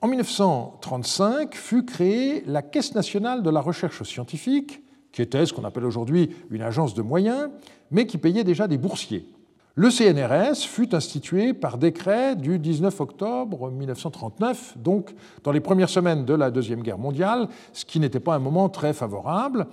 En 0.02 0.08
1935 0.08 1.56
fut 1.56 1.86
créée 1.86 2.44
la 2.46 2.62
Caisse 2.62 2.94
nationale 2.94 3.42
de 3.42 3.50
la 3.50 3.62
recherche 3.62 4.04
scientifique, 4.04 4.84
qui 5.12 5.24
était 5.24 5.48
ce 5.48 5.54
qu'on 5.54 5.64
appelle 5.64 5.86
aujourd'hui 5.86 6.36
une 6.52 6.62
agence 6.62 6.94
de 6.94 7.02
moyens, 7.02 7.50
mais 7.90 8.06
qui 8.06 8.20
payait 8.20 8.44
déjà 8.44 8.68
des 8.68 8.78
boursiers. 8.78 9.26
Le 9.80 9.92
CNRS 9.92 10.66
fut 10.66 10.96
institué 10.96 11.54
par 11.54 11.78
décret 11.78 12.36
du 12.36 12.58
19 12.58 13.00
octobre 13.00 13.70
1939, 13.70 14.74
donc 14.80 15.14
dans 15.44 15.52
les 15.52 15.60
premières 15.60 15.88
semaines 15.88 16.26
de 16.26 16.34
la 16.34 16.50
Deuxième 16.50 16.82
Guerre 16.82 16.98
mondiale, 16.98 17.48
ce 17.74 17.86
qui 17.86 18.00
n'était 18.00 18.20
pas 18.20 18.34
un 18.34 18.40
moment 18.40 18.70
très 18.70 18.92
favorable. 18.92 19.68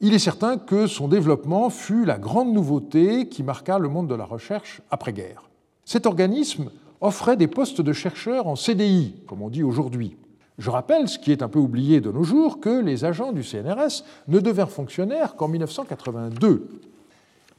Il 0.00 0.12
est 0.12 0.18
certain 0.18 0.58
que 0.58 0.86
son 0.86 1.08
développement 1.08 1.70
fut 1.70 2.04
la 2.04 2.18
grande 2.18 2.52
nouveauté 2.52 3.26
qui 3.30 3.42
marqua 3.42 3.78
le 3.78 3.88
monde 3.88 4.08
de 4.08 4.14
la 4.14 4.26
recherche 4.26 4.82
après-guerre. 4.90 5.48
Cet 5.86 6.04
organisme 6.04 6.68
offrait 7.00 7.38
des 7.38 7.48
postes 7.48 7.80
de 7.80 7.94
chercheurs 7.94 8.46
en 8.46 8.56
CDI, 8.56 9.22
comme 9.26 9.40
on 9.40 9.48
dit 9.48 9.62
aujourd'hui. 9.62 10.18
Je 10.58 10.68
rappelle, 10.68 11.08
ce 11.08 11.18
qui 11.18 11.32
est 11.32 11.42
un 11.42 11.48
peu 11.48 11.60
oublié 11.60 12.02
de 12.02 12.12
nos 12.12 12.24
jours, 12.24 12.60
que 12.60 12.82
les 12.82 13.06
agents 13.06 13.32
du 13.32 13.42
CNRS 13.42 14.04
ne 14.28 14.38
devinrent 14.38 14.70
fonctionnaires 14.70 15.34
qu'en 15.34 15.48
1982 15.48 16.68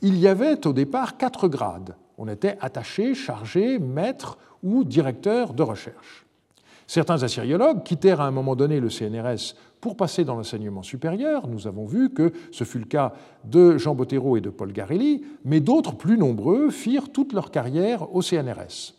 il 0.02 0.18
y 0.18 0.28
avait 0.28 0.66
au 0.68 0.74
départ 0.74 1.18
quatre 1.18 1.48
grades. 1.48 1.96
On 2.18 2.28
était 2.28 2.58
attaché, 2.62 3.14
chargé, 3.14 3.80
maître 3.80 4.38
ou 4.64 4.84
directeur 4.84 5.54
de 5.54 5.64
recherche. 5.64 6.26
Certains 6.88 7.24
assyriologues 7.24 7.84
quittèrent 7.84 8.22
à 8.22 8.28
un 8.28 8.32
moment 8.32 8.56
donné 8.56 8.80
le 8.80 8.90
CNRS 8.90 9.56
pour 9.82 9.98
passer 9.98 10.24
dans 10.24 10.36
l'enseignement 10.36 10.84
supérieur. 10.84 11.48
Nous 11.48 11.68
avons 11.68 11.86
vu 11.86 12.12
que 12.12 12.32
ce 12.52 12.64
fut 12.64 12.80
le 12.80 12.86
cas 12.86 13.14
de 13.44 13.78
Jean 13.78 13.96
Bottero 13.96 14.38
et 14.38 14.42
de 14.42 14.50
Paul 14.50 14.72
Garelli, 14.72 15.24
mais 15.44 15.60
d'autres, 15.60 15.96
plus 15.96 16.18
nombreux, 16.18 16.70
firent 16.70 17.12
toute 17.12 17.34
leur 17.34 17.50
carrière 17.50 18.16
au 18.16 18.22
CNRS. 18.22 18.94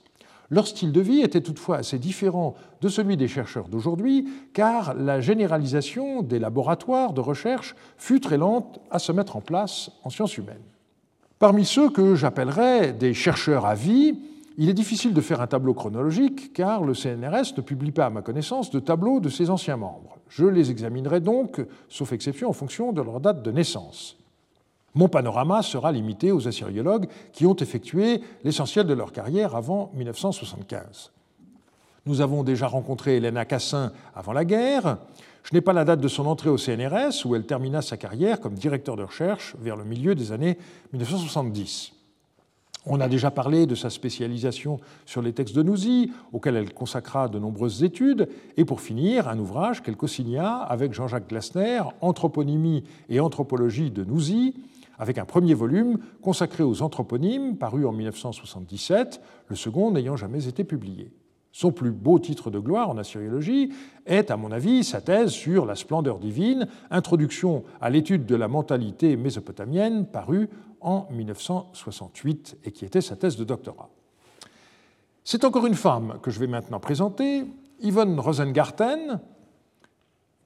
Leur 0.50 0.66
style 0.66 0.92
de 0.92 1.00
vie 1.00 1.22
était 1.22 1.40
toutefois 1.40 1.78
assez 1.78 1.98
différent 1.98 2.54
de 2.80 2.88
celui 2.88 3.16
des 3.16 3.28
chercheurs 3.28 3.68
d'aujourd'hui, 3.68 4.28
car 4.52 4.94
la 4.94 5.20
généralisation 5.20 6.22
des 6.22 6.38
laboratoires 6.38 7.12
de 7.12 7.20
recherche 7.20 7.74
fut 7.96 8.20
très 8.20 8.36
lente 8.36 8.80
à 8.90 8.98
se 8.98 9.12
mettre 9.12 9.36
en 9.36 9.40
place 9.40 9.90
en 10.04 10.10
sciences 10.10 10.36
humaines. 10.38 10.62
Parmi 11.38 11.66
ceux 11.66 11.90
que 11.90 12.14
j'appellerais 12.14 12.94
des 12.94 13.12
chercheurs 13.12 13.66
à 13.66 13.74
vie, 13.74 14.18
il 14.56 14.70
est 14.70 14.74
difficile 14.74 15.12
de 15.12 15.20
faire 15.20 15.42
un 15.42 15.46
tableau 15.46 15.74
chronologique 15.74 16.54
car 16.54 16.82
le 16.82 16.94
CNRS 16.94 17.54
ne 17.58 17.60
publie 17.60 17.90
pas, 17.90 18.06
à 18.06 18.10
ma 18.10 18.22
connaissance, 18.22 18.70
de 18.70 18.80
tableau 18.80 19.20
de 19.20 19.28
ses 19.28 19.50
anciens 19.50 19.76
membres. 19.76 20.16
Je 20.30 20.46
les 20.46 20.70
examinerai 20.70 21.20
donc, 21.20 21.60
sauf 21.90 22.12
exception, 22.12 22.48
en 22.48 22.54
fonction 22.54 22.92
de 22.92 23.02
leur 23.02 23.20
date 23.20 23.42
de 23.42 23.52
naissance. 23.52 24.16
Mon 24.94 25.08
panorama 25.08 25.60
sera 25.60 25.92
limité 25.92 26.32
aux 26.32 26.48
assyriologues 26.48 27.06
qui 27.34 27.44
ont 27.44 27.56
effectué 27.56 28.22
l'essentiel 28.42 28.86
de 28.86 28.94
leur 28.94 29.12
carrière 29.12 29.54
avant 29.54 29.90
1975. 29.94 31.12
Nous 32.06 32.22
avons 32.22 32.44
déjà 32.44 32.66
rencontré 32.66 33.16
Hélène 33.16 33.44
Cassin 33.44 33.92
avant 34.14 34.32
la 34.32 34.46
guerre. 34.46 34.96
Je 35.48 35.54
n'ai 35.54 35.60
pas 35.60 35.72
la 35.72 35.84
date 35.84 36.00
de 36.00 36.08
son 36.08 36.26
entrée 36.26 36.50
au 36.50 36.58
CNRS, 36.58 37.24
où 37.24 37.36
elle 37.36 37.46
termina 37.46 37.80
sa 37.80 37.96
carrière 37.96 38.40
comme 38.40 38.54
directeur 38.54 38.96
de 38.96 39.04
recherche 39.04 39.54
vers 39.60 39.76
le 39.76 39.84
milieu 39.84 40.16
des 40.16 40.32
années 40.32 40.58
1970. 40.92 41.92
On 42.84 43.00
a 43.00 43.06
déjà 43.06 43.30
parlé 43.30 43.66
de 43.66 43.76
sa 43.76 43.88
spécialisation 43.88 44.80
sur 45.04 45.22
les 45.22 45.32
textes 45.32 45.54
de 45.54 45.62
Nouzy, 45.62 46.10
auquel 46.32 46.56
elle 46.56 46.74
consacra 46.74 47.28
de 47.28 47.38
nombreuses 47.38 47.84
études, 47.84 48.28
et 48.56 48.64
pour 48.64 48.80
finir, 48.80 49.28
un 49.28 49.38
ouvrage 49.38 49.84
qu'elle 49.84 49.96
co-signa 49.96 50.56
avec 50.56 50.92
Jean-Jacques 50.92 51.28
Glasner, 51.28 51.82
Anthroponymie 52.00 52.82
et 53.08 53.20
anthropologie 53.20 53.92
de 53.92 54.02
Nouzy, 54.02 54.54
avec 54.98 55.16
un 55.16 55.24
premier 55.26 55.54
volume 55.54 55.98
consacré 56.22 56.64
aux 56.64 56.82
anthroponymes, 56.82 57.56
paru 57.56 57.86
en 57.86 57.92
1977, 57.92 59.20
le 59.46 59.54
second 59.54 59.92
n'ayant 59.92 60.16
jamais 60.16 60.48
été 60.48 60.64
publié. 60.64 61.12
Son 61.56 61.72
plus 61.72 61.90
beau 61.90 62.18
titre 62.18 62.50
de 62.50 62.58
gloire 62.58 62.90
en 62.90 62.98
assyriologie 62.98 63.72
est, 64.04 64.30
à 64.30 64.36
mon 64.36 64.52
avis, 64.52 64.84
sa 64.84 65.00
thèse 65.00 65.30
sur 65.30 65.64
la 65.64 65.74
splendeur 65.74 66.18
divine, 66.18 66.68
introduction 66.90 67.64
à 67.80 67.88
l'étude 67.88 68.26
de 68.26 68.36
la 68.36 68.46
mentalité 68.46 69.16
mésopotamienne, 69.16 70.04
parue 70.04 70.50
en 70.82 71.08
1968 71.10 72.58
et 72.62 72.72
qui 72.72 72.84
était 72.84 73.00
sa 73.00 73.16
thèse 73.16 73.38
de 73.38 73.44
doctorat. 73.44 73.88
C'est 75.24 75.46
encore 75.46 75.64
une 75.64 75.76
femme 75.76 76.18
que 76.20 76.30
je 76.30 76.40
vais 76.40 76.46
maintenant 76.46 76.78
présenter, 76.78 77.46
Yvonne 77.80 78.20
Rosengarten, 78.20 79.20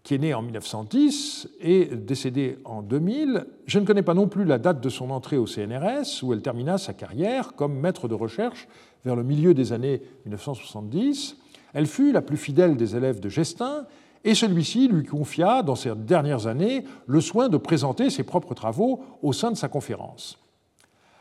qui 0.05 0.15
est 0.15 0.19
née 0.19 0.33
en 0.33 0.43
1910 0.43 1.49
et 1.61 1.87
décédée 1.87 2.59
en 2.65 2.83
2000. 2.83 3.47
Je 3.67 3.81
ne 3.81 3.85
connais 3.85 4.05
pas 4.05 4.15
non 4.15 4.29
plus 4.29 4.45
la 4.45 4.59
date 4.59 4.81
de 4.81 4.89
son 4.89 5.11
entrée 5.11 5.39
au 5.39 5.47
CNRS, 5.47 6.23
où 6.23 6.33
elle 6.33 6.41
termina 6.41 6.79
sa 6.79 6.95
carrière 6.95 7.55
comme 7.57 7.75
maître 7.81 8.07
de 8.07 8.15
recherche 8.15 8.69
vers 9.05 9.17
le 9.17 9.23
milieu 9.23 9.55
des 9.55 9.73
années 9.73 10.03
1970. 10.25 11.37
Elle 11.73 11.87
fut 11.87 12.13
la 12.13 12.23
plus 12.23 12.37
fidèle 12.37 12.77
des 12.77 12.97
élèves 12.97 13.21
de 13.21 13.29
Gestin, 13.29 13.87
et 14.25 14.35
celui-ci 14.35 14.89
lui 14.89 15.05
confia, 15.05 15.63
dans 15.63 15.77
ses 15.77 15.95
dernières 15.95 16.47
années, 16.47 16.85
le 17.07 17.21
soin 17.21 17.49
de 17.49 17.57
présenter 17.57 18.11
ses 18.11 18.23
propres 18.23 18.55
travaux 18.55 19.01
au 19.23 19.33
sein 19.33 19.51
de 19.51 19.57
sa 19.57 19.69
conférence. 19.69 20.39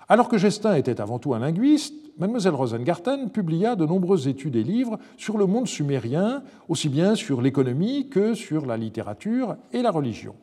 Alors 0.10 0.28
que 0.28 0.38
Gestin 0.38 0.76
était 0.76 1.00
avant 1.00 1.20
tout 1.20 1.34
un 1.34 1.40
linguiste, 1.40 1.94
Mlle 2.18 2.50
Rosengarten 2.50 3.30
publia 3.30 3.76
de 3.76 3.86
nombreuses 3.86 4.28
études 4.28 4.58
et 4.58 4.64
livres 4.64 4.98
sur 5.18 5.38
le 5.38 5.46
monde 5.46 5.68
sumérien, 5.68 6.44
aussi 6.68 6.90
bien 6.90 7.16
sur 7.16 7.42
l'économie 7.42 8.10
que 8.10 8.34
sur 8.34 8.66
la 8.66 8.76
littérature 8.76 9.56
et 9.72 9.82
la 9.82 9.92
religion. 9.92 10.36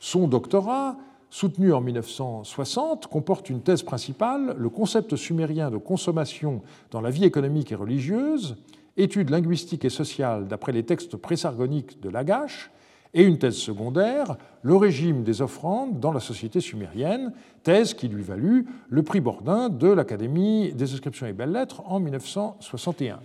Son 0.00 0.26
doctorat, 0.26 0.96
soutenu 1.36 1.74
en 1.74 1.82
1960, 1.82 3.08
comporte 3.08 3.50
une 3.50 3.60
thèse 3.60 3.82
principale, 3.82 4.56
le 4.56 4.70
concept 4.70 5.16
sumérien 5.16 5.70
de 5.70 5.76
consommation 5.76 6.62
dans 6.90 7.02
la 7.02 7.10
vie 7.10 7.26
économique 7.26 7.70
et 7.72 7.74
religieuse, 7.74 8.56
études 8.96 9.28
linguistiques 9.28 9.84
et 9.84 9.90
sociales 9.90 10.48
d'après 10.48 10.72
les 10.72 10.84
textes 10.84 11.18
présargoniques 11.18 12.00
de 12.00 12.08
Lagache, 12.08 12.70
et 13.12 13.22
une 13.22 13.36
thèse 13.36 13.56
secondaire, 13.56 14.38
le 14.62 14.76
régime 14.76 15.24
des 15.24 15.42
offrandes 15.42 16.00
dans 16.00 16.12
la 16.12 16.20
société 16.20 16.60
sumérienne, 16.60 17.34
thèse 17.64 17.92
qui 17.92 18.08
lui 18.08 18.22
valut 18.22 18.66
le 18.88 19.02
prix 19.02 19.20
Bordin 19.20 19.68
de 19.68 19.88
l'Académie 19.88 20.72
des 20.72 20.94
inscriptions 20.94 21.26
et 21.26 21.34
belles-lettres 21.34 21.82
en 21.84 22.00
1961. 22.00 23.20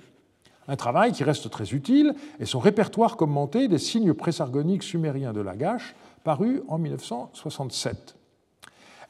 Un 0.68 0.76
travail 0.76 1.12
qui 1.12 1.24
reste 1.24 1.50
très 1.50 1.74
utile 1.74 2.14
est 2.40 2.46
son 2.46 2.60
répertoire 2.60 3.16
commenté 3.16 3.68
des 3.70 3.78
signes 3.78 4.14
présargoniques 4.14 4.84
sumériens 4.84 5.34
de 5.34 5.42
Lagache, 5.42 5.96
paru 6.24 6.62
en 6.68 6.78
1967. 6.78 8.16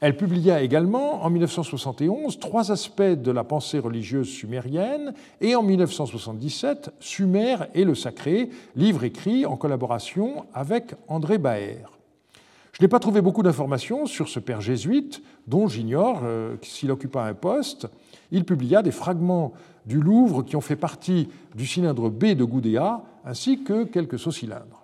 Elle 0.02 0.16
publia 0.16 0.62
également 0.62 1.22
en 1.22 1.30
1971 1.30 2.40
Trois 2.40 2.72
aspects 2.72 3.02
de 3.02 3.30
la 3.30 3.44
pensée 3.44 3.78
religieuse 3.78 4.28
sumérienne 4.28 5.14
et 5.40 5.54
en 5.54 5.62
1977 5.62 6.90
Sumer 6.98 7.56
et 7.74 7.84
le 7.84 7.94
sacré, 7.94 8.50
livre 8.74 9.04
écrit 9.04 9.46
en 9.46 9.56
collaboration 9.56 10.44
avec 10.54 10.94
André 11.06 11.38
Baer. 11.38 11.88
Je 12.72 12.82
n'ai 12.82 12.88
pas 12.88 12.98
trouvé 12.98 13.20
beaucoup 13.20 13.44
d'informations 13.44 14.06
sur 14.06 14.28
ce 14.28 14.40
père 14.40 14.60
jésuite, 14.60 15.22
dont 15.46 15.68
j'ignore 15.68 16.22
euh, 16.24 16.56
s'il 16.62 16.90
occupa 16.90 17.22
un 17.22 17.34
poste. 17.34 17.86
Il 18.32 18.44
publia 18.44 18.82
des 18.82 18.90
fragments 18.90 19.52
du 19.86 20.00
Louvre 20.00 20.42
qui 20.42 20.56
ont 20.56 20.60
fait 20.60 20.74
partie 20.74 21.28
du 21.54 21.64
cylindre 21.64 22.10
B 22.10 22.34
de 22.34 22.44
Gudea, 22.44 23.02
ainsi 23.24 23.62
que 23.62 23.84
quelques 23.84 24.18
sous-cylindres. 24.18 24.81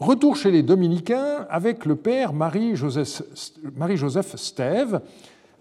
Retour 0.00 0.36
chez 0.36 0.50
les 0.50 0.64
dominicains 0.64 1.46
avec 1.48 1.84
le 1.84 1.94
père 1.94 2.32
Marie-Joseph 2.32 3.22
Stève. 4.36 5.00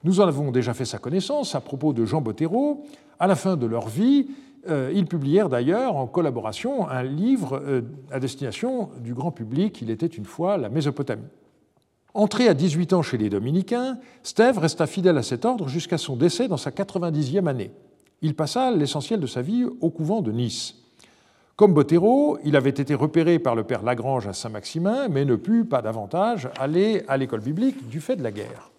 Nous 0.04 0.22
en 0.22 0.28
avons 0.28 0.50
déjà 0.50 0.74
fait 0.74 0.86
sa 0.86 0.98
connaissance 0.98 1.54
à 1.54 1.62
propos 1.62 1.94
de 1.94 2.04
Jean 2.04 2.20
Bottero. 2.20 2.84
À 3.20 3.28
la 3.28 3.36
fin 3.36 3.56
de 3.56 3.68
leur 3.68 3.88
vie, 3.88 4.28
euh, 4.68 4.92
ils 4.94 5.06
publièrent 5.06 5.50
d'ailleurs 5.50 5.96
en 5.96 6.08
collaboration 6.08 6.90
un 6.90 7.04
livre 7.04 7.62
euh, 7.64 7.82
à 8.12 8.20
destination 8.20 8.90
du 9.02 9.14
grand 9.14 9.32
public, 9.32 9.82
Il 9.84 9.92
était 9.92 10.08
une 10.08 10.26
fois 10.26 10.58
la 10.58 10.70
Mésopotamie. 10.70 11.22
Entré 12.16 12.48
à 12.48 12.56
18 12.56 12.94
ans 12.94 13.04
chez 13.04 13.20
les 13.20 13.30
dominicains, 13.30 14.00
Stève 14.24 14.58
resta 14.58 14.88
fidèle 14.88 15.18
à 15.20 15.24
cet 15.24 15.46
ordre 15.46 15.68
jusqu'à 15.68 16.00
son 16.00 16.16
décès 16.16 16.48
dans 16.48 16.58
sa 16.58 16.72
90e 16.72 17.48
année. 17.48 17.72
Il 18.24 18.36
passa 18.36 18.72
l'essentiel 18.72 19.20
de 19.20 19.28
sa 19.28 19.44
vie 19.44 19.66
au 19.80 19.92
couvent 19.92 20.22
de 20.22 20.32
Nice. 20.32 20.83
Comme 21.56 21.76
Bottero, 21.76 22.39
il 22.43 22.56
avait 22.56 22.72
été 22.72 22.95
repéré 22.95 23.38
par 23.38 23.54
le 23.54 23.64
père 23.64 23.84
Lagrange 23.84 24.26
à 24.26 24.34
Saint-Maximin, 24.34 25.08
mais 25.08 25.24
ne 25.24 25.36
put 25.36 25.66
pas 25.66 25.84
davantage 25.84 26.49
aller 26.58 27.04
à 27.08 27.16
l'école 27.16 27.41
biblique 27.41 27.88
du 27.88 28.01
fait 28.01 28.16
de 28.16 28.24
la 28.24 28.32
guerre. 28.32 28.72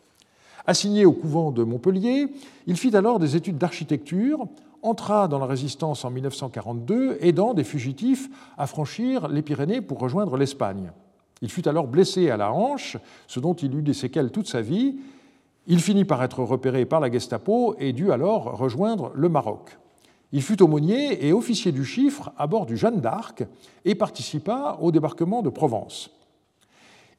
Assigné 0.66 1.06
au 1.06 1.12
couvent 1.12 1.52
de 1.52 1.62
Montpellier, 1.62 2.26
il 2.66 2.76
fit 2.76 2.96
alors 2.96 3.20
des 3.20 3.36
études 3.36 3.58
d'architecture, 3.58 4.48
entra 4.82 5.28
dans 5.28 5.38
la 5.38 5.46
résistance 5.46 6.04
en 6.04 6.10
1942, 6.10 7.18
aidant 7.20 7.54
des 7.54 7.62
fugitifs 7.62 8.28
à 8.58 8.66
franchir 8.66 9.28
les 9.28 9.42
Pyrénées 9.42 9.80
pour 9.80 10.00
rejoindre 10.00 10.36
l'Espagne. 10.36 10.90
Il 11.42 11.50
fut 11.50 11.68
alors 11.68 11.86
blessé 11.86 12.28
à 12.28 12.36
la 12.36 12.52
hanche, 12.52 12.96
ce 13.28 13.38
dont 13.38 13.54
il 13.54 13.72
eut 13.76 13.82
des 13.82 13.94
séquelles 13.94 14.32
toute 14.32 14.48
sa 14.48 14.62
vie. 14.62 14.96
Il 15.68 15.78
finit 15.78 16.04
par 16.04 16.24
être 16.24 16.42
repéré 16.42 16.86
par 16.86 16.98
la 16.98 17.10
Gestapo 17.10 17.76
et 17.78 17.92
dut 17.92 18.10
alors 18.10 18.58
rejoindre 18.58 19.12
le 19.14 19.28
Maroc. 19.28 19.78
Il 20.34 20.42
fut 20.42 20.60
aumônier 20.64 21.24
et 21.24 21.32
officier 21.32 21.70
du 21.70 21.84
chiffre 21.84 22.32
à 22.36 22.48
bord 22.48 22.66
du 22.66 22.76
Jeanne 22.76 23.00
d'Arc 23.00 23.44
et 23.84 23.94
participa 23.94 24.76
au 24.80 24.90
débarquement 24.90 25.42
de 25.42 25.48
Provence. 25.48 26.10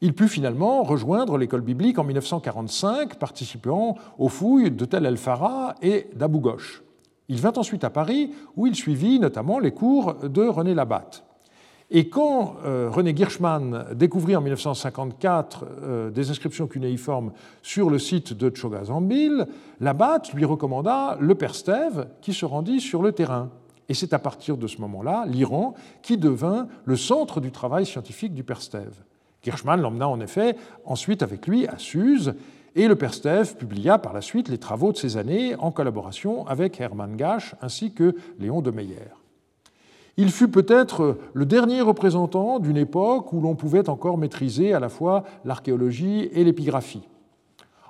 Il 0.02 0.14
put 0.14 0.28
finalement 0.28 0.82
rejoindre 0.82 1.38
l'école 1.38 1.62
biblique 1.62 1.98
en 1.98 2.04
1945, 2.04 3.18
participant 3.18 3.96
aux 4.18 4.28
fouilles 4.28 4.70
de 4.70 4.84
Tel 4.84 5.06
El 5.06 5.16
Farah 5.16 5.76
et 5.80 6.10
d'Abou 6.14 6.40
Ghosh. 6.40 6.82
Il 7.28 7.40
vint 7.40 7.54
ensuite 7.56 7.84
à 7.84 7.90
Paris, 7.90 8.34
où 8.54 8.66
il 8.66 8.74
suivit 8.74 9.18
notamment 9.18 9.60
les 9.60 9.72
cours 9.72 10.16
de 10.16 10.42
René 10.42 10.74
Labatte. 10.74 11.25
Et 11.90 12.08
quand 12.08 12.56
euh, 12.64 12.90
René 12.90 13.14
Girschmann 13.14 13.86
découvrit 13.94 14.34
en 14.34 14.40
1954 14.40 15.64
euh, 15.64 16.10
des 16.10 16.30
inscriptions 16.30 16.66
cunéiformes 16.66 17.32
sur 17.62 17.90
le 17.90 18.00
site 18.00 18.32
de 18.32 18.50
Tchogazambil, 18.50 19.46
Labatte 19.80 20.32
lui 20.32 20.44
recommanda 20.44 21.16
le 21.20 21.34
père 21.36 21.54
Stève 21.54 22.08
qui 22.20 22.32
se 22.32 22.44
rendit 22.44 22.80
sur 22.80 23.02
le 23.02 23.12
terrain. 23.12 23.50
Et 23.88 23.94
c'est 23.94 24.12
à 24.12 24.18
partir 24.18 24.56
de 24.56 24.66
ce 24.66 24.80
moment-là 24.80 25.26
l'Iran 25.28 25.74
qui 26.02 26.18
devint 26.18 26.66
le 26.84 26.96
centre 26.96 27.40
du 27.40 27.52
travail 27.52 27.86
scientifique 27.86 28.34
du 28.34 28.42
père 28.42 28.62
Stève. 28.62 29.04
Girschmann 29.44 29.80
l'emmena 29.80 30.08
en 30.08 30.18
effet 30.18 30.56
ensuite 30.84 31.22
avec 31.22 31.46
lui 31.46 31.68
à 31.68 31.78
Suse, 31.78 32.34
et 32.74 32.88
le 32.88 32.96
père 32.96 33.14
Stève 33.14 33.56
publia 33.56 33.98
par 33.98 34.12
la 34.12 34.20
suite 34.20 34.48
les 34.48 34.58
travaux 34.58 34.92
de 34.92 34.98
ces 34.98 35.16
années 35.16 35.54
en 35.54 35.70
collaboration 35.70 36.46
avec 36.48 36.80
Hermann 36.80 37.16
Gasch 37.16 37.54
ainsi 37.62 37.92
que 37.92 38.16
Léon 38.40 38.60
de 38.60 38.72
Meyer. 38.72 39.25
Il 40.18 40.30
fut 40.30 40.48
peut-être 40.48 41.18
le 41.34 41.44
dernier 41.44 41.82
représentant 41.82 42.58
d'une 42.58 42.78
époque 42.78 43.32
où 43.34 43.40
l'on 43.40 43.54
pouvait 43.54 43.90
encore 43.90 44.16
maîtriser 44.16 44.72
à 44.72 44.80
la 44.80 44.88
fois 44.88 45.24
l'archéologie 45.44 46.30
et 46.32 46.42
l'épigraphie. 46.42 47.06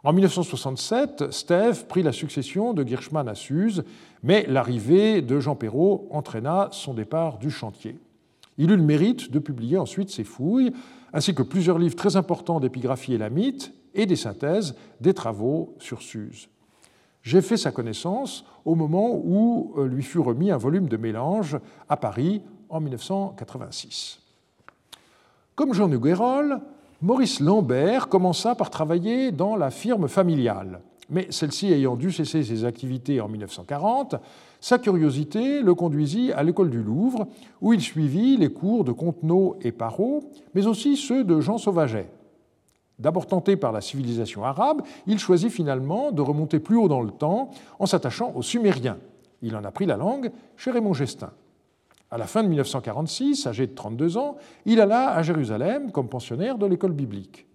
En 0.03 0.13
1967, 0.13 1.33
Stève 1.33 1.87
prit 1.87 2.03
la 2.03 2.13
succession 2.13 2.73
de 2.73 2.85
Girschmann 2.85 3.29
à 3.29 3.35
Suse, 3.35 3.85
mais 4.23 4.45
l'arrivée 4.49 5.23
de 5.23 5.39
Jean 5.41 5.55
Perrault 5.55 6.09
entraîna 6.11 6.69
son 6.73 6.95
départ 6.95 7.39
du 7.39 7.51
chantier. 7.51 7.97
Il 8.59 8.71
eut 8.71 8.77
le 8.77 8.83
mérite 8.83 9.31
de 9.31 9.39
publier 9.39 9.79
ensuite 9.79 10.11
ses 10.11 10.25
fouilles, 10.25 10.73
ainsi 11.13 11.35
que 11.35 11.43
plusieurs 11.43 11.79
livres 11.79 11.97
très 11.97 12.17
importants 12.17 12.61
d'épigraphie 12.61 13.15
élamite 13.15 13.73
et 13.95 14.07
des 14.07 14.17
synthèses 14.17 14.75
des 15.01 15.15
travaux 15.15 15.75
sur 15.79 16.03
Suse. 16.03 16.49
J'ai 17.27 17.43
fait 17.43 17.57
sa 17.57 17.73
connaissance 17.73 18.45
au 18.65 18.77
moment 18.77 19.11
où 19.13 19.75
euh, 19.79 19.89
lui 19.89 20.05
fut 20.05 20.21
remis 20.21 20.53
un 20.53 20.57
volume 20.57 20.87
de 20.87 20.97
mélange 20.97 21.59
à 21.89 21.97
Paris 21.97 22.41
en 22.69 22.79
1986. 22.79 24.21
Comme 25.57 25.75
Jean 25.75 25.91
Huguerol, 25.91 26.61
Maurice 27.03 27.41
Lambert 27.41 28.07
commença 28.07 28.55
par 28.55 28.71
travailler 28.71 29.33
dans 29.33 29.57
la 29.57 29.73
firme 29.73 30.07
familiale. 30.07 30.83
Mais 31.11 31.27
celle-ci 31.31 31.73
ayant 31.73 31.97
dû 31.97 32.13
cesser 32.13 32.45
ses 32.45 32.65
activités 32.65 33.21
en 33.21 33.27
1940, 33.27 34.15
sa 34.61 34.79
curiosité 34.79 35.63
le 35.63 35.75
conduisit 35.75 36.31
à 36.31 36.45
l'école 36.45 36.71
du 36.71 36.81
Louvre, 36.81 37.27
où 37.61 37.73
il 37.73 37.81
suivit 37.81 38.37
les 38.37 38.53
cours 38.53 38.85
de 38.85 38.93
Contenot 38.93 39.57
et 39.63 39.73
Parot, 39.73 40.31
mais 40.55 40.69
aussi 40.69 40.97
ceux 40.97 41.25
de 41.25 41.41
Jean 41.41 41.59
Sauvaget. 41.59 42.09
D'abord 42.99 43.27
tenté 43.27 43.57
par 43.57 43.73
la 43.73 43.81
civilisation 43.81 44.45
arabe, 44.45 44.83
il 45.07 45.19
choisit 45.19 45.51
finalement 45.51 46.13
de 46.13 46.23
remonter 46.23 46.61
plus 46.61 46.77
haut 46.77 46.89
dans 46.89 47.03
le 47.03 47.11
temps 47.11 47.51
en 47.79 47.87
s'attachant 47.87 48.33
aux 48.35 48.43
Sumériens. 48.43 48.99
Il 49.43 49.55
en 49.55 49.65
a 49.65 49.71
pris 49.71 49.85
la 49.87 49.97
langue 49.97 50.33
chez 50.57 50.71
Raymond 50.71 50.95
Gestin. 50.95 51.33
À 52.11 52.19
la 52.19 52.27
fin 52.27 52.43
de 52.43 52.49
1946, 52.49 53.47
âgé 53.47 53.67
de 53.67 53.75
32 53.75 54.17
ans, 54.17 54.37
il 54.65 54.81
alla 54.81 55.11
à 55.11 55.23
Jérusalem 55.23 55.91
comme 55.91 56.09
pensionnaire 56.09 56.57
de 56.57 56.67
l'école 56.67 56.93
biblique. 56.93 57.47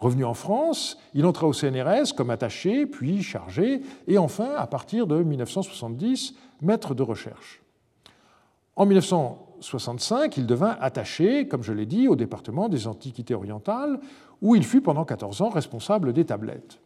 Revenu 0.00 0.24
en 0.24 0.34
France, 0.34 0.98
il 1.14 1.26
entra 1.26 1.46
au 1.46 1.52
CNRS 1.52 2.14
comme 2.16 2.30
attaché, 2.30 2.86
puis 2.86 3.22
chargé, 3.22 3.82
et 4.06 4.16
enfin, 4.16 4.50
à 4.56 4.66
partir 4.66 5.06
de 5.06 5.22
1970, 5.22 6.34
maître 6.62 6.94
de 6.94 7.02
recherche. 7.02 7.62
En 8.76 8.86
1965, 8.86 10.36
il 10.36 10.46
devint 10.46 10.76
attaché, 10.80 11.48
comme 11.48 11.64
je 11.64 11.72
l'ai 11.72 11.86
dit, 11.86 12.06
au 12.06 12.14
département 12.14 12.68
des 12.68 12.86
Antiquités 12.86 13.34
orientales, 13.34 13.98
où 14.42 14.54
il 14.54 14.64
fut 14.64 14.80
pendant 14.80 15.04
14 15.04 15.42
ans 15.42 15.48
responsable 15.48 16.12
des 16.12 16.24
tablettes. 16.24 16.80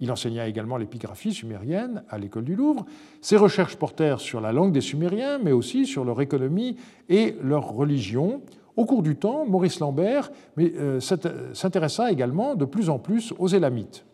Il 0.00 0.10
enseigna 0.10 0.48
également 0.48 0.78
l'épigraphie 0.78 1.32
sumérienne 1.32 2.02
à 2.08 2.16
l'école 2.16 2.44
du 2.44 2.56
Louvre. 2.56 2.86
Ses 3.20 3.36
recherches 3.36 3.76
portèrent 3.76 4.20
sur 4.20 4.40
la 4.40 4.50
langue 4.50 4.72
des 4.72 4.80
Sumériens, 4.80 5.38
mais 5.38 5.52
aussi 5.52 5.84
sur 5.84 6.04
leur 6.04 6.22
économie 6.22 6.76
et 7.10 7.36
leur 7.42 7.68
religion. 7.68 8.40
Au 8.76 8.86
cours 8.86 9.02
du 9.02 9.16
temps, 9.16 9.44
Maurice 9.46 9.78
Lambert 9.78 10.30
euh, 10.58 11.00
s'intéressa 11.00 12.10
également 12.10 12.54
de 12.54 12.64
plus 12.64 12.88
en 12.88 12.98
plus 12.98 13.34
aux 13.38 13.48
Élamites. 13.48 14.06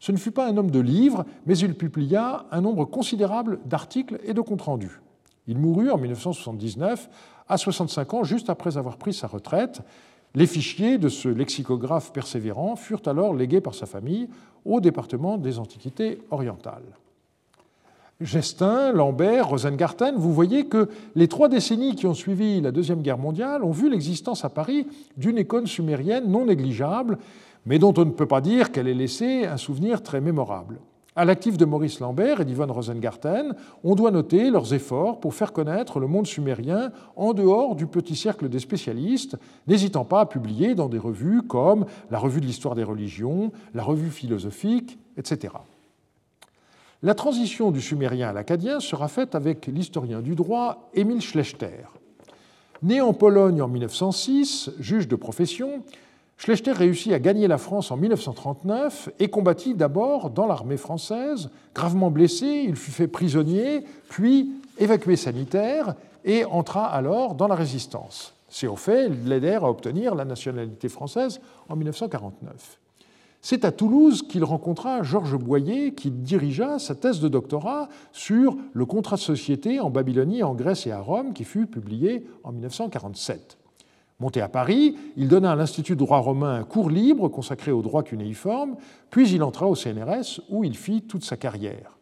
Ce 0.00 0.10
ne 0.10 0.16
fut 0.16 0.32
pas 0.32 0.48
un 0.48 0.56
homme 0.56 0.72
de 0.72 0.80
livres, 0.80 1.24
mais 1.46 1.56
il 1.58 1.74
publia 1.74 2.46
un 2.50 2.60
nombre 2.60 2.84
considérable 2.84 3.60
d'articles 3.64 4.18
et 4.24 4.34
de 4.34 4.40
comptes 4.40 4.62
rendus. 4.62 5.00
Il 5.46 5.58
mourut 5.58 5.90
en 5.90 5.98
1979 5.98 7.08
à 7.48 7.56
65 7.56 8.14
ans, 8.14 8.24
juste 8.24 8.50
après 8.50 8.76
avoir 8.76 8.96
pris 8.96 9.14
sa 9.14 9.26
retraite, 9.26 9.80
les 10.34 10.46
fichiers 10.46 10.98
de 10.98 11.08
ce 11.08 11.28
lexicographe 11.28 12.12
persévérant 12.12 12.76
furent 12.76 13.06
alors 13.06 13.34
légués 13.34 13.60
par 13.60 13.74
sa 13.74 13.86
famille 13.86 14.28
au 14.64 14.80
département 14.80 15.38
des 15.38 15.58
Antiquités 15.58 16.20
orientales. 16.30 16.96
Gestin, 18.20 18.92
Lambert, 18.92 19.48
Rosengarten, 19.48 20.16
vous 20.16 20.32
voyez 20.32 20.66
que 20.66 20.88
les 21.14 21.28
trois 21.28 21.48
décennies 21.48 21.94
qui 21.94 22.06
ont 22.06 22.14
suivi 22.14 22.60
la 22.60 22.72
Deuxième 22.72 23.00
Guerre 23.00 23.18
mondiale 23.18 23.62
ont 23.62 23.70
vu 23.70 23.88
l'existence 23.88 24.44
à 24.44 24.48
Paris 24.48 24.88
d'une 25.16 25.38
icône 25.38 25.68
sumérienne 25.68 26.28
non 26.28 26.46
négligeable, 26.46 27.18
mais 27.64 27.78
dont 27.78 27.94
on 27.96 28.04
ne 28.04 28.10
peut 28.10 28.26
pas 28.26 28.40
dire 28.40 28.72
qu'elle 28.72 28.88
ait 28.88 28.94
laissé 28.94 29.44
un 29.44 29.56
souvenir 29.56 30.02
très 30.02 30.20
mémorable. 30.20 30.80
À 31.18 31.24
l'actif 31.24 31.56
de 31.56 31.64
Maurice 31.64 31.98
Lambert 31.98 32.40
et 32.40 32.44
d'Yvonne 32.44 32.70
Rosengarten, 32.70 33.56
on 33.82 33.96
doit 33.96 34.12
noter 34.12 34.50
leurs 34.50 34.72
efforts 34.72 35.18
pour 35.18 35.34
faire 35.34 35.52
connaître 35.52 35.98
le 35.98 36.06
monde 36.06 36.28
sumérien 36.28 36.92
en 37.16 37.32
dehors 37.32 37.74
du 37.74 37.88
petit 37.88 38.14
cercle 38.14 38.48
des 38.48 38.60
spécialistes, 38.60 39.36
n'hésitant 39.66 40.04
pas 40.04 40.20
à 40.20 40.26
publier 40.26 40.76
dans 40.76 40.88
des 40.88 40.96
revues 41.00 41.42
comme 41.42 41.86
la 42.12 42.20
Revue 42.20 42.40
de 42.40 42.46
l'histoire 42.46 42.76
des 42.76 42.84
religions, 42.84 43.50
la 43.74 43.82
Revue 43.82 44.10
philosophique, 44.10 44.96
etc. 45.16 45.54
La 47.02 47.14
transition 47.14 47.72
du 47.72 47.80
sumérien 47.80 48.28
à 48.28 48.32
l'acadien 48.32 48.78
sera 48.78 49.08
faite 49.08 49.34
avec 49.34 49.66
l'historien 49.66 50.20
du 50.20 50.36
droit 50.36 50.88
Émile 50.94 51.20
Schlechter. 51.20 51.88
Né 52.84 53.00
en 53.00 53.12
Pologne 53.12 53.60
en 53.60 53.66
1906, 53.66 54.70
juge 54.78 55.08
de 55.08 55.16
profession, 55.16 55.82
Schlechter 56.38 56.70
réussit 56.72 57.12
à 57.12 57.18
gagner 57.18 57.48
la 57.48 57.58
France 57.58 57.90
en 57.90 57.96
1939 57.96 59.10
et 59.18 59.28
combattit 59.28 59.74
d'abord 59.74 60.30
dans 60.30 60.46
l'armée 60.46 60.76
française. 60.76 61.50
Gravement 61.74 62.12
blessé, 62.12 62.64
il 62.66 62.76
fut 62.76 62.92
fait 62.92 63.08
prisonnier, 63.08 63.84
puis 64.08 64.52
évacué 64.78 65.16
sanitaire 65.16 65.96
et 66.24 66.44
entra 66.44 66.86
alors 66.86 67.34
dans 67.34 67.48
la 67.48 67.56
résistance. 67.56 68.34
Ces 68.48 68.68
faits 68.76 69.10
l'aidèrent 69.26 69.64
à 69.64 69.70
obtenir 69.70 70.14
la 70.14 70.24
nationalité 70.24 70.88
française 70.88 71.40
en 71.68 71.74
1949. 71.74 72.78
C'est 73.40 73.64
à 73.64 73.72
Toulouse 73.72 74.22
qu'il 74.22 74.44
rencontra 74.44 75.02
Georges 75.02 75.36
Boyer, 75.36 75.92
qui 75.92 76.10
dirigea 76.10 76.78
sa 76.78 76.94
thèse 76.94 77.20
de 77.20 77.28
doctorat 77.28 77.88
sur 78.12 78.56
le 78.72 78.86
contrat 78.86 79.16
de 79.16 79.20
société 79.20 79.80
en 79.80 79.90
Babylonie, 79.90 80.42
en 80.44 80.54
Grèce 80.54 80.86
et 80.86 80.92
à 80.92 81.00
Rome, 81.00 81.32
qui 81.32 81.44
fut 81.44 81.66
publié 81.66 82.26
en 82.44 82.52
1947. 82.52 83.57
Monté 84.20 84.40
à 84.40 84.48
Paris, 84.48 84.96
il 85.16 85.28
donna 85.28 85.52
à 85.52 85.54
l'Institut 85.54 85.92
de 85.92 86.00
droit 86.00 86.18
romain 86.18 86.56
un 86.56 86.64
cours 86.64 86.90
libre 86.90 87.28
consacré 87.28 87.70
au 87.70 87.82
droit 87.82 88.02
cunéiforme, 88.02 88.74
puis 89.10 89.30
il 89.30 89.44
entra 89.44 89.68
au 89.68 89.76
CNRS 89.76 90.40
où 90.48 90.64
il 90.64 90.76
fit 90.76 91.02
toute 91.02 91.22
sa 91.22 91.36
carrière. 91.36 91.96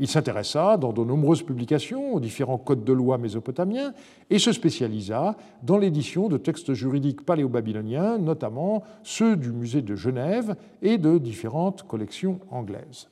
Il 0.00 0.08
s'intéressa 0.08 0.76
dans 0.76 0.92
de 0.92 1.04
nombreuses 1.04 1.44
publications 1.44 2.14
aux 2.14 2.18
différents 2.18 2.58
codes 2.58 2.82
de 2.82 2.92
loi 2.92 3.16
mésopotamiens 3.16 3.94
et 4.28 4.40
se 4.40 4.50
spécialisa 4.50 5.36
dans 5.62 5.78
l'édition 5.78 6.28
de 6.28 6.36
textes 6.36 6.72
juridiques 6.72 7.24
paléo-babyloniens, 7.24 8.18
notamment 8.18 8.82
ceux 9.04 9.36
du 9.36 9.52
musée 9.52 9.82
de 9.82 9.94
Genève 9.94 10.56
et 10.82 10.98
de 10.98 11.16
différentes 11.18 11.84
collections 11.84 12.40
anglaises. 12.50 13.06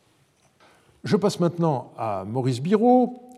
Je 1.05 1.17
passe 1.17 1.39
maintenant 1.39 1.93
à 1.97 2.25
Maurice 2.27 2.61
Biraud, 2.61 3.30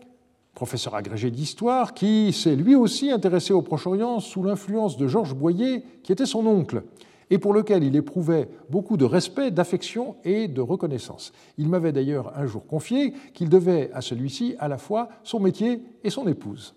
professeur 0.53 0.95
agrégé 0.95 1.31
d'histoire, 1.31 1.93
qui 1.93 2.31
s'est 2.31 2.55
lui 2.55 2.75
aussi 2.75 3.11
intéressé 3.11 3.53
au 3.53 3.61
Proche-Orient 3.61 4.19
sous 4.19 4.43
l'influence 4.43 4.97
de 4.97 5.07
Georges 5.07 5.35
Boyer, 5.35 5.83
qui 6.03 6.11
était 6.11 6.25
son 6.25 6.45
oncle, 6.45 6.83
et 7.29 7.39
pour 7.39 7.53
lequel 7.53 7.83
il 7.83 7.95
éprouvait 7.95 8.49
beaucoup 8.69 8.97
de 8.97 9.05
respect, 9.05 9.51
d'affection 9.51 10.15
et 10.23 10.47
de 10.47 10.61
reconnaissance. 10.61 11.31
Il 11.57 11.69
m'avait 11.69 11.91
d'ailleurs 11.91 12.37
un 12.37 12.45
jour 12.45 12.65
confié 12.67 13.13
qu'il 13.33 13.49
devait 13.49 13.89
à 13.93 14.01
celui-ci 14.01 14.55
à 14.59 14.67
la 14.67 14.77
fois 14.77 15.09
son 15.23 15.39
métier 15.39 15.81
et 16.03 16.09
son 16.09 16.27
épouse. 16.27 16.75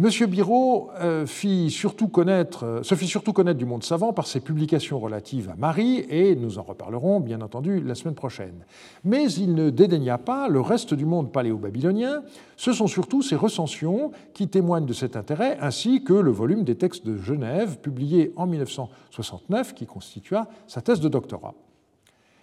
Monsieur 0.00 0.26
Biraud 0.26 0.88
euh, 0.98 1.24
euh, 1.24 1.26
se 1.26 1.34
fit 1.34 1.70
surtout 1.70 2.08
connaître 2.08 3.52
du 3.52 3.66
monde 3.66 3.84
savant 3.84 4.14
par 4.14 4.26
ses 4.26 4.40
publications 4.40 4.98
relatives 4.98 5.50
à 5.50 5.56
Marie, 5.56 6.06
et 6.08 6.34
nous 6.36 6.58
en 6.58 6.62
reparlerons 6.62 7.20
bien 7.20 7.42
entendu 7.42 7.82
la 7.82 7.94
semaine 7.94 8.14
prochaine. 8.14 8.64
Mais 9.04 9.30
il 9.30 9.54
ne 9.54 9.68
dédaigna 9.68 10.16
pas 10.16 10.48
le 10.48 10.62
reste 10.62 10.94
du 10.94 11.04
monde 11.04 11.30
paléo-babylonien, 11.30 12.22
ce 12.56 12.72
sont 12.72 12.86
surtout 12.86 13.20
ses 13.20 13.36
recensions 13.36 14.10
qui 14.32 14.48
témoignent 14.48 14.86
de 14.86 14.94
cet 14.94 15.16
intérêt, 15.16 15.58
ainsi 15.60 16.02
que 16.02 16.14
le 16.14 16.30
volume 16.30 16.64
des 16.64 16.76
textes 16.76 17.04
de 17.04 17.18
Genève, 17.18 17.78
publié 17.80 18.32
en 18.36 18.46
1969, 18.46 19.74
qui 19.74 19.84
constitua 19.84 20.48
sa 20.66 20.80
thèse 20.80 21.00
de 21.00 21.10
doctorat. 21.10 21.52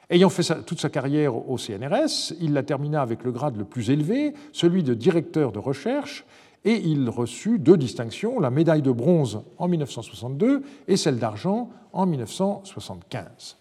Ayant 0.10 0.30
fait 0.30 0.64
toute 0.64 0.80
sa 0.80 0.90
carrière 0.90 1.36
au 1.50 1.58
CNRS, 1.58 2.34
il 2.40 2.54
la 2.54 2.64
termina 2.64 3.02
avec 3.02 3.26
le 3.26 3.32
grade 3.32 3.58
le 3.58 3.66
plus 3.66 3.90
élevé, 3.90 4.36
celui 4.54 4.82
de 4.82 4.94
directeur 4.94 5.52
de 5.52 5.60
recherche, 5.60 6.24
et 6.66 6.76
il 6.76 7.10
reçut 7.10 7.60
deux 7.60 7.78
distinctions, 7.78 8.40
la 8.40 8.50
médaille 8.50 8.82
de 8.82 8.92
bronze 8.92 9.42
en 9.58 9.68
1962 9.68 10.64
et 10.88 10.98
celle 10.98 11.18
d'argent 11.18 11.70
en 11.94 12.06
1975. 12.06 13.58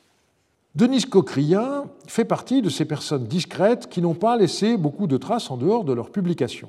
Denis 0.75 1.05
Cocrien 1.05 1.85
fait 2.07 2.25
partie 2.25 2.61
de 2.61 2.69
ces 2.69 2.85
personnes 2.85 3.25
discrètes 3.25 3.89
qui 3.89 4.03
n'ont 4.03 4.15
pas 4.15 4.37
laissé 4.37 4.77
beaucoup 4.77 5.07
de 5.07 5.17
traces 5.17 5.51
en 5.51 5.57
dehors 5.57 5.85
de 5.85 5.93
leurs 5.93 6.11
publications. 6.11 6.69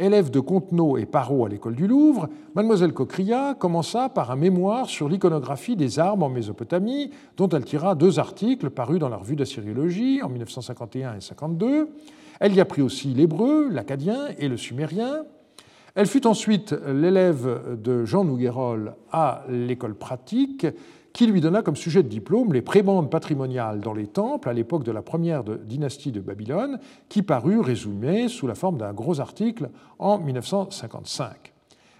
Élève 0.00 0.30
de 0.30 0.38
Contenot 0.38 0.96
et 0.96 1.06
Parot 1.06 1.44
à 1.44 1.48
l'école 1.48 1.74
du 1.74 1.88
Louvre, 1.88 2.28
mademoiselle 2.54 2.92
Cocrien 2.92 3.54
commença 3.54 4.08
par 4.08 4.30
un 4.30 4.36
mémoire 4.36 4.88
sur 4.88 5.08
l'iconographie 5.08 5.74
des 5.74 5.98
armes 5.98 6.22
en 6.22 6.28
Mésopotamie, 6.28 7.10
dont 7.36 7.48
elle 7.48 7.64
tira 7.64 7.96
deux 7.96 8.20
articles 8.20 8.70
parus 8.70 9.00
dans 9.00 9.08
la 9.08 9.16
revue 9.16 9.34
d'Assyriologie 9.34 10.20
en 10.22 10.28
1951 10.28 11.16
et 11.16 11.20
52. 11.20 11.88
Elle 12.38 12.54
y 12.54 12.60
apprit 12.60 12.82
aussi 12.82 13.08
l'hébreu, 13.08 13.68
l'acadien 13.70 14.28
et 14.38 14.46
le 14.46 14.56
sumérien. 14.56 15.24
Elle 15.94 16.06
fut 16.06 16.26
ensuite 16.26 16.74
l'élève 16.86 17.78
de 17.82 18.04
Jean 18.04 18.24
Nouguerol 18.24 18.94
à 19.10 19.44
l'école 19.48 19.94
pratique, 19.94 20.66
qui 21.12 21.26
lui 21.26 21.40
donna 21.40 21.62
comme 21.62 21.76
sujet 21.76 22.02
de 22.02 22.08
diplôme 22.08 22.52
les 22.52 22.62
prébendes 22.62 23.10
patrimoniales 23.10 23.80
dans 23.80 23.94
les 23.94 24.06
temples 24.06 24.48
à 24.48 24.52
l'époque 24.52 24.84
de 24.84 24.92
la 24.92 25.02
première 25.02 25.42
dynastie 25.42 26.12
de 26.12 26.20
Babylone, 26.20 26.78
qui 27.08 27.22
parut 27.22 27.60
résumé 27.60 28.28
sous 28.28 28.46
la 28.46 28.54
forme 28.54 28.78
d'un 28.78 28.92
gros 28.92 29.18
article 29.18 29.70
en 29.98 30.18
1955. 30.18 31.52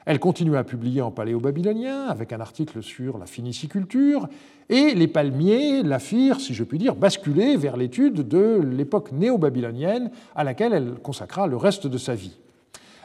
Elle 0.05 0.21
continua 0.21 0.61
à 0.61 0.65
publier 0.65 1.03
en 1.03 1.11
paléo-babylonien 1.11 2.07
avec 2.07 2.33
un 2.33 2.41
article 2.41 2.83
sur 2.83 3.19
la 3.19 3.27
phéniciculture, 3.27 4.29
et 4.69 4.95
les 4.95 5.09
palmiers 5.09 5.83
la 5.83 5.99
firent, 5.99 6.41
si 6.41 6.55
je 6.55 6.65
puis 6.65 6.79
dire, 6.79 6.95
basculer 6.95 7.57
vers 7.57 7.77
l'étude 7.77 8.27
de 8.27 8.61
l'époque 8.63 9.13
néo-babylonienne 9.13 10.11
à 10.35 10.45
laquelle 10.45 10.73
elle 10.73 10.95
consacra 11.03 11.47
le 11.47 11.57
reste 11.57 11.87
de 11.87 11.99
sa 11.99 12.15
vie. 12.15 12.39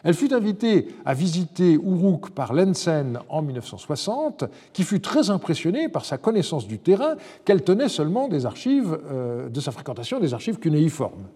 Elle 0.04 0.14
fut 0.14 0.34
invitée 0.34 0.88
à 1.06 1.14
visiter 1.14 1.74
Uruk 1.74 2.32
par 2.32 2.54
Lensen 2.54 3.20
en 3.30 3.42
1960, 3.42 4.44
qui 4.74 4.84
fut 4.84 5.00
très 5.00 5.30
impressionné 5.30 5.88
par 5.88 6.04
sa 6.04 6.18
connaissance 6.18 6.68
du 6.68 6.78
terrain 6.78 7.16
qu'elle 7.46 7.64
tenait 7.64 7.90
seulement 7.90 8.28
des 8.28 8.46
archives, 8.46 8.98
euh, 9.10 9.48
de 9.48 9.60
sa 9.62 9.72
fréquentation 9.72 10.20
des 10.20 10.34
archives 10.34 10.60
cunéiformes. 10.60 11.28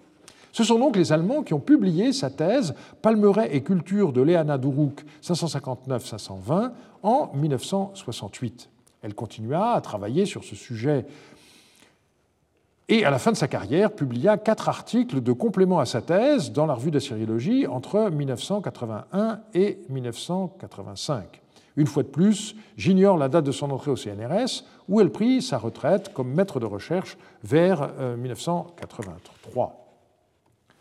Ce 0.51 0.63
sont 0.63 0.80
donc 0.80 0.97
les 0.97 1.13
Allemands 1.13 1.43
qui 1.43 1.53
ont 1.53 1.59
publié 1.59 2.11
sa 2.11 2.30
thèse 2.30 2.74
Palmeraie 3.01 3.55
et 3.55 3.61
culture 3.61 4.11
de 4.11 4.22
Léana 4.22 4.57
d'Uruk 4.57 5.05
559-520 5.22 6.72
en 7.03 7.30
1968. 7.36 8.70
Elle 9.03 9.13
continua 9.13 9.74
à 9.74 9.82
travailler 9.82 10.26
sur 10.26 10.43
ce 10.43 10.55
sujet 10.55 11.05
et 12.90 13.04
à 13.04 13.10
la 13.10 13.20
fin 13.20 13.32
de 13.32 13.38
sa 13.38 13.48
carrière 13.48 13.92
publia 13.92 14.38
quatre 14.38 14.70
articles 14.70 15.22
de 15.22 15.32
complément 15.34 15.80
à 15.80 15.86
sa 15.86 16.02
thèse 16.02 16.52
dans 16.52 16.66
la 16.66 16.74
revue 16.74 16.92
d'Assyriologie 16.92 17.68
entre 17.68 18.10
1981 18.10 19.42
et 19.54 19.80
1985. 19.90 21.42
Une 21.76 21.86
fois 21.86 22.04
de 22.04 22.08
plus, 22.08 22.56
j'ignore 22.76 23.18
la 23.18 23.30
date 23.30 23.46
de 23.46 23.52
son 23.52 23.70
entrée 23.70 23.92
au 23.92 23.96
CNRS, 23.96 24.64
où 24.88 25.00
elle 25.00 25.12
prit 25.12 25.42
sa 25.42 25.58
retraite 25.58 26.12
comme 26.14 26.34
maître 26.34 26.60
de 26.60 26.66
recherche 26.66 27.18
vers 27.44 27.92
1983. 28.18 29.66
Euh, 29.66 30.74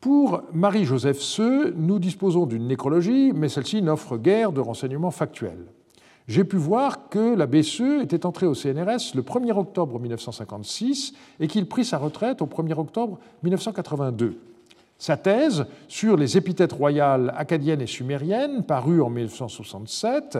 Pour 0.00 0.42
Marie-Joseph 0.52 1.20
Seux, 1.20 1.72
nous 1.76 1.98
disposons 2.00 2.46
d'une 2.46 2.66
nécrologie, 2.66 3.32
mais 3.32 3.48
celle-ci 3.48 3.80
n'offre 3.82 4.16
guère 4.16 4.50
de 4.50 4.60
renseignements 4.60 5.12
factuels 5.12 5.66
j'ai 6.28 6.44
pu 6.44 6.56
voir 6.56 7.08
que 7.08 7.34
la 7.34 7.46
BCE 7.46 8.02
était 8.02 8.26
entrée 8.26 8.46
au 8.46 8.54
CNRS 8.54 9.14
le 9.14 9.22
1er 9.22 9.56
octobre 9.56 9.98
1956 9.98 11.14
et 11.40 11.48
qu'il 11.48 11.66
prit 11.66 11.86
sa 11.86 11.96
retraite 11.96 12.42
au 12.42 12.46
1er 12.46 12.78
octobre 12.78 13.18
1982. 13.42 14.38
Sa 14.98 15.16
thèse 15.16 15.64
sur 15.88 16.18
les 16.18 16.36
épithètes 16.36 16.72
royales 16.72 17.32
acadiennes 17.36 17.80
et 17.80 17.86
sumériennes, 17.86 18.62
parue 18.64 19.00
en 19.00 19.08
1967 19.08 20.38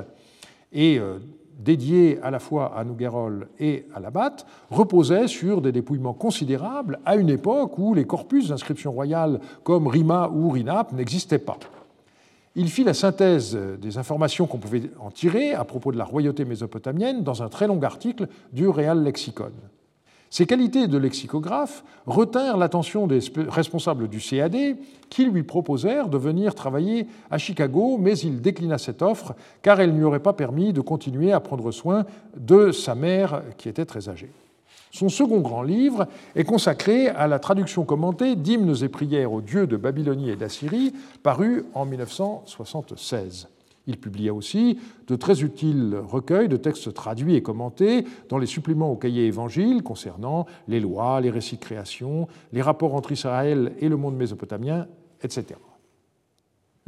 et 0.73 0.99
euh, 0.99 1.21
dédiée 1.59 2.19
à 2.23 2.31
la 2.31 2.39
fois 2.39 2.77
à 2.77 2.85
Nouguerol 2.85 3.49
et 3.59 3.87
à 3.95 4.01
Labat, 4.01 4.37
reposait 4.71 5.27
sur 5.27 5.63
des 5.63 5.73
dépouillements 5.73 6.13
considérables 6.13 6.99
à 7.07 7.17
une 7.17 7.31
époque 7.31 7.79
où 7.79 7.95
les 7.95 8.05
corpus 8.05 8.49
d'inscriptions 8.49 8.93
royales 8.93 9.41
comme 9.63 9.87
Rima 9.87 10.29
ou 10.29 10.51
Rinap 10.51 10.93
n'existaient 10.93 11.39
pas 11.39 11.57
il 12.59 12.69
fit 12.69 12.83
la 12.83 12.93
synthèse 12.93 13.57
des 13.81 13.99
informations 13.99 14.49
qu'on 14.49 14.59
pouvait 14.59 14.91
en 14.99 15.13
tirer 15.13 15.55
à 15.55 15.63
propos 15.63 15.93
de 15.93 15.97
la 15.97 16.05
royauté 16.05 16.45
mésopotamienne 16.45 17.23
dans 17.23 17.45
un 17.45 17.49
très 17.49 17.69
long 17.69 17.81
article 17.83 18.27
du 18.53 18.67
Real 18.67 19.05
Lexicon. 19.05 19.53
Ses 20.29 20.45
qualités 20.45 20.89
de 20.89 20.99
lexicographe 20.99 21.85
retinrent 22.05 22.59
l'attention 22.59 23.07
des 23.07 23.21
responsables 23.49 24.09
du 24.09 24.19
CAD 24.19 24.77
qui 25.09 25.25
lui 25.25 25.45
proposèrent 25.45 26.09
de 26.09 26.19
venir 26.19 26.57
travailler 26.57 27.07
à 27.31 27.39
Chicago, 27.39 27.97
mais 27.97 28.19
il 28.19 28.41
déclina 28.43 28.77
cette 28.77 29.03
offre 29.03 29.37
car 29.63 29.81
elle 29.81 29.93
ne 29.93 29.99
lui 29.99 30.05
aurait 30.05 30.19
pas 30.19 30.33
permis 30.33 30.73
de 30.73 30.81
continuer 30.81 31.33
à 31.33 31.39
prendre 31.39 31.71
soin 31.71 32.07
de 32.37 32.73
sa 32.73 32.97
mère 32.97 33.43
qui 33.57 33.69
était 33.69 33.87
très 33.87 34.09
âgée. 34.09 34.33
Son 34.91 35.09
second 35.09 35.41
grand 35.41 35.63
livre 35.63 36.07
est 36.35 36.45
consacré 36.45 37.09
à 37.09 37.27
la 37.27 37.39
traduction 37.39 37.85
commentée 37.85 38.37
d'hymnes 38.37 38.75
et 38.83 38.89
prières 38.89 39.33
aux 39.33 39.41
dieux 39.41 39.67
de 39.67 39.77
Babylonie 39.77 40.31
et 40.31 40.37
d'Assyrie, 40.37 40.93
paru 41.23 41.65
en 41.75 41.85
1976. 41.85 43.49
Il 43.87 43.99
publia 43.99 44.35
aussi 44.35 44.79
de 45.07 45.17
très 45.17 45.43
utiles 45.43 45.97
recueils 45.97 46.49
de 46.49 46.59
textes 46.59 46.93
traduits 46.93 47.37
et 47.37 47.43
commentés 47.43 48.05
dans 48.29 48.37
les 48.37 48.47
suppléments 48.47 48.93
au 48.93 48.97
cahier 48.97 49.27
évangile 49.27 49.83
concernant 49.83 50.47
les 50.69 50.79
lois, 50.79 51.21
les 51.23 51.31
récits 51.31 51.57
de 51.57 51.63
création, 51.63 52.29
les 52.53 52.61
rapports 52.61 52.95
entre 52.95 53.13
Israël 53.13 53.73
et 53.81 53.89
le 53.89 53.97
monde 53.97 54.17
mésopotamien, 54.17 54.87
etc. 55.23 55.59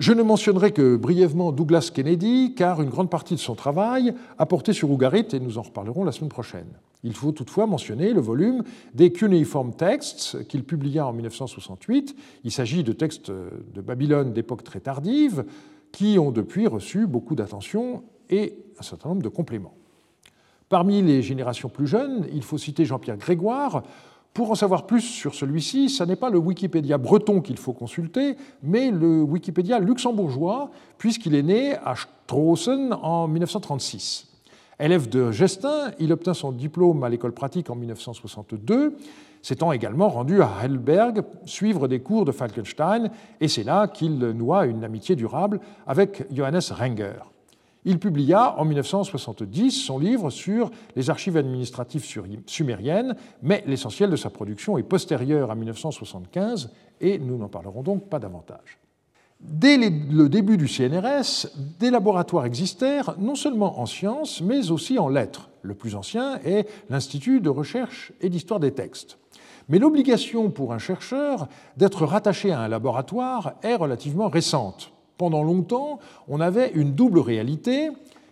Je 0.01 0.14
ne 0.14 0.22
mentionnerai 0.22 0.72
que 0.72 0.96
brièvement 0.96 1.53
Douglas 1.53 1.90
Kennedy, 1.92 2.55
car 2.57 2.80
une 2.80 2.88
grande 2.88 3.11
partie 3.11 3.34
de 3.34 3.38
son 3.38 3.55
travail 3.55 4.14
a 4.38 4.46
porté 4.46 4.72
sur 4.72 4.90
Ougarit, 4.90 5.26
et 5.34 5.40
nous 5.40 5.59
en 5.59 5.62
reparlerons 5.62 6.05
la 6.05 6.12
semaine 6.12 6.30
prochaine. 6.30 6.68
Il 7.05 7.12
faut 7.12 7.32
toutefois 7.32 7.66
mentionner 7.66 8.14
le 8.14 8.22
volume 8.22 8.64
des 8.94 9.12
Cuneiform 9.12 9.74
Texts 9.74 10.48
qu'il 10.48 10.64
publia 10.64 11.07
en 11.07 11.12
1968. 11.12 12.16
Il 12.44 12.51
s'agit 12.51 12.82
de 12.82 12.94
textes 12.94 13.30
de 13.30 13.80
Babylone 13.82 14.32
d'époque 14.32 14.64
très 14.64 14.80
tardive, 14.80 15.44
qui 15.92 16.18
ont 16.18 16.30
depuis 16.30 16.66
reçu 16.66 17.07
beaucoup 17.07 17.34
d'attention 17.34 18.03
et 18.30 18.55
un 18.78 18.82
certain 18.82 19.11
nombre 19.11 19.22
de 19.22 19.28
compléments. 19.28 19.74
Parmi 20.70 21.03
les 21.03 21.20
générations 21.20 21.68
plus 21.68 21.86
jeunes, 21.86 22.26
il 22.32 22.42
faut 22.42 22.57
citer 22.57 22.86
Jean-Pierre 22.86 23.18
Grégoire, 23.18 23.82
Pour 24.32 24.52
en 24.52 24.54
savoir 24.54 24.86
plus 24.86 25.00
sur 25.00 25.34
celui-ci, 25.34 25.88
ce 25.88 26.04
n'est 26.04 26.16
pas 26.16 26.30
le 26.30 26.38
Wikipédia 26.38 26.98
breton 26.98 27.40
qu'il 27.40 27.58
faut 27.58 27.72
consulter, 27.72 28.36
mais 28.62 28.92
le 28.92 29.22
Wikipédia 29.22 29.80
luxembourgeois, 29.80 30.70
puisqu'il 30.98 31.34
est 31.34 31.42
né 31.42 31.74
à 31.84 31.94
Straussen 31.96 32.92
en 32.92 33.26
1936. 33.26 34.28
Élève 34.78 35.08
de 35.08 35.32
Gestin, 35.32 35.90
il 35.98 36.12
obtint 36.12 36.32
son 36.32 36.52
diplôme 36.52 37.02
à 37.02 37.08
l'école 37.08 37.32
pratique 37.32 37.70
en 37.70 37.74
1962, 37.74 38.96
s'étant 39.42 39.72
également 39.72 40.08
rendu 40.08 40.40
à 40.42 40.50
Heidelberg 40.62 41.22
suivre 41.44 41.88
des 41.88 42.00
cours 42.00 42.24
de 42.24 42.32
Falkenstein, 42.32 43.10
et 43.40 43.48
c'est 43.48 43.64
là 43.64 43.88
qu'il 43.88 44.18
noua 44.18 44.66
une 44.66 44.84
amitié 44.84 45.16
durable 45.16 45.60
avec 45.86 46.24
Johannes 46.32 46.60
Renger. 46.70 47.29
Il 47.84 47.98
publia 47.98 48.58
en 48.58 48.64
1970 48.66 49.70
son 49.70 49.98
livre 49.98 50.30
sur 50.30 50.70
les 50.96 51.08
archives 51.08 51.36
administratives 51.36 52.04
sumériennes, 52.46 53.16
mais 53.42 53.64
l'essentiel 53.66 54.10
de 54.10 54.16
sa 54.16 54.28
production 54.28 54.76
est 54.76 54.82
postérieur 54.82 55.50
à 55.50 55.54
1975 55.54 56.70
et 57.00 57.18
nous 57.18 57.38
n'en 57.38 57.48
parlerons 57.48 57.82
donc 57.82 58.08
pas 58.08 58.18
davantage. 58.18 58.78
Dès 59.40 59.78
le 59.78 60.28
début 60.28 60.58
du 60.58 60.68
CNRS, 60.68 61.46
des 61.78 61.90
laboratoires 61.90 62.44
existèrent, 62.44 63.14
non 63.18 63.34
seulement 63.34 63.80
en 63.80 63.86
sciences, 63.86 64.42
mais 64.42 64.70
aussi 64.70 64.98
en 64.98 65.08
lettres. 65.08 65.48
Le 65.62 65.74
plus 65.74 65.94
ancien 65.94 66.38
est 66.44 66.68
l'Institut 66.90 67.40
de 67.40 67.48
recherche 67.48 68.12
et 68.20 68.28
d'histoire 68.28 68.60
des 68.60 68.72
textes. 68.72 69.16
Mais 69.70 69.78
l'obligation 69.78 70.50
pour 70.50 70.74
un 70.74 70.78
chercheur 70.78 71.48
d'être 71.78 72.04
rattaché 72.04 72.52
à 72.52 72.60
un 72.60 72.68
laboratoire 72.68 73.54
est 73.62 73.76
relativement 73.76 74.28
récente 74.28 74.92
pendant 75.20 75.42
longtemps, 75.42 75.98
on 76.28 76.40
avait 76.40 76.70
une 76.70 76.94
double 76.94 77.18
réalité, 77.18 77.90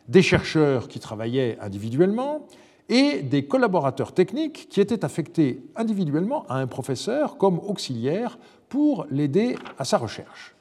des 0.08 0.22
chercheurs 0.22 0.88
qui 0.88 1.00
travaillaient 1.00 1.58
individuellement 1.60 2.46
et 2.88 3.20
des 3.20 3.44
collaborateurs 3.44 4.12
techniques 4.12 4.70
qui 4.70 4.80
étaient 4.80 5.04
affectés 5.04 5.60
individuellement 5.76 6.46
à 6.48 6.56
un 6.56 6.66
professeur 6.66 7.36
comme 7.36 7.58
auxiliaire 7.58 8.38
pour 8.70 9.04
l'aider 9.10 9.56
à 9.78 9.84
sa 9.84 9.98
recherche. 9.98 10.54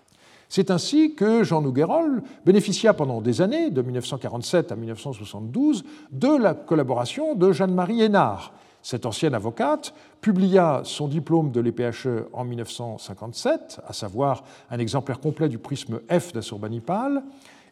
C'est 0.50 0.70
ainsi 0.70 1.16
que 1.16 1.46
Jean 1.46 1.62
Nouguerol 1.62 2.22
bénéficia 2.46 2.94
pendant 2.94 3.22
des 3.22 3.42
années, 3.42 3.70
de 3.70 3.82
1947 3.82 4.74
à 4.74 4.76
1972, 4.76 5.86
de 6.12 6.36
la 6.36 6.54
collaboration 6.54 7.36
de 7.36 7.54
Jeanne-Marie 7.54 8.02
Hénard, 8.02 8.52
cette 8.82 9.06
ancienne 9.06 9.34
avocate 9.34 9.94
publia 10.22 10.82
son 10.84 11.08
diplôme 11.08 11.52
de 11.52 11.60
l'EPHE 11.60 12.28
en 12.34 12.46
1957, 12.46 13.82
à 13.86 13.94
savoir 13.94 14.44
un 14.70 14.80
exemplaire 14.80 15.20
complet 15.20 15.50
du 15.50 15.58
prisme 15.58 16.00
F 16.10 16.34
d'Assurbanipal, 16.34 17.24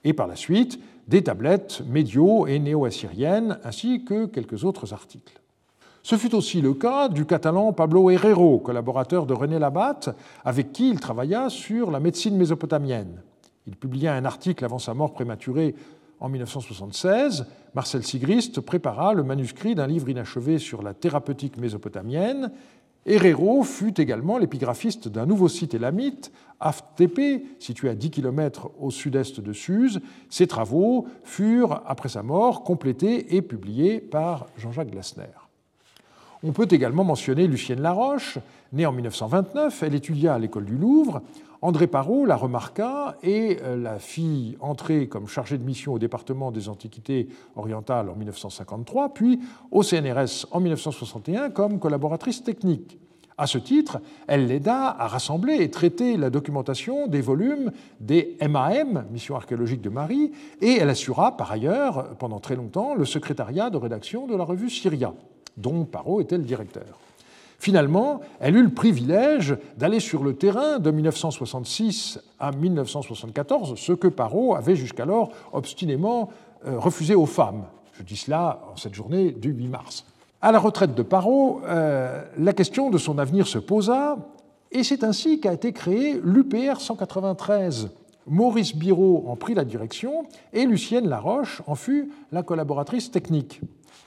et 0.03 0.13
par 0.13 0.27
la 0.27 0.35
suite 0.35 0.79
des 1.07 1.23
tablettes 1.23 1.81
médio- 1.87 2.47
et 2.47 2.59
néo-assyriennes, 2.59 3.59
ainsi 3.63 4.03
que 4.03 4.25
quelques 4.25 4.63
autres 4.63 4.93
articles. 4.93 5.41
Ce 6.03 6.17
fut 6.17 6.35
aussi 6.35 6.61
le 6.61 6.75
cas 6.75 7.09
du 7.09 7.25
catalan 7.25 7.73
Pablo 7.73 8.11
Herrero, 8.11 8.59
collaborateur 8.59 9.25
de 9.25 9.33
René 9.33 9.57
Labatte, 9.57 10.15
avec 10.43 10.71
qui 10.71 10.89
il 10.89 10.99
travailla 10.99 11.49
sur 11.49 11.89
la 11.89 11.99
médecine 11.99 12.37
mésopotamienne. 12.37 13.23
Il 13.65 13.75
publia 13.75 14.13
un 14.13 14.25
article 14.25 14.63
avant 14.63 14.77
sa 14.77 14.93
mort 14.93 15.13
prématurée 15.13 15.73
en 16.19 16.29
1976, 16.29 17.45
Marcel 17.73 18.03
Sigrist 18.03 18.61
prépara 18.61 19.13
le 19.13 19.23
manuscrit 19.23 19.75
d'un 19.75 19.87
livre 19.87 20.09
inachevé 20.09 20.59
sur 20.59 20.81
la 20.81 20.93
thérapeutique 20.93 21.57
mésopotamienne. 21.57 22.51
Herrero 23.05 23.63
fut 23.63 23.99
également 24.01 24.37
l'épigraphiste 24.37 25.07
d'un 25.07 25.25
nouveau 25.25 25.47
site 25.47 25.73
élamite, 25.73 26.31
Aftp, 26.59 27.19
situé 27.59 27.89
à 27.89 27.95
10 27.95 28.09
km 28.09 28.71
au 28.79 28.89
sud-est 28.89 29.41
de 29.41 29.53
Suse. 29.53 29.99
Ses 30.29 30.47
travaux 30.47 31.07
furent, 31.23 31.81
après 31.85 32.09
sa 32.09 32.23
mort, 32.23 32.63
complétés 32.63 33.35
et 33.35 33.41
publiés 33.41 33.99
par 33.99 34.47
Jean-Jacques 34.57 34.89
Glasner. 34.89 35.25
On 36.43 36.51
peut 36.51 36.67
également 36.71 37.03
mentionner 37.03 37.47
Lucienne 37.47 37.81
Laroche, 37.81 38.39
née 38.71 38.85
en 38.85 38.91
1929. 38.91 39.83
Elle 39.83 39.95
étudia 39.95 40.35
à 40.35 40.39
l'école 40.39 40.65
du 40.65 40.77
Louvre. 40.77 41.21
André 41.61 41.87
Parot 41.87 42.25
la 42.25 42.35
remarqua 42.35 43.17
et 43.23 43.57
euh, 43.63 43.77
la 43.77 43.99
fit 43.99 44.57
entrer 44.59 45.07
comme 45.07 45.27
chargée 45.27 45.57
de 45.57 45.63
mission 45.63 45.93
au 45.93 45.99
département 45.99 46.51
des 46.51 46.69
Antiquités 46.69 47.27
orientales 47.55 48.09
en 48.09 48.15
1953, 48.15 49.13
puis 49.13 49.39
au 49.71 49.83
CNRS 49.83 50.47
en 50.51 50.59
1961 50.59 51.49
comme 51.49 51.79
collaboratrice 51.79 52.43
technique. 52.43 52.99
À 53.37 53.47
ce 53.47 53.57
titre, 53.57 53.99
elle 54.27 54.47
l'aida 54.47 54.95
à 54.97 55.07
rassembler 55.07 55.55
et 55.55 55.69
traiter 55.69 56.15
la 56.15 56.29
documentation 56.29 57.07
des 57.07 57.19
volumes 57.19 57.71
des 57.99 58.37
MAM, 58.41 59.05
Mission 59.11 59.35
archéologique 59.35 59.81
de 59.81 59.89
Marie, 59.89 60.31
et 60.61 60.77
elle 60.77 60.89
assura 60.89 61.35
par 61.35 61.51
ailleurs, 61.51 62.15
pendant 62.17 62.39
très 62.39 62.55
longtemps, 62.55 62.95
le 62.95 63.03
secrétariat 63.03 63.69
de 63.69 63.77
rédaction 63.77 64.25
de 64.25 64.35
la 64.37 64.45
revue 64.45 64.69
Syria, 64.69 65.13
dont 65.57 65.83
Parot 65.83 66.21
était 66.21 66.37
le 66.37 66.43
directeur. 66.43 67.04
Finalement, 67.65 68.21
elle 68.39 68.57
eut 68.57 68.61
le 68.61 68.69
privilège 68.69 69.57
d'aller 69.75 69.99
sur 69.99 70.23
le 70.23 70.35
terrain 70.35 70.77
de 70.77 70.91
1966 70.91 72.19
à 72.39 72.51
1974, 72.51 73.73
ce 73.75 73.91
que 73.91 74.07
Parot 74.07 74.53
avait 74.53 74.75
jusqu'alors 74.75 75.31
obstinément 75.51 76.29
euh, 76.67 76.77
refusé 76.77 77.15
aux 77.15 77.25
femmes. 77.25 77.63
Je 77.93 78.03
dis 78.03 78.17
cela 78.17 78.61
en 78.71 78.77
cette 78.77 78.93
journée 78.93 79.31
du 79.31 79.49
8 79.49 79.67
mars. 79.69 80.05
À 80.43 80.51
la 80.51 80.59
retraite 80.59 80.93
de 80.93 81.01
Parot, 81.01 81.61
euh, 81.65 82.21
la 82.37 82.53
question 82.53 82.91
de 82.91 82.99
son 82.99 83.17
avenir 83.17 83.47
se 83.47 83.57
posa, 83.57 84.17
et 84.71 84.83
c'est 84.83 85.03
ainsi 85.03 85.39
qu'a 85.39 85.53
été 85.53 85.73
créé 85.73 86.21
l'UPR 86.23 86.79
193. 86.79 87.89
Maurice 88.27 88.75
Biraud 88.75 89.23
en 89.27 89.35
prit 89.35 89.55
la 89.55 89.65
direction 89.65 90.27
et 90.53 90.67
Lucienne 90.67 91.09
Laroche 91.09 91.63
en 91.65 91.73
fut 91.73 92.11
la 92.31 92.43
collaboratrice 92.43 93.09
technique. 93.09 93.59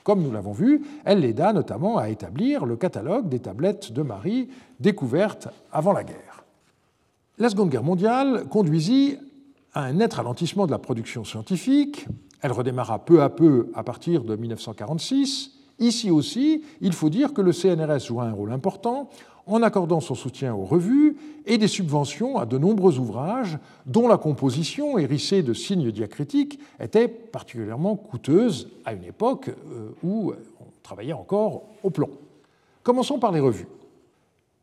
Comme 0.09 0.23
nous 0.23 0.31
l'avons 0.31 0.53
vu, 0.53 0.81
elle 1.05 1.19
l'aida 1.19 1.53
notamment 1.53 1.99
à 1.99 2.09
établir 2.09 2.65
le 2.65 2.77
catalogue 2.77 3.29
des 3.29 3.37
tablettes 3.37 3.91
de 3.91 4.01
Marie 4.01 4.49
découvertes 4.79 5.49
avant 5.71 5.93
la 5.93 6.03
guerre. 6.03 6.43
La 7.37 7.47
Seconde 7.47 7.69
Guerre 7.69 7.83
mondiale 7.83 8.45
conduisit 8.49 9.19
à 9.75 9.83
un 9.83 9.93
net 9.93 10.11
ralentissement 10.15 10.65
de 10.65 10.71
la 10.71 10.79
production 10.79 11.23
scientifique. 11.23 12.07
Elle 12.41 12.53
redémarra 12.53 13.05
peu 13.05 13.21
à 13.21 13.29
peu 13.29 13.69
à 13.75 13.83
partir 13.83 14.23
de 14.23 14.35
1946. 14.35 15.51
Ici 15.77 16.09
aussi, 16.09 16.63
il 16.81 16.93
faut 16.93 17.11
dire 17.11 17.31
que 17.31 17.41
le 17.43 17.51
CNRS 17.51 18.07
joua 18.07 18.23
un 18.23 18.33
rôle 18.33 18.51
important 18.51 19.11
en 19.49 19.63
accordant 19.63 19.99
son 19.99 20.15
soutien 20.15 20.53
aux 20.53 20.63
revues 20.63 21.17
et 21.45 21.57
des 21.57 21.67
subventions 21.67 22.37
à 22.37 22.45
de 22.45 22.57
nombreux 22.57 22.99
ouvrages 22.99 23.57
dont 23.85 24.07
la 24.07 24.17
composition, 24.17 24.97
hérissée 24.97 25.41
de 25.41 25.53
signes 25.53 25.91
diacritiques, 25.91 26.59
était 26.79 27.07
particulièrement 27.07 27.95
coûteuse 27.95 28.69
à 28.85 28.93
une 28.93 29.03
époque 29.03 29.49
euh, 29.49 29.89
où 30.03 30.33
on 30.61 30.65
travaillait 30.83 31.13
encore 31.13 31.63
au 31.83 31.89
plomb. 31.89 32.11
Commençons 32.83 33.19
par 33.19 33.31
les 33.31 33.39
revues. 33.39 33.67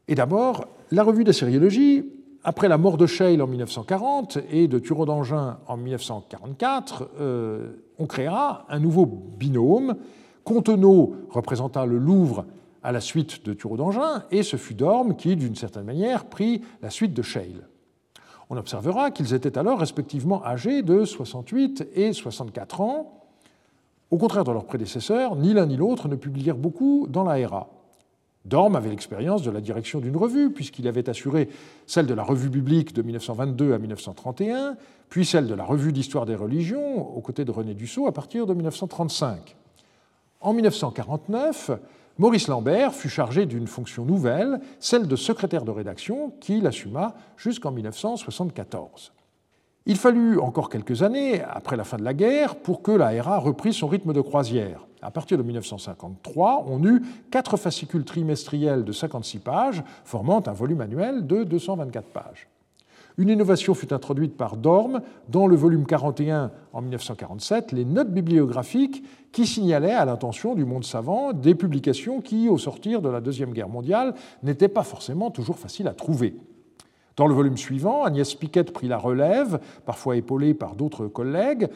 Et 0.09 0.15
d'abord, 0.15 0.67
la 0.93 1.03
revue 1.03 1.25
d'assyriologie, 1.25 2.05
après 2.45 2.69
la 2.69 2.79
mort 2.79 2.97
de 2.97 3.07
Scheil 3.07 3.43
en 3.43 3.49
1940 3.49 4.39
et 4.53 4.69
de 4.69 4.79
Thureau 4.79 5.05
d'Angin 5.05 5.59
en 5.67 5.77
1944, 5.77 7.11
euh, 7.19 7.73
on 7.99 8.07
créera 8.07 8.65
un 8.69 8.79
nouveau 8.79 9.05
binôme. 9.05 9.97
Contenot 10.45 11.17
représenta 11.29 11.87
le 11.87 11.99
Louvre 11.99 12.45
à 12.87 12.93
la 12.93 13.01
suite 13.01 13.45
de 13.45 13.53
Thureau 13.53 13.77
d'Angin, 13.77 14.23
et 14.31 14.45
ce 14.45 14.57
fut 14.57 14.75
Dorme 14.75 15.17
qui, 15.17 15.35
d'une 15.35 15.57
certaine 15.57 15.83
manière, 15.83 16.27
prit 16.27 16.63
la 16.83 16.89
suite 16.89 17.13
de 17.15 17.21
Scheil. 17.21 17.57
On 18.49 18.57
observera 18.57 19.11
qu'ils 19.11 19.35
étaient 19.35 19.59
alors 19.59 19.81
respectivement 19.81 20.47
âgés 20.47 20.83
de 20.83 21.05
68 21.05 21.89
et 21.97 22.13
64 22.13 22.81
ans. 22.81 23.25
Au 24.13 24.19
contraire 24.19 24.45
de 24.45 24.53
leurs 24.53 24.67
prédécesseurs, 24.67 25.35
ni 25.35 25.53
l'un 25.53 25.67
ni 25.67 25.77
l'autre 25.77 26.07
ne 26.07 26.15
publièrent 26.15 26.57
beaucoup 26.57 27.09
dans 27.11 27.25
la 27.25 27.49
RA. 27.49 27.69
Dorme 28.45 28.77
avait 28.77 28.91
l'expérience 28.91 29.43
de 29.43 29.51
la 29.51 29.61
direction 29.61 29.99
d'une 29.99 30.17
revue, 30.17 30.53
puisqu'il 30.53 30.87
avait 30.87 31.11
assuré 31.11 31.49
celle 31.89 32.07
de 32.07 32.15
la 32.15 32.23
Revue 32.23 32.51
biblique 32.51 32.95
de 32.95 33.03
1922 33.03 33.73
à 33.73 33.79
1931, 33.79 34.77
puis 35.09 35.27
celle 35.27 35.49
de 35.49 35.55
la 35.55 35.65
Revue 35.65 35.93
d'histoire 35.93 36.25
des 36.25 36.37
religions, 36.37 37.17
aux 37.17 37.21
côtés 37.21 37.45
de 37.45 37.51
René 37.51 37.75
Dussault, 37.75 38.07
à 38.07 38.13
partir 38.13 38.47
de 38.47 38.55
1935. 38.55 39.57
En 40.41 40.53
1949, 40.53 41.73
Maurice 42.19 42.49
Lambert 42.49 42.95
fut 42.95 43.11
chargé 43.11 43.45
d'une 43.45 43.67
fonction 43.67 44.07
nouvelle, 44.07 44.61
celle 44.81 45.07
de 45.07 45.17
secrétaire 45.17 45.65
de 45.65 45.71
rédaction, 45.71 46.33
qu'il 46.41 46.67
assuma 46.67 47.15
jusqu'en 47.37 47.73
1974. 47.73 49.13
Il 49.85 49.97
fallut 49.97 50.39
encore 50.39 50.71
quelques 50.71 51.03
années, 51.03 51.43
après 51.43 51.77
la 51.77 51.85
fin 51.85 51.99
de 51.99 52.03
la 52.03 52.15
guerre, 52.15 52.57
pour 52.57 52.81
que 52.81 52.91
la 52.91 53.23
RA 53.23 53.39
reprît 53.39 53.75
son 53.75 53.87
rythme 53.87 54.15
de 54.15 54.23
croisière. 54.23 54.87
À 55.03 55.11
partir 55.11 55.37
de 55.37 55.43
1953, 55.43 56.65
on 56.67 56.83
eut 56.85 57.03
quatre 57.31 57.59
fascicules 57.59 58.05
trimestriels 58.05 58.85
de 58.85 58.93
56 58.93 59.39
pages, 59.41 59.85
formant 60.05 60.43
un 60.47 60.53
volume 60.53 60.81
annuel 60.81 61.27
de 61.27 61.45
224 61.45 62.09
pages. 62.09 62.49
Une 63.19 63.31
innovation 63.31 63.73
fut 63.73 63.95
introduite 63.95 64.37
par 64.37 64.59
Dorme 64.59 65.01
dans 65.31 65.47
le 65.47 65.57
volume 65.57 65.87
41 65.87 66.51
en 66.75 66.83
1947, 66.83 67.73
les 67.73 67.87
notes 67.87 68.13
bibliographiques 68.13 69.03
qui 69.33 69.47
signalaient 69.47 69.95
à 69.95 70.05
l'intention 70.05 70.55
du 70.55 70.67
monde 70.67 70.85
savant 70.85 71.33
des 71.33 71.55
publications 71.55 72.21
qui, 72.21 72.51
au 72.51 72.59
sortir 72.59 73.01
de 73.01 73.09
la 73.09 73.23
Deuxième 73.23 73.53
Guerre 73.53 73.71
mondiale, 73.71 74.15
n'étaient 74.43 74.69
pas 74.69 74.83
forcément 74.83 75.31
toujours 75.31 75.57
faciles 75.57 75.89
à 75.89 75.95
trouver. 75.95 76.37
Dans 77.17 77.27
le 77.27 77.35
volume 77.35 77.57
suivant, 77.57 78.05
Agnès 78.05 78.35
Piquet 78.35 78.65
prit 78.65 78.89
la 78.89 78.99
relève, 78.99 79.61
parfois 79.87 80.17
épaulée 80.17 80.53
par 80.53 80.77
d'autres 80.77 81.07
collègues. 81.07 81.69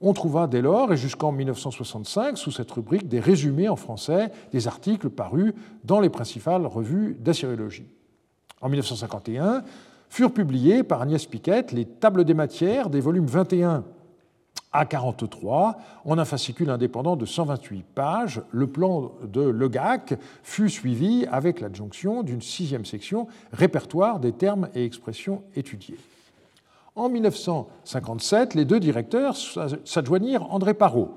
On 0.00 0.12
trouva 0.12 0.48
dès 0.48 0.62
lors, 0.62 0.92
et 0.92 0.96
jusqu'en 0.96 1.30
1965, 1.30 2.36
sous 2.36 2.50
cette 2.50 2.70
rubrique, 2.72 3.06
des 3.06 3.20
résumés 3.20 3.68
en 3.68 3.76
français 3.76 4.32
des 4.50 4.66
articles 4.66 5.10
parus 5.10 5.54
dans 5.84 6.00
les 6.00 6.10
principales 6.10 6.66
revues 6.66 7.16
d'assyriologie. 7.20 7.86
En 8.60 8.68
1951, 8.68 9.62
furent 10.08 10.32
publiés 10.32 10.82
par 10.82 11.02
Agnès 11.02 11.24
Piquet 11.26 11.66
les 11.72 11.84
tables 11.84 12.24
des 12.24 12.34
matières 12.34 12.90
des 12.90 13.00
volumes 13.00 13.26
21 13.26 13.84
à 14.72 14.84
43 14.84 15.76
en 16.04 16.18
un 16.18 16.24
fascicule 16.24 16.70
indépendant 16.70 17.16
de 17.16 17.24
128 17.24 17.84
pages. 17.94 18.42
Le 18.50 18.66
plan 18.66 19.12
de 19.22 19.40
Legac 19.40 20.14
fut 20.42 20.68
suivi 20.68 21.26
avec 21.30 21.60
l'adjonction 21.60 22.22
d'une 22.22 22.42
sixième 22.42 22.84
section 22.84 23.28
répertoire 23.52 24.20
des 24.20 24.32
termes 24.32 24.68
et 24.74 24.84
expressions 24.84 25.42
étudiés. 25.56 25.98
En 26.94 27.08
1957, 27.08 28.54
les 28.54 28.64
deux 28.64 28.80
directeurs 28.80 29.36
s'adjoignirent 29.84 30.52
André 30.52 30.74
Parot. 30.74 31.14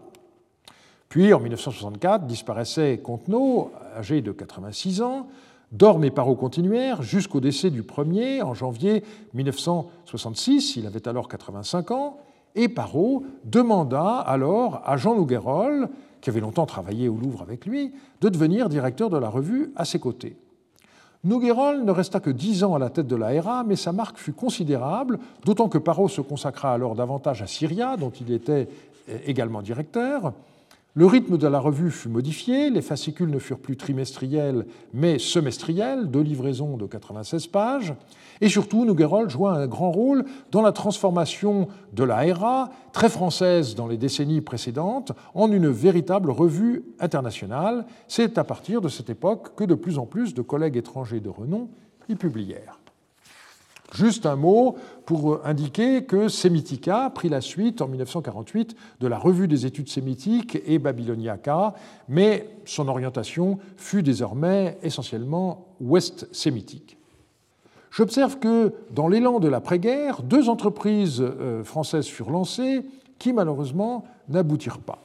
Puis, 1.09 1.33
en 1.33 1.39
1964, 1.39 2.25
disparaissait 2.25 2.99
Contenot, 3.03 3.71
âgé 3.97 4.21
de 4.21 4.31
86 4.31 5.01
ans. 5.01 5.27
Dorme 5.71 6.03
et 6.03 6.11
Parot 6.11 6.35
continuèrent 6.35 7.01
jusqu'au 7.01 7.39
décès 7.39 7.69
du 7.69 7.81
premier 7.81 8.41
en 8.41 8.53
janvier 8.53 9.03
1966. 9.33 10.75
Il 10.75 10.85
avait 10.85 11.07
alors 11.07 11.29
85 11.29 11.91
ans. 11.91 12.17
Et 12.55 12.67
Parot 12.67 13.23
demanda 13.45 14.17
alors 14.17 14.81
à 14.85 14.97
Jean 14.97 15.15
Nouguerol, 15.15 15.87
qui 16.19 16.29
avait 16.29 16.41
longtemps 16.41 16.65
travaillé 16.65 17.07
au 17.07 17.15
Louvre 17.15 17.41
avec 17.41 17.65
lui, 17.65 17.93
de 18.19 18.27
devenir 18.27 18.67
directeur 18.67 19.09
de 19.09 19.17
la 19.17 19.29
revue 19.29 19.71
à 19.77 19.85
ses 19.85 19.99
côtés. 19.99 20.35
Nouguerol 21.23 21.85
ne 21.85 21.91
resta 21.91 22.19
que 22.19 22.29
dix 22.29 22.65
ans 22.65 22.75
à 22.75 22.79
la 22.79 22.89
tête 22.89 23.07
de 23.07 23.15
la 23.15 23.41
RA, 23.41 23.63
mais 23.63 23.77
sa 23.77 23.93
marque 23.93 24.17
fut 24.17 24.33
considérable, 24.33 25.19
d'autant 25.45 25.69
que 25.69 25.77
Parot 25.77 26.09
se 26.09 26.19
consacra 26.19 26.73
alors 26.73 26.95
davantage 26.95 27.41
à 27.41 27.47
Syria, 27.47 27.95
dont 27.95 28.09
il 28.09 28.33
était 28.33 28.67
également 29.25 29.61
directeur. 29.61 30.33
Le 30.93 31.05
rythme 31.05 31.37
de 31.37 31.47
la 31.47 31.59
revue 31.59 31.89
fut 31.89 32.09
modifié, 32.09 32.69
les 32.69 32.81
fascicules 32.81 33.29
ne 33.29 33.39
furent 33.39 33.59
plus 33.59 33.77
trimestriels 33.77 34.65
mais 34.93 35.19
semestriels, 35.19 36.11
deux 36.11 36.19
livraisons 36.19 36.75
de 36.75 36.85
96 36.85 37.47
pages, 37.47 37.93
et 38.41 38.49
surtout 38.49 38.83
Nouguerol 38.83 39.29
joua 39.29 39.53
un 39.53 39.67
grand 39.67 39.91
rôle 39.91 40.25
dans 40.51 40.61
la 40.61 40.73
transformation 40.73 41.69
de 41.93 42.03
la 42.03 42.33
RA, 42.33 42.71
très 42.91 43.07
française 43.07 43.73
dans 43.73 43.87
les 43.87 43.95
décennies 43.95 44.41
précédentes, 44.41 45.13
en 45.33 45.49
une 45.49 45.69
véritable 45.69 46.29
revue 46.29 46.83
internationale. 46.99 47.85
C'est 48.09 48.37
à 48.37 48.43
partir 48.43 48.81
de 48.81 48.89
cette 48.89 49.09
époque 49.09 49.55
que 49.55 49.63
de 49.63 49.75
plus 49.75 49.97
en 49.97 50.05
plus 50.05 50.33
de 50.33 50.41
collègues 50.41 50.75
étrangers 50.75 51.21
de 51.21 51.29
renom 51.29 51.69
y 52.09 52.15
publièrent. 52.15 52.80
Juste 53.93 54.25
un 54.25 54.37
mot 54.37 54.75
pour 55.05 55.45
indiquer 55.45 56.05
que 56.05 56.29
Semitica 56.29 57.09
prit 57.13 57.27
la 57.27 57.41
suite 57.41 57.81
en 57.81 57.87
1948 57.87 58.75
de 59.01 59.07
la 59.07 59.17
Revue 59.17 59.49
des 59.49 59.65
études 59.65 59.89
sémitiques 59.89 60.57
et 60.65 60.79
Babyloniaca, 60.79 61.73
mais 62.07 62.47
son 62.63 62.87
orientation 62.87 63.59
fut 63.75 64.01
désormais 64.01 64.77
essentiellement 64.81 65.65
ouest-sémitique. 65.81 66.97
J'observe 67.91 68.39
que 68.39 68.73
dans 68.91 69.09
l'élan 69.09 69.39
de 69.39 69.49
l'après-guerre, 69.49 70.23
deux 70.23 70.47
entreprises 70.47 71.21
euh, 71.21 71.61
françaises 71.65 72.07
furent 72.07 72.31
lancées 72.31 72.85
qui 73.19 73.33
malheureusement 73.33 74.05
n'aboutirent 74.29 74.79
pas. 74.79 75.03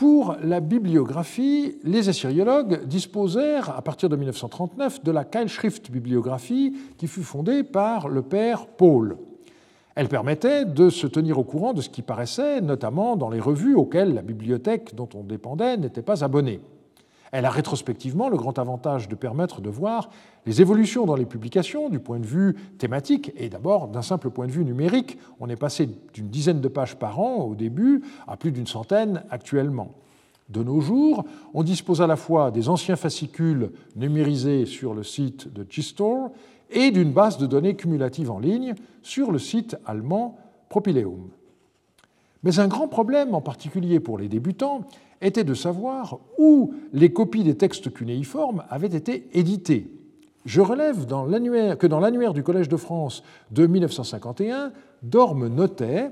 Pour 0.00 0.36
la 0.42 0.60
bibliographie, 0.60 1.76
les 1.84 2.08
assyriologues 2.08 2.86
disposèrent, 2.86 3.76
à 3.76 3.82
partir 3.82 4.08
de 4.08 4.16
1939, 4.16 5.04
de 5.04 5.10
la 5.10 5.26
Keilschrift 5.26 5.90
bibliographie 5.90 6.74
qui 6.96 7.06
fut 7.06 7.22
fondée 7.22 7.62
par 7.62 8.08
le 8.08 8.22
père 8.22 8.66
Paul. 8.66 9.18
Elle 9.94 10.08
permettait 10.08 10.64
de 10.64 10.88
se 10.88 11.06
tenir 11.06 11.38
au 11.38 11.44
courant 11.44 11.74
de 11.74 11.82
ce 11.82 11.90
qui 11.90 12.00
paraissait, 12.00 12.62
notamment 12.62 13.14
dans 13.14 13.28
les 13.28 13.40
revues 13.40 13.74
auxquelles 13.74 14.14
la 14.14 14.22
bibliothèque 14.22 14.94
dont 14.94 15.10
on 15.14 15.22
dépendait 15.22 15.76
n'était 15.76 16.00
pas 16.00 16.24
abonnée. 16.24 16.60
Elle 17.32 17.44
a 17.44 17.50
rétrospectivement 17.50 18.28
le 18.28 18.36
grand 18.36 18.58
avantage 18.58 19.08
de 19.08 19.14
permettre 19.14 19.60
de 19.60 19.70
voir 19.70 20.10
les 20.46 20.60
évolutions 20.60 21.06
dans 21.06 21.14
les 21.14 21.26
publications 21.26 21.88
du 21.88 22.00
point 22.00 22.18
de 22.18 22.26
vue 22.26 22.56
thématique 22.78 23.32
et 23.36 23.48
d'abord 23.48 23.88
d'un 23.88 24.02
simple 24.02 24.30
point 24.30 24.46
de 24.46 24.52
vue 24.52 24.64
numérique. 24.64 25.18
On 25.38 25.48
est 25.48 25.56
passé 25.56 25.88
d'une 26.12 26.28
dizaine 26.28 26.60
de 26.60 26.68
pages 26.68 26.96
par 26.96 27.20
an 27.20 27.44
au 27.44 27.54
début 27.54 28.02
à 28.26 28.36
plus 28.36 28.50
d'une 28.50 28.66
centaine 28.66 29.22
actuellement. 29.30 29.94
De 30.48 30.64
nos 30.64 30.80
jours, 30.80 31.24
on 31.54 31.62
dispose 31.62 32.02
à 32.02 32.08
la 32.08 32.16
fois 32.16 32.50
des 32.50 32.68
anciens 32.68 32.96
fascicules 32.96 33.70
numérisés 33.94 34.66
sur 34.66 34.94
le 34.94 35.04
site 35.04 35.52
de 35.52 35.64
Gistore 35.68 36.32
et 36.70 36.90
d'une 36.90 37.12
base 37.12 37.38
de 37.38 37.46
données 37.46 37.76
cumulative 37.76 38.32
en 38.32 38.40
ligne 38.40 38.74
sur 39.02 39.30
le 39.30 39.38
site 39.38 39.76
allemand 39.86 40.36
Propileum. 40.68 41.30
Mais 42.42 42.58
un 42.58 42.68
grand 42.68 42.88
problème, 42.88 43.34
en 43.34 43.40
particulier 43.40 44.00
pour 44.00 44.18
les 44.18 44.28
débutants, 44.28 44.80
était 45.20 45.44
de 45.44 45.54
savoir 45.54 46.18
où 46.38 46.74
les 46.92 47.12
copies 47.12 47.44
des 47.44 47.56
textes 47.56 47.92
cunéiformes 47.92 48.64
avaient 48.70 48.88
été 48.88 49.28
éditées. 49.32 49.90
Je 50.46 50.60
relève 50.60 51.06
que 51.76 51.86
dans 51.86 52.00
l'annuaire 52.00 52.32
du 52.32 52.42
Collège 52.42 52.68
de 52.68 52.76
France 52.76 53.22
de 53.50 53.66
1951, 53.66 54.72
Dorme 55.02 55.48
notait 55.48 56.10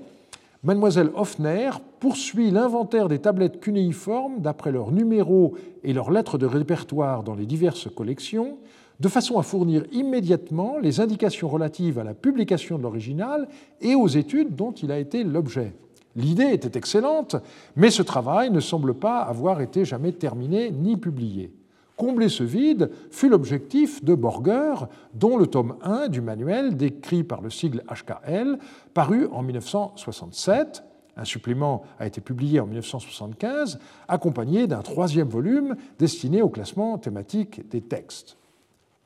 Mademoiselle 0.64 1.10
Hoffner 1.14 1.70
poursuit 2.00 2.50
l'inventaire 2.50 3.08
des 3.08 3.20
tablettes 3.20 3.60
cunéiformes 3.60 4.40
d'après 4.40 4.72
leurs 4.72 4.90
numéros 4.90 5.54
et 5.84 5.92
leurs 5.92 6.10
lettres 6.10 6.36
de 6.36 6.46
répertoire 6.46 7.22
dans 7.22 7.36
les 7.36 7.46
diverses 7.46 7.88
collections, 7.94 8.58
de 8.98 9.08
façon 9.08 9.38
à 9.38 9.44
fournir 9.44 9.84
immédiatement 9.92 10.78
les 10.78 11.00
indications 11.00 11.48
relatives 11.48 12.00
à 12.00 12.04
la 12.04 12.14
publication 12.14 12.76
de 12.76 12.82
l'original 12.82 13.48
et 13.80 13.94
aux 13.94 14.08
études 14.08 14.56
dont 14.56 14.72
il 14.72 14.90
a 14.90 14.98
été 14.98 15.22
l'objet. 15.22 15.74
L'idée 16.18 16.52
était 16.52 16.76
excellente, 16.76 17.36
mais 17.76 17.90
ce 17.90 18.02
travail 18.02 18.50
ne 18.50 18.58
semble 18.58 18.94
pas 18.94 19.20
avoir 19.20 19.60
été 19.60 19.84
jamais 19.84 20.10
terminé 20.10 20.72
ni 20.72 20.96
publié. 20.96 21.54
Combler 21.96 22.28
ce 22.28 22.42
vide 22.42 22.90
fut 23.12 23.28
l'objectif 23.28 24.02
de 24.02 24.16
Borger, 24.16 24.74
dont 25.14 25.36
le 25.36 25.46
tome 25.46 25.76
1 25.80 26.08
du 26.08 26.20
manuel, 26.20 26.76
décrit 26.76 27.22
par 27.22 27.40
le 27.40 27.50
sigle 27.50 27.84
HKL, 27.88 28.58
parut 28.94 29.28
en 29.30 29.44
1967. 29.44 30.82
Un 31.16 31.24
supplément 31.24 31.84
a 32.00 32.06
été 32.08 32.20
publié 32.20 32.58
en 32.58 32.66
1975, 32.66 33.78
accompagné 34.08 34.66
d'un 34.66 34.82
troisième 34.82 35.28
volume 35.28 35.76
destiné 36.00 36.42
au 36.42 36.48
classement 36.48 36.98
thématique 36.98 37.68
des 37.68 37.80
textes. 37.80 38.36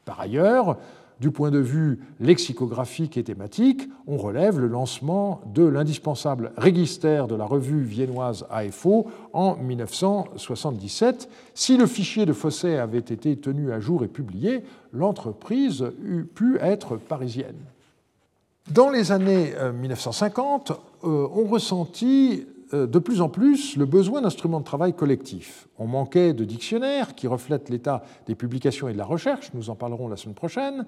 Par 0.06 0.18
ailleurs, 0.18 0.78
du 1.22 1.30
point 1.30 1.52
de 1.52 1.60
vue 1.60 2.00
lexicographique 2.18 3.16
et 3.16 3.22
thématique, 3.22 3.88
on 4.08 4.16
relève 4.16 4.58
le 4.58 4.66
lancement 4.66 5.40
de 5.54 5.62
l'indispensable 5.62 6.50
register 6.56 7.26
de 7.28 7.36
la 7.36 7.44
revue 7.44 7.84
viennoise 7.84 8.44
AFO 8.50 9.06
en 9.32 9.54
1977. 9.54 11.28
Si 11.54 11.76
le 11.76 11.86
fichier 11.86 12.26
de 12.26 12.32
Fosset 12.32 12.76
avait 12.76 12.98
été 12.98 13.36
tenu 13.36 13.70
à 13.70 13.78
jour 13.78 14.02
et 14.02 14.08
publié, 14.08 14.64
l'entreprise 14.92 15.86
eût 16.04 16.24
pu 16.24 16.58
être 16.58 16.96
parisienne. 16.96 17.54
Dans 18.72 18.90
les 18.90 19.12
années 19.12 19.54
1950, 19.80 20.72
euh, 20.72 20.74
euh, 21.04 21.28
on 21.32 21.44
ressentit 21.44 22.46
de 22.72 22.98
plus 22.98 23.20
en 23.20 23.28
plus 23.28 23.76
le 23.76 23.84
besoin 23.84 24.22
d'instruments 24.22 24.60
de 24.60 24.64
travail 24.64 24.94
collectifs. 24.94 25.68
On 25.78 25.86
manquait 25.86 26.32
de 26.32 26.44
dictionnaires 26.44 27.14
qui 27.14 27.26
reflètent 27.26 27.68
l'état 27.68 28.02
des 28.26 28.34
publications 28.34 28.88
et 28.88 28.92
de 28.92 28.98
la 28.98 29.04
recherche, 29.04 29.50
nous 29.54 29.70
en 29.70 29.74
parlerons 29.74 30.08
la 30.08 30.16
semaine 30.16 30.34
prochaine, 30.34 30.86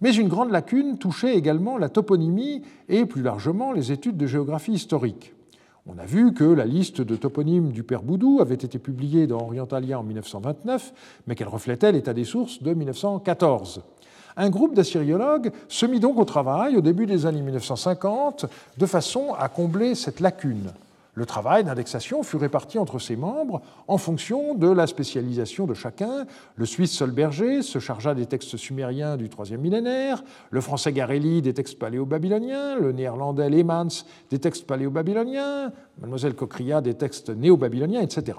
mais 0.00 0.14
une 0.14 0.28
grande 0.28 0.50
lacune 0.50 0.98
touchait 0.98 1.36
également 1.36 1.78
la 1.78 1.88
toponymie 1.88 2.62
et 2.88 3.04
plus 3.04 3.22
largement 3.22 3.72
les 3.72 3.92
études 3.92 4.16
de 4.16 4.26
géographie 4.26 4.72
historique. 4.72 5.34
On 5.86 5.98
a 5.98 6.06
vu 6.06 6.32
que 6.32 6.44
la 6.44 6.64
liste 6.64 7.02
de 7.02 7.14
toponymes 7.14 7.70
du 7.70 7.82
père 7.82 8.02
Boudou 8.02 8.38
avait 8.40 8.54
été 8.54 8.78
publiée 8.78 9.26
dans 9.26 9.40
Orientalia 9.40 9.98
en 9.98 10.02
1929, 10.02 10.94
mais 11.26 11.34
qu'elle 11.34 11.48
reflétait 11.48 11.92
l'état 11.92 12.14
des 12.14 12.24
sources 12.24 12.62
de 12.62 12.72
1914. 12.72 13.82
Un 14.36 14.50
groupe 14.50 14.74
d'assyriologues 14.74 15.52
se 15.68 15.84
mit 15.84 16.00
donc 16.00 16.18
au 16.18 16.24
travail 16.24 16.76
au 16.76 16.80
début 16.80 17.06
des 17.06 17.26
années 17.26 17.42
1950 17.42 18.46
de 18.78 18.86
façon 18.86 19.34
à 19.38 19.48
combler 19.48 19.94
cette 19.94 20.20
lacune. 20.20 20.72
Le 21.14 21.26
travail 21.26 21.62
d'indexation 21.62 22.24
fut 22.24 22.36
réparti 22.36 22.78
entre 22.78 22.98
ses 22.98 23.14
membres 23.14 23.62
en 23.86 23.98
fonction 23.98 24.54
de 24.54 24.68
la 24.68 24.88
spécialisation 24.88 25.64
de 25.64 25.74
chacun. 25.74 26.26
Le 26.56 26.66
Suisse 26.66 26.92
Solberger 26.92 27.62
se 27.62 27.78
chargea 27.78 28.14
des 28.14 28.26
textes 28.26 28.56
sumériens 28.56 29.16
du 29.16 29.26
IIIe 29.26 29.56
millénaire, 29.56 30.24
le 30.50 30.60
français 30.60 30.92
Garelli 30.92 31.40
des 31.40 31.54
textes 31.54 31.78
paléo-babyloniens, 31.78 32.76
le 32.80 32.90
néerlandais 32.90 33.48
Lehmans 33.48 34.04
des 34.30 34.40
textes 34.40 34.66
paléo-babyloniens, 34.66 35.72
mademoiselle 36.00 36.34
Cochria 36.34 36.80
des 36.80 36.94
textes 36.94 37.30
néo-babyloniens, 37.30 38.00
etc. 38.00 38.38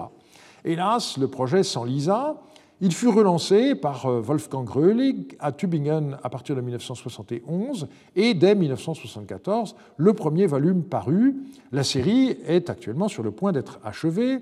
Hélas, 0.64 1.16
le 1.16 1.28
projet 1.28 1.62
s'enlisa 1.62 2.36
il 2.80 2.92
fut 2.92 3.08
relancé 3.08 3.74
par 3.74 4.06
euh, 4.06 4.20
Wolfgang 4.20 4.64
Grölig 4.64 5.36
à 5.38 5.52
Tübingen 5.52 6.18
à 6.22 6.28
partir 6.28 6.54
de 6.54 6.60
1971 6.60 7.88
et 8.14 8.34
dès 8.34 8.54
1974, 8.54 9.76
le 9.96 10.12
premier 10.12 10.46
volume 10.46 10.82
parut. 10.82 11.36
La 11.72 11.84
série 11.84 12.36
est 12.46 12.68
actuellement 12.68 13.08
sur 13.08 13.22
le 13.22 13.30
point 13.30 13.52
d'être 13.52 13.80
achevée. 13.82 14.40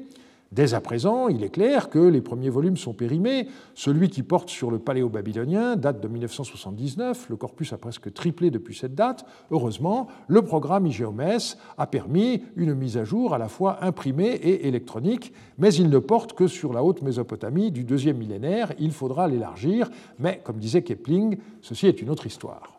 Dès 0.54 0.74
à 0.74 0.80
présent, 0.80 1.26
il 1.26 1.42
est 1.42 1.48
clair 1.48 1.90
que 1.90 1.98
les 1.98 2.20
premiers 2.20 2.48
volumes 2.48 2.76
sont 2.76 2.92
périmés. 2.92 3.48
Celui 3.74 4.08
qui 4.08 4.22
porte 4.22 4.48
sur 4.50 4.70
le 4.70 4.78
paléo-babylonien 4.78 5.74
date 5.74 6.00
de 6.00 6.06
1979. 6.06 7.26
Le 7.28 7.36
corpus 7.36 7.72
a 7.72 7.76
presque 7.76 8.12
triplé 8.14 8.52
depuis 8.52 8.76
cette 8.76 8.94
date. 8.94 9.26
Heureusement, 9.50 10.06
le 10.28 10.42
programme 10.42 10.86
IGOMS 10.86 11.56
a 11.76 11.86
permis 11.88 12.44
une 12.54 12.72
mise 12.74 12.96
à 12.96 13.02
jour 13.02 13.34
à 13.34 13.38
la 13.38 13.48
fois 13.48 13.84
imprimée 13.84 14.30
et 14.30 14.68
électronique, 14.68 15.32
mais 15.58 15.74
il 15.74 15.90
ne 15.90 15.98
porte 15.98 16.34
que 16.34 16.46
sur 16.46 16.72
la 16.72 16.84
haute 16.84 17.02
Mésopotamie 17.02 17.72
du 17.72 17.82
deuxième 17.82 18.18
millénaire. 18.18 18.72
Il 18.78 18.92
faudra 18.92 19.26
l'élargir, 19.26 19.90
mais 20.20 20.40
comme 20.44 20.58
disait 20.58 20.82
Kepling, 20.82 21.36
ceci 21.62 21.88
est 21.88 22.00
une 22.00 22.10
autre 22.10 22.28
histoire. 22.28 22.73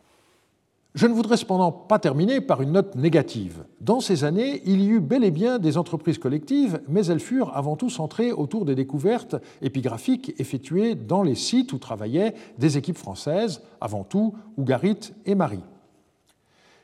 Je 0.96 1.06
ne 1.06 1.12
voudrais 1.12 1.36
cependant 1.36 1.72
pas 1.72 1.98
terminer 1.98 2.40
par 2.40 2.62
une 2.62 2.72
note 2.72 2.94
négative. 2.94 3.66
Dans 3.82 4.00
ces 4.00 4.24
années, 4.24 4.62
il 4.64 4.80
y 4.80 4.88
eut 4.88 5.00
bel 5.00 5.24
et 5.24 5.30
bien 5.30 5.58
des 5.58 5.76
entreprises 5.76 6.16
collectives, 6.16 6.80
mais 6.88 7.04
elles 7.04 7.20
furent 7.20 7.54
avant 7.54 7.76
tout 7.76 7.90
centrées 7.90 8.32
autour 8.32 8.64
des 8.64 8.74
découvertes 8.74 9.36
épigraphiques 9.60 10.32
effectuées 10.38 10.94
dans 10.94 11.22
les 11.22 11.34
sites 11.34 11.74
où 11.74 11.78
travaillaient 11.78 12.32
des 12.56 12.78
équipes 12.78 12.96
françaises, 12.96 13.60
avant 13.78 14.04
tout 14.04 14.32
Ougarit 14.56 15.12
et 15.26 15.34
Marie. 15.34 15.60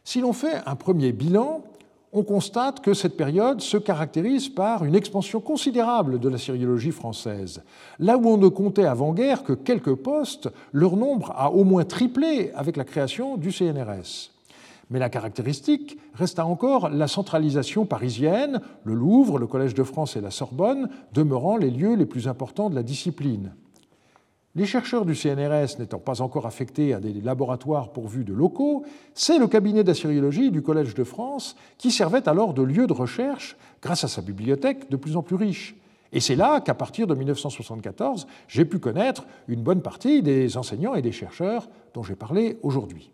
Si 0.05 0.21
l'on 0.21 0.35
fait 0.35 0.61
un 0.67 0.75
premier 0.75 1.13
bilan, 1.13 1.63
on 2.13 2.23
constate 2.23 2.81
que 2.81 2.93
cette 2.93 3.17
période 3.17 3.63
se 3.63 3.79
caractérise 3.79 4.51
par 4.51 4.85
une 4.85 4.95
expansion 4.95 5.41
considérable 5.41 6.21
de 6.21 6.29
la 6.29 6.37
syriologie 6.37 6.91
française. 6.91 7.63
Là 7.99 8.19
où 8.19 8.29
on 8.29 8.37
ne 8.37 8.49
comptait 8.49 8.85
avant-guerre 8.85 9.45
que 9.45 9.55
quelques 9.55 9.95
postes, 9.95 10.51
leur 10.73 10.97
nombre 10.97 11.33
a 11.35 11.51
au 11.51 11.65
moins 11.65 11.85
triplé 11.85 12.51
avec 12.55 12.77
la 12.77 12.85
création 12.85 13.39
du 13.39 13.51
CNRS. 13.51 14.31
Mais 14.91 14.99
la 14.99 15.09
caractéristique 15.09 15.99
reste 16.13 16.39
encore 16.39 16.91
la 16.91 17.09
centralisation 17.09 17.87
parisienne, 17.87 18.61
le 18.85 18.93
Louvre, 18.93 19.39
le 19.39 19.47
Collège 19.47 19.73
de 19.73 19.83
France 19.83 20.17
et 20.17 20.21
la 20.21 20.31
Sorbonne 20.31 20.91
demeurant 21.15 21.57
les 21.57 21.71
lieux 21.71 21.95
les 21.95 22.05
plus 22.05 22.29
importants 22.29 22.69
de 22.69 22.75
la 22.75 22.83
discipline. 22.83 23.55
Les 24.55 24.67
chercheurs 24.67 25.07
du 25.07 25.15
CNRS 25.15 25.79
n'étant 25.79 25.99
pas 25.99 26.21
encore 26.21 26.47
affectés 26.47 26.93
à 26.93 27.01
des 27.01 27.15
laboratoires 27.23 27.91
pourvus 27.91 28.23
de 28.25 28.35
locaux, 28.35 28.85
c'est 29.15 29.39
le 29.39 29.47
cabinet 29.47 29.83
d'assyriologie 29.83 30.51
du 30.51 30.61
Collège 30.61 30.95
de 30.95 31.05
France 31.05 31.57
qui 31.79 31.91
servait 31.91 32.29
alors 32.29 32.53
de 32.53 32.63
lieu 32.63 32.87
de 32.87 32.93
recherche 32.93 33.57
grâce 33.81 34.05
à 34.05 34.09
sa 34.09 34.21
bibliothèque 34.21 34.91
de 34.91 34.97
plus 34.97 35.17
en 35.17 35.23
plus 35.23 35.37
riche. 35.37 35.75
Et 36.13 36.21
c'est 36.21 36.37
là 36.37 36.61
qu'à 36.61 36.75
partir 36.75 37.07
de 37.07 37.15
1974, 37.15 38.27
j'ai 38.47 38.67
pu 38.67 38.79
connaître 38.79 39.25
une 39.49 39.63
bonne 39.63 39.81
partie 39.81 40.23
des 40.23 40.59
enseignants 40.59 40.95
et 40.95 41.01
des 41.01 41.13
chercheurs 41.13 41.71
dont 41.95 42.03
j'ai 42.03 42.15
parlé 42.15 42.59
aujourd'hui. 42.63 43.11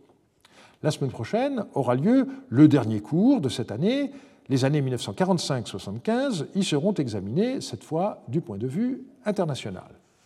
La 0.82 0.90
semaine 0.90 1.12
prochaine 1.12 1.66
aura 1.74 1.94
lieu 1.94 2.26
le 2.48 2.66
dernier 2.66 2.98
cours 2.98 3.40
de 3.40 3.48
cette 3.48 3.70
année. 3.70 4.10
Les 4.48 4.64
années 4.64 4.82
1945-75 4.82 6.46
y 6.56 6.64
seront 6.64 6.94
examinées, 6.94 7.60
cette 7.60 7.84
fois 7.84 8.24
du 8.26 8.40
point 8.40 8.58
de 8.58 8.66
vue 8.66 9.04
international. 9.24 9.97